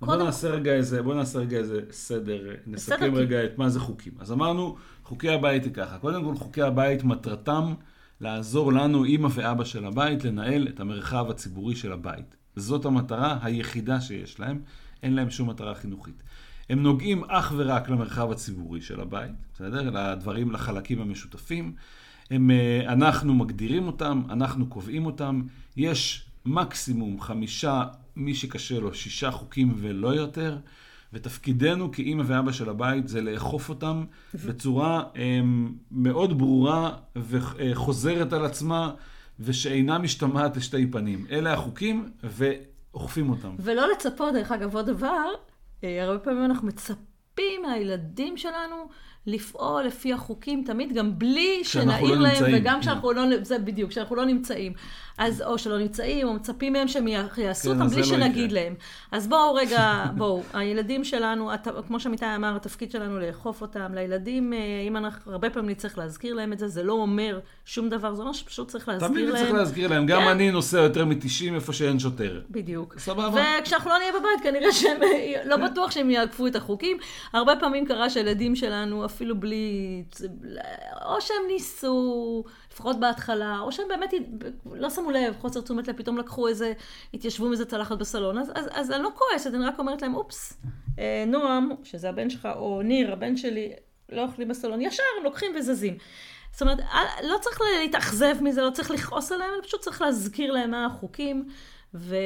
בוא 0.00 0.08
קודם... 0.08 0.24
נעשה 0.24 0.48
רגע 0.48 0.72
איזה, 0.72 1.02
בוא 1.02 1.14
נעשה 1.14 1.38
רגע 1.38 1.58
איזה 1.58 1.80
סדר, 1.90 2.54
נסכם 2.66 3.14
רגע 3.14 3.44
את 3.44 3.58
מה 3.58 3.68
זה 3.68 3.80
חוקים. 3.80 4.12
אז 4.20 4.32
אמרנו, 4.32 4.76
חוקי 5.04 5.30
הבית 5.30 5.64
היא 5.64 5.74
ככה. 5.74 5.98
קודם 5.98 6.24
כל, 6.24 6.34
חוקי 6.36 6.62
הבית 6.62 7.04
מטרתם 7.04 7.74
לעזור 8.20 8.72
לנו, 8.72 9.04
אימא 9.04 9.28
ואבא 9.34 9.64
של 9.64 9.84
הבית, 9.84 10.24
לנהל 10.24 10.68
את 10.68 10.80
המרחב 10.80 11.30
הציבורי 11.30 11.76
של 11.76 11.92
הבית. 11.92 12.36
זאת 12.56 12.84
המטרה 12.84 13.38
היחידה 13.42 14.00
שיש 14.00 14.40
להם, 14.40 14.60
אין 15.02 15.14
להם 15.14 15.30
שום 15.30 15.50
מטרה 15.50 15.74
חינוכית. 15.74 16.22
הם 16.70 16.82
נוגעים 16.82 17.24
אך 17.24 17.52
ורק 17.56 17.88
למרחב 17.88 18.30
הציבורי 18.30 18.80
של 18.80 19.00
הבית, 19.00 19.32
בסדר? 19.54 19.90
לדברים, 19.90 20.50
לחלקים 20.52 21.00
המשותפים. 21.00 21.72
הם, 22.30 22.50
אה, 22.50 22.92
אנחנו 22.92 23.34
מגדירים 23.34 23.86
אותם, 23.86 24.22
אנחנו 24.30 24.66
קובעים 24.66 25.06
אותם. 25.06 25.42
יש 25.76 26.24
מקסימום 26.46 27.20
חמישה, 27.20 27.84
מי 28.16 28.34
שקשה 28.34 28.80
לו, 28.80 28.94
שישה 28.94 29.30
חוקים 29.30 29.74
ולא 29.76 30.08
יותר. 30.08 30.58
ותפקידנו 31.12 31.92
כאימא 31.92 32.22
ואבא 32.26 32.52
של 32.52 32.68
הבית 32.68 33.08
זה 33.08 33.20
לאכוף 33.20 33.68
אותם 33.68 34.04
בצורה 34.46 35.04
um, 35.14 35.18
מאוד 35.90 36.38
ברורה 36.38 36.96
וחוזרת 37.16 38.32
על 38.32 38.44
עצמה, 38.44 38.90
ושאינה 39.40 39.98
משתמעת 39.98 40.56
לשתי 40.56 40.86
פנים. 40.86 41.26
אלה 41.30 41.52
החוקים, 41.52 42.10
ואוכפים 42.22 43.30
אותם. 43.30 43.54
ולא 43.58 43.92
לצפות, 43.92 44.34
דרך 44.34 44.52
אגב, 44.52 44.74
עוד 44.74 44.86
דבר, 44.86 45.26
אה, 45.84 46.04
הרבה 46.04 46.18
פעמים 46.18 46.44
אנחנו 46.44 46.68
מצפים 46.68 47.62
מהילדים 47.62 48.36
שלנו 48.36 48.88
לפעול 49.26 49.82
לפי 49.82 50.12
החוקים 50.12 50.64
תמיד, 50.66 50.92
גם 50.92 51.18
בלי 51.18 51.64
שנעיר 51.64 52.14
לא 52.14 52.22
להם, 52.22 52.32
נמצאים. 52.32 52.56
וגם 52.58 52.80
כשאנחנו 52.80 53.12
לא, 53.12 53.22
זה 53.42 53.58
בדיוק, 53.58 53.90
כשאנחנו 53.90 54.16
לא 54.16 54.24
נמצאים. 54.24 54.72
אז 55.18 55.42
או 55.42 55.58
שלא 55.58 55.78
נמצאים, 55.78 56.28
או 56.28 56.34
מצפים 56.34 56.72
מהם 56.72 56.88
שהם 56.88 57.08
יעשו 57.08 57.70
כן, 57.70 57.80
אותם 57.80 57.88
בלי 57.88 58.00
לא 58.00 58.06
שנגיד 58.06 58.52
להם. 58.52 58.74
אז 59.12 59.28
בואו 59.28 59.54
רגע, 59.54 60.04
בואו, 60.16 60.42
הילדים 60.52 61.04
שלנו, 61.04 61.50
כמו 61.86 62.00
שעמיתי 62.00 62.26
אמר, 62.36 62.56
התפקיד 62.56 62.90
שלנו 62.90 63.20
לאכוף 63.20 63.62
אותם. 63.62 63.94
לילדים, 63.94 64.52
אה, 64.52 64.58
אם 64.88 64.96
אנחנו, 64.96 65.32
הרבה 65.32 65.50
פעמים 65.50 65.70
נצטרך 65.70 65.98
להזכיר 65.98 66.34
להם 66.34 66.52
את 66.52 66.58
זה, 66.58 66.68
זה 66.68 66.82
לא 66.82 66.92
אומר 66.92 67.40
שום 67.64 67.88
דבר, 67.88 68.14
זה 68.14 68.22
אומר 68.22 68.32
שפשוט 68.32 68.68
צריך 68.68 68.88
להזכיר 68.88 69.08
תמיד 69.08 69.24
להם. 69.24 69.32
תמיד 69.32 69.42
צריך 69.42 69.54
להזכיר 69.54 69.88
להם, 69.88 70.06
גם 70.06 70.20
כן. 70.20 70.28
אני 70.28 70.50
נוסע 70.50 70.78
יותר 70.78 71.04
מ-90 71.04 71.54
איפה 71.54 71.72
שאין 71.72 71.98
שוטר. 71.98 72.40
בדיוק. 72.50 72.98
סבבה. 72.98 73.42
וכשאנחנו 73.62 73.90
לא 73.90 73.98
נהיה 73.98 74.12
בבית, 74.12 74.42
כנראה 74.42 74.72
שהם, 74.72 75.00
לא 75.44 75.56
בטוח 75.56 75.90
שהם 75.90 76.10
יעקפו 76.10 76.46
את 76.46 76.56
החוקים. 76.56 76.96
הרבה 77.32 77.52
פעמים 77.60 77.86
קרה 77.86 78.10
שהילדים 78.10 78.56
שלנו, 78.56 79.04
אפילו 79.10 79.40
בלי, 79.40 80.04
או 81.06 81.20
שהם 81.20 81.36
ניסו, 81.48 82.44
לפחות 82.72 83.00
בהתחלה, 83.00 83.58
או 83.60 83.72
שהם 83.72 83.88
באמת 83.88 84.10
לא 84.72 84.90
שמו 84.90 85.10
לב, 85.10 85.36
חוסר 85.38 85.60
תשומת 85.60 85.88
לב, 85.88 85.96
פתאום 85.96 86.18
לקחו 86.18 86.48
איזה, 86.48 86.72
התיישבו 87.14 87.46
עם 87.46 87.52
איזה 87.52 87.64
צלחת 87.64 87.98
בסלון, 87.98 88.38
אז, 88.38 88.52
אז, 88.54 88.68
אז 88.72 88.90
אני 88.90 89.02
לא 89.02 89.10
כועסת, 89.14 89.54
אני 89.54 89.64
רק 89.64 89.78
אומרת 89.78 90.02
להם, 90.02 90.14
אופס, 90.14 90.60
אה, 90.98 91.24
נועם, 91.26 91.70
שזה 91.82 92.08
הבן 92.08 92.30
שלך, 92.30 92.48
או 92.56 92.82
ניר, 92.82 93.12
הבן 93.12 93.36
שלי, 93.36 93.72
לא 94.12 94.22
אוכלים 94.22 94.48
בסלון, 94.48 94.80
ישר 94.80 95.02
הם 95.18 95.24
לוקחים 95.24 95.52
וזזים. 95.56 95.96
זאת 96.52 96.62
אומרת, 96.62 96.80
אה, 96.80 97.22
לא 97.22 97.36
צריך 97.40 97.60
להתאכזב 97.80 98.36
מזה, 98.42 98.62
לא 98.62 98.70
צריך 98.70 98.90
לכעוס 98.90 99.32
עליהם, 99.32 99.50
אלא 99.54 99.62
פשוט 99.62 99.80
צריך 99.80 100.02
להזכיר 100.02 100.52
להם 100.52 100.70
מה 100.70 100.86
החוקים, 100.86 101.48
ו, 101.94 102.16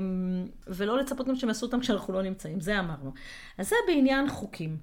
אמ, 0.00 0.46
ולא 0.66 0.98
לצפות 0.98 1.28
גם 1.28 1.36
שהם 1.36 1.48
יעשו 1.48 1.66
אותם 1.66 1.80
כשאנחנו 1.80 2.12
לא 2.12 2.22
נמצאים, 2.22 2.60
זה 2.60 2.78
אמרנו. 2.78 3.12
אז 3.58 3.68
זה 3.68 3.76
בעניין 3.86 4.28
חוקים. 4.28 4.76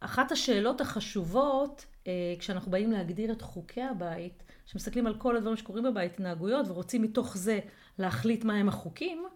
אחת 0.00 0.32
השאלות 0.32 0.80
החשובות, 0.80 1.86
אה, 2.06 2.12
כשאנחנו 2.38 2.70
באים 2.70 2.92
להגדיר 2.92 3.32
את 3.32 3.42
חוקי 3.42 3.82
הבית, 3.82 4.42
כשמסתכלים 4.66 5.06
על 5.06 5.14
כל 5.14 5.36
הדברים 5.36 5.56
שקורים 5.56 5.84
בבית, 5.84 6.12
התנהגויות, 6.12 6.68
ורוצים 6.68 7.02
מתוך 7.02 7.36
זה 7.36 7.60
להחליט 7.98 8.44
מהם 8.44 8.68
החוקים, 8.68 9.26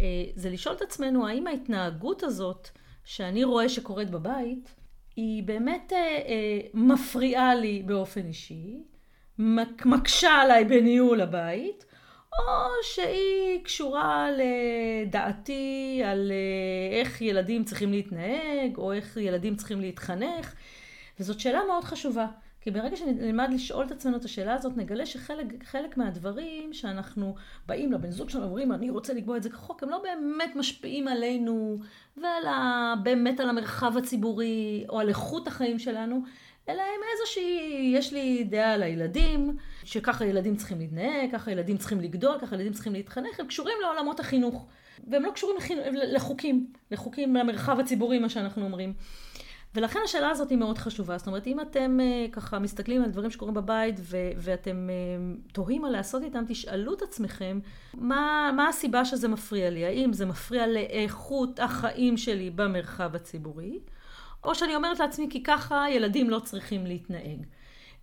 אה, 0.00 0.06
זה 0.34 0.50
לשאול 0.50 0.74
את 0.74 0.82
עצמנו, 0.82 1.28
האם 1.28 1.46
ההתנהגות 1.46 2.22
הזאת 2.22 2.68
שאני 3.04 3.44
רואה 3.44 3.68
שקורית 3.68 4.10
בבית, 4.10 4.74
היא 5.16 5.42
באמת 5.42 5.92
אה, 5.92 6.60
מפריעה 6.74 7.54
לי 7.54 7.82
באופן 7.86 8.26
אישי, 8.26 8.82
מקשה 9.84 10.30
עליי 10.30 10.64
בניהול 10.64 11.20
הבית, 11.20 11.84
או 12.38 12.70
שהיא 12.82 13.64
קשורה 13.64 14.28
לדעתי 14.30 16.02
על 16.04 16.32
אה, 16.32 16.98
איך 17.00 17.22
ילדים 17.22 17.64
צריכים 17.64 17.92
להתנהג, 17.92 18.76
או 18.76 18.92
איך 18.92 19.16
ילדים 19.16 19.56
צריכים 19.56 19.80
להתחנך, 19.80 20.54
וזאת 21.20 21.40
שאלה 21.40 21.60
מאוד 21.68 21.84
חשובה. 21.84 22.26
כי 22.60 22.70
ברגע 22.70 22.96
שנלמד 22.96 23.48
לשאול 23.52 23.86
את 23.86 23.90
עצמנו 23.90 24.16
את 24.16 24.24
השאלה 24.24 24.54
הזאת, 24.54 24.76
נגלה 24.76 25.06
שחלק 25.06 25.96
מהדברים 25.96 26.72
שאנחנו 26.72 27.34
באים 27.66 27.92
לבן 27.92 28.10
זוג 28.10 28.30
שלנו 28.30 28.44
ואומרים, 28.44 28.72
אני 28.72 28.90
רוצה 28.90 29.14
לקבוע 29.14 29.36
את 29.36 29.42
זה 29.42 29.50
כחוק, 29.50 29.82
הם 29.82 29.88
לא 29.88 30.02
באמת 30.02 30.56
משפיעים 30.56 31.08
עלינו 31.08 31.78
ועל 32.16 32.46
ה... 32.46 32.94
באמת 33.02 33.40
על 33.40 33.48
המרחב 33.48 33.96
הציבורי 33.96 34.84
או 34.88 35.00
על 35.00 35.08
איכות 35.08 35.48
החיים 35.48 35.78
שלנו, 35.78 36.22
אלא 36.70 36.82
הם 36.82 37.00
איזושהי, 37.12 37.92
יש 37.94 38.12
לי 38.12 38.44
דעה 38.44 38.72
על 38.72 38.82
הילדים, 38.82 39.56
שככה 39.84 40.24
ילדים 40.24 40.56
צריכים 40.56 40.78
להתנהג, 40.78 41.32
ככה 41.32 41.50
ילדים 41.52 41.76
צריכים 41.76 42.00
לגדול, 42.00 42.38
ככה 42.40 42.54
ילדים 42.54 42.72
צריכים 42.72 42.92
להתחנך, 42.92 43.40
הם 43.40 43.46
קשורים 43.46 43.76
לעולמות 43.82 44.20
החינוך. 44.20 44.66
והם 45.08 45.22
לא 45.22 45.30
קשורים 45.30 45.56
לחינ... 45.56 45.78
לחוקים, 45.94 46.66
לחוקים 46.90 47.36
למרחב 47.36 47.80
הציבורי, 47.80 48.18
מה 48.18 48.28
שאנחנו 48.28 48.64
אומרים. 48.64 48.92
ולכן 49.74 49.98
השאלה 50.04 50.30
הזאת 50.30 50.50
היא 50.50 50.58
מאוד 50.58 50.78
חשובה. 50.78 51.18
זאת 51.18 51.26
אומרת, 51.26 51.46
אם 51.46 51.60
אתם 51.60 51.98
uh, 52.00 52.32
ככה 52.32 52.58
מסתכלים 52.58 53.02
על 53.02 53.10
דברים 53.10 53.30
שקורים 53.30 53.54
בבית 53.54 53.94
ו- 54.00 54.30
ואתם 54.36 54.88
uh, 54.88 55.52
תוהים 55.52 55.82
מה 55.82 55.90
לעשות 55.90 56.22
איתם, 56.22 56.44
תשאלו 56.48 56.94
את 56.94 57.02
עצמכם 57.02 57.58
מה, 57.94 58.50
מה 58.56 58.68
הסיבה 58.68 59.04
שזה 59.04 59.28
מפריע 59.28 59.70
לי. 59.70 59.84
האם 59.84 60.12
זה 60.12 60.26
מפריע 60.26 60.66
לאיכות 60.66 61.60
החיים 61.60 62.16
שלי 62.16 62.50
במרחב 62.50 63.16
הציבורי, 63.16 63.78
או 64.44 64.54
שאני 64.54 64.76
אומרת 64.76 64.98
לעצמי 64.98 65.26
כי 65.30 65.42
ככה 65.42 65.86
ילדים 65.90 66.30
לא 66.30 66.38
צריכים 66.38 66.86
להתנהג. 66.86 67.44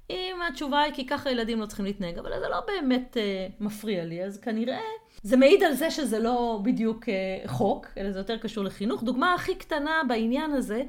אם 0.10 0.36
התשובה 0.48 0.82
היא 0.82 0.94
כי 0.94 1.08
ככה 1.08 1.32
ילדים 1.32 1.62
לא 1.62 1.66
צריכים 1.66 1.86
להתנהג, 1.86 2.18
אבל 2.18 2.40
זה 2.40 2.48
לא 2.50 2.60
באמת 2.68 3.18
uh, 3.18 3.64
מפריע 3.64 4.06
לי, 4.06 4.24
אז 4.24 4.40
כנראה 4.40 4.80
זה 5.24 5.38
מעיד 5.38 5.64
על 5.64 5.74
זה 5.74 5.92
שזה 5.92 6.20
לא 6.20 6.60
בדיוק 6.64 7.04
uh, 7.04 7.48
חוק, 7.48 7.88
אלא 7.98 8.12
זה 8.12 8.20
יותר 8.20 8.38
קשור 8.38 8.64
לחינוך. 8.64 9.04
דוגמה 9.04 9.34
הכי 9.34 9.56
קטנה 9.56 10.02
בעניין 10.08 10.52
הזה, 10.52 10.84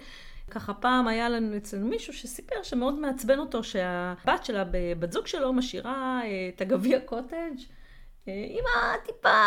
ככה 0.51 0.74
פעם 0.74 1.09
היה 1.09 1.28
לנו 1.28 1.57
אצלנו 1.57 1.86
מישהו 1.86 2.12
שסיפר 2.12 2.62
שמאוד 2.62 2.99
מעצבן 2.99 3.38
אותו 3.38 3.64
שהבת 3.64 4.44
שלה, 4.44 4.64
בת 4.99 5.12
זוג 5.12 5.26
שלו, 5.26 5.53
משאירה 5.53 6.20
uh, 6.22 6.55
את 6.55 6.61
הגביע 6.61 7.01
קוטג' 7.01 7.57
uh, 7.57 8.26
עם 8.26 8.64
הטיפה 8.76 9.44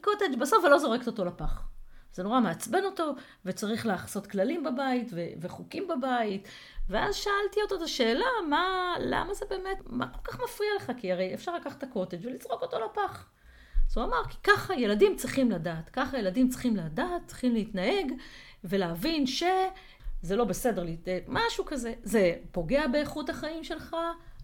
קוטג' 0.00 0.38
בסוף 0.38 0.64
ולא 0.64 0.78
זורקת 0.78 1.06
אותו 1.06 1.24
לפח. 1.24 1.75
זה 2.16 2.22
נורא 2.22 2.40
מעצבן 2.40 2.84
אותו, 2.84 3.14
וצריך 3.44 3.86
לעשות 3.86 4.26
כללים 4.26 4.64
בבית 4.64 5.08
ו- 5.12 5.28
וחוקים 5.40 5.88
בבית. 5.88 6.48
ואז 6.88 7.14
שאלתי 7.14 7.62
אותו 7.62 7.76
את 7.76 7.82
השאלה, 7.82 8.26
מה, 8.48 8.94
למה 9.00 9.34
זה 9.34 9.44
באמת, 9.50 9.78
מה 9.86 10.08
כל 10.08 10.32
כך 10.32 10.40
מפריע 10.40 10.70
לך? 10.76 10.92
כי 10.96 11.12
הרי 11.12 11.34
אפשר 11.34 11.56
לקחת 11.56 11.78
את 11.78 11.82
הקוטג' 11.82 12.18
ולזרוק 12.22 12.62
אותו 12.62 12.76
לפח. 12.80 13.28
אז 13.90 13.96
הוא 13.96 14.04
אמר, 14.04 14.24
כי 14.28 14.36
ככה 14.42 14.74
ילדים 14.74 15.16
צריכים 15.16 15.50
לדעת, 15.50 15.90
ככה 15.90 16.18
ילדים 16.18 16.48
צריכים 16.48 16.76
לדעת, 16.76 17.26
צריכים 17.26 17.54
להתנהג 17.54 18.12
ולהבין 18.64 19.26
שזה 19.26 20.36
לא 20.36 20.44
בסדר 20.44 20.84
משהו 21.28 21.64
כזה. 21.64 21.94
זה 22.02 22.34
פוגע 22.52 22.86
באיכות 22.86 23.30
החיים 23.30 23.64
שלך? 23.64 23.96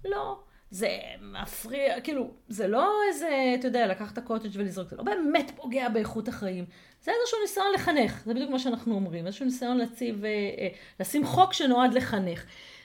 לא. 0.05 0.41
זה 0.71 0.99
מפריע, 1.21 2.01
כאילו, 2.01 2.31
זה 2.49 2.69
לא 2.69 3.01
איזה, 3.09 3.55
אתה 3.59 3.69
יודע, 3.69 3.87
לקחת 3.87 4.13
את 4.13 4.19
הקוטג' 4.19 4.51
ולזרוק, 4.53 4.89
זה 4.91 4.97
לא 4.97 5.03
באמת 5.03 5.53
פוגע 5.57 5.89
באיכות 5.89 6.29
החיים. 6.29 6.65
זה 7.03 7.11
איזשהו 7.21 7.39
ניסיון 7.43 7.67
לחנך, 7.75 8.23
זה 8.25 8.35
בדיוק 8.35 8.51
מה 8.51 8.59
שאנחנו 8.59 8.95
אומרים, 8.95 9.27
איזשהו 9.27 9.47
ניסיון 9.47 9.77
להציב, 9.77 10.25
אה, 10.25 10.31
אה, 10.31 10.69
לשים 11.01 11.27
חוק 11.27 11.53
שנועד 11.53 11.95
לחנך. 11.95 12.45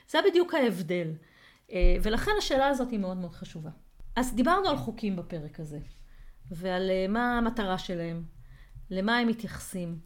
זה 0.09 0.19
בדיוק 0.29 0.53
ההבדל. 0.53 1.07
אה, 1.71 1.95
ולכן 2.01 2.31
השאלה 2.37 2.67
הזאת 2.67 2.91
היא 2.91 2.99
מאוד 2.99 3.17
מאוד 3.17 3.35
חשובה. 3.35 3.69
אז 4.15 4.35
דיברנו 4.35 4.69
על 4.69 4.77
חוקים 4.77 5.15
בפרק 5.15 5.59
הזה, 5.59 5.79
ועל 6.51 6.91
מה 7.09 7.37
המטרה 7.37 7.77
שלהם, 7.77 8.23
למה 8.89 9.17
הם 9.17 9.27
מתייחסים, 9.27 9.99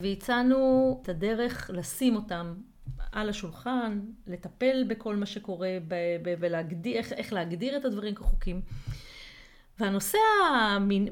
והצענו 0.00 0.98
את 1.02 1.08
הדרך 1.08 1.70
לשים 1.74 2.16
אותם 2.16 2.54
על 3.12 3.28
השולחן, 3.28 4.00
לטפל 4.26 4.84
בכל 4.88 5.16
מה 5.16 5.26
שקורה 5.26 5.78
ולהגדיר, 6.40 6.96
איך, 6.96 7.12
איך 7.12 7.32
להגדיר 7.32 7.76
את 7.76 7.84
הדברים 7.84 8.14
כחוקים. 8.14 8.60
והנושא 9.78 10.18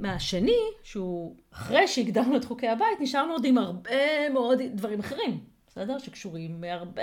השני, 0.04 0.60
שהוא 0.82 1.36
אחרי 1.52 1.88
שהגדרנו 1.88 2.36
את 2.36 2.44
חוקי 2.44 2.68
הבית, 2.68 3.00
נשארנו 3.00 3.32
עוד 3.32 3.44
עם 3.44 3.58
הרבה 3.58 4.28
מאוד 4.32 4.58
דברים 4.74 5.00
אחרים, 5.00 5.40
בסדר? 5.66 5.98
שקשורים 5.98 6.60
בהרבה 6.60 7.02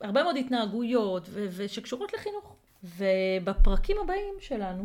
הרבה 0.00 0.22
מאוד 0.22 0.36
התנהגויות 0.36 1.26
ו- 1.30 1.46
ושקשורות 1.50 2.12
לחינוך. 2.12 2.56
ובפרקים 2.84 3.96
הבאים 4.04 4.34
שלנו 4.40 4.84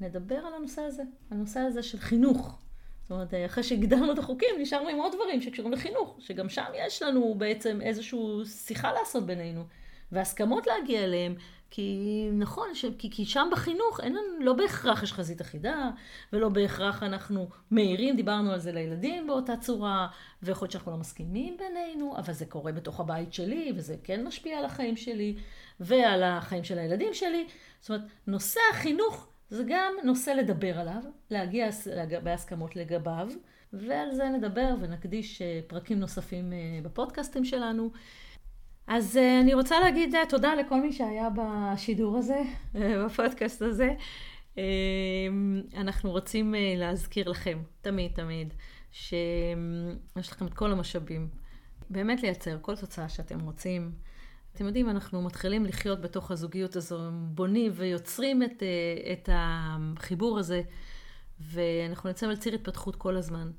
נדבר 0.00 0.36
על 0.36 0.54
הנושא 0.54 0.82
הזה, 0.82 1.02
הנושא 1.30 1.60
הזה 1.60 1.82
של 1.82 1.98
חינוך. 1.98 2.58
זאת 3.02 3.10
אומרת, 3.10 3.34
אחרי 3.46 3.64
שהגדרנו 3.64 4.12
את 4.12 4.18
החוקים, 4.18 4.48
נשארנו 4.58 4.88
עם 4.88 4.98
עוד 4.98 5.12
דברים 5.14 5.40
שקשורים 5.40 5.72
לחינוך, 5.72 6.16
שגם 6.20 6.48
שם 6.48 6.64
יש 6.86 7.02
לנו 7.02 7.34
בעצם 7.38 7.80
איזושהי 7.82 8.18
שיחה 8.44 8.92
לעשות 8.92 9.26
בינינו, 9.26 9.64
והסכמות 10.12 10.66
להגיע 10.66 11.04
אליהם, 11.04 11.34
כי 11.70 12.28
נכון, 12.32 12.74
ש... 12.74 12.84
כי, 12.98 13.10
כי 13.10 13.24
שם 13.24 13.48
בחינוך 13.52 14.00
אין 14.00 14.12
לנו, 14.12 14.44
לא 14.44 14.52
בהכרח 14.52 15.02
יש 15.02 15.12
חזית 15.12 15.40
אחידה, 15.40 15.90
ולא 16.32 16.48
בהכרח 16.48 17.02
אנחנו 17.02 17.48
מאירים, 17.70 18.16
דיברנו 18.16 18.52
על 18.52 18.58
זה 18.58 18.72
לילדים 18.72 19.26
באותה 19.26 19.56
צורה, 19.56 20.08
ויכול 20.42 20.66
להיות 20.66 20.72
שאנחנו 20.72 20.92
לא 20.92 20.98
מסכימים 20.98 21.56
בינינו, 21.56 22.14
אבל 22.18 22.32
זה 22.32 22.46
קורה 22.46 22.72
בתוך 22.72 23.00
הבית 23.00 23.32
שלי, 23.32 23.72
וזה 23.76 23.96
כן 24.04 24.24
משפיע 24.24 24.58
על 24.58 24.64
החיים 24.64 24.96
שלי, 24.96 25.36
ועל 25.80 26.22
החיים 26.22 26.64
של 26.64 26.78
הילדים 26.78 27.14
שלי. 27.14 27.46
זאת 27.80 27.90
אומרת, 27.90 28.02
נושא 28.26 28.60
החינוך 28.70 29.28
זה 29.50 29.64
גם 29.68 29.94
נושא 30.04 30.30
לדבר 30.30 30.78
עליו, 30.78 31.02
להגיע 31.30 31.68
בהסכמות 32.22 32.76
לגביו, 32.76 33.28
ועל 33.72 34.14
זה 34.14 34.28
נדבר 34.28 34.74
ונקדיש 34.80 35.42
אה, 35.42 35.60
פרקים 35.66 36.00
נוספים 36.00 36.52
אה, 36.52 36.58
בפודקאסטים 36.82 37.44
שלנו. 37.44 37.90
אז 38.86 39.16
אה, 39.16 39.40
אני 39.40 39.54
רוצה 39.54 39.80
להגיד 39.80 40.14
תודה 40.28 40.54
לכל 40.54 40.80
מי 40.80 40.92
שהיה 40.92 41.28
בשידור 41.36 42.18
הזה, 42.18 42.42
בפודקאסט 42.74 43.62
הזה. 43.62 43.94
אנחנו 45.76 46.10
רוצים 46.10 46.54
להזכיר 46.76 47.28
לכם, 47.28 47.58
תמיד 47.80 48.12
תמיד, 48.14 48.54
שיש 48.92 50.32
לכם 50.32 50.46
את 50.46 50.54
כל 50.54 50.72
המשאבים. 50.72 51.28
באמת 51.90 52.22
לייצר 52.22 52.58
כל 52.62 52.76
תוצאה 52.76 53.08
שאתם 53.08 53.40
רוצים. 53.40 53.92
אתם 54.56 54.66
יודעים, 54.66 54.90
אנחנו 54.90 55.22
מתחילים 55.22 55.64
לחיות 55.64 56.00
בתוך 56.00 56.30
הזוגיות 56.30 56.76
הזו, 56.76 56.98
בונים 57.12 57.72
ויוצרים 57.74 58.42
את, 58.42 58.62
אה, 58.62 59.12
את 59.12 59.28
החיבור 59.32 60.38
הזה, 60.38 60.62
ואנחנו 61.40 62.08
נמצאים 62.08 62.30
על 62.30 62.36
ציר 62.36 62.54
התפתחות 62.54 62.96
כל 62.96 63.16
הזמן, 63.16 63.50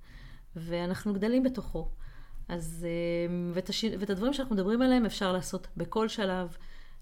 ואנחנו 0.56 1.14
גדלים 1.14 1.44
בתוכו. 1.44 1.92
אז, 2.50 2.88
אה, 2.89 3.36
ואת, 3.54 3.70
הש... 3.70 3.86
ואת 4.00 4.10
הדברים 4.10 4.34
שאנחנו 4.34 4.56
מדברים 4.56 4.82
עליהם 4.82 5.06
אפשר 5.06 5.32
לעשות 5.32 5.68
בכל 5.78 6.08
שלב, 6.08 6.58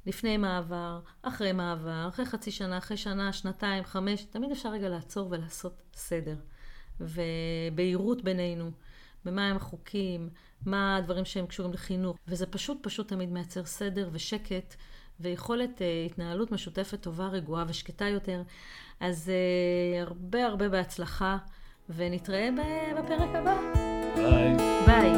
לפני 0.06 0.38
מעבר, 0.38 1.00
אחרי 1.22 1.52
מעבר, 1.52 2.06
אחרי 2.08 2.26
חצי 2.26 2.52
שנה, 2.52 2.78
אחרי 2.78 2.98
שנה, 2.98 3.34
שנתיים, 3.34 3.84
חמש, 3.84 4.24
תמיד 4.24 4.52
אפשר 4.52 4.70
רגע 4.70 4.90
לעצור 4.90 5.28
ולעשות 5.32 5.82
סדר. 5.94 6.36
ובהירות 7.00 8.24
בינינו, 8.24 8.72
במה 9.26 9.48
הם 9.48 9.56
החוקים, 9.56 10.30
מה 10.66 10.98
הדברים 10.98 11.26
שהם 11.26 11.46
קשורים 11.48 11.74
לחינוך, 11.74 12.18
וזה 12.28 12.46
פשוט 12.46 12.78
פשוט 12.82 13.08
תמיד 13.08 13.32
מייצר 13.32 13.66
סדר 13.66 14.10
ושקט 14.12 14.76
ויכולת 15.20 15.78
uh, 15.78 16.12
התנהלות 16.12 16.52
משותפת 16.52 17.02
טובה, 17.02 17.28
רגועה 17.28 17.66
ושקטה 17.68 18.06
יותר. 18.06 18.42
אז 19.00 19.32
uh, 19.32 20.08
הרבה 20.08 20.46
הרבה 20.46 20.70
בהצלחה, 20.70 21.38
ונתראה 21.90 22.50
בפרק 22.98 23.36
הבא. 23.36 23.95
ביי. 24.16 24.56
ביי. 24.86 25.14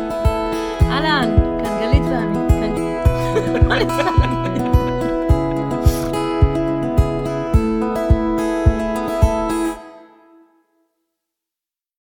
אהלן, 0.82 1.30
כאן 1.64 1.80
גלית 1.80 2.04
ואני. 2.04 2.38
כאן 2.50 2.76
גלית. 3.70 4.18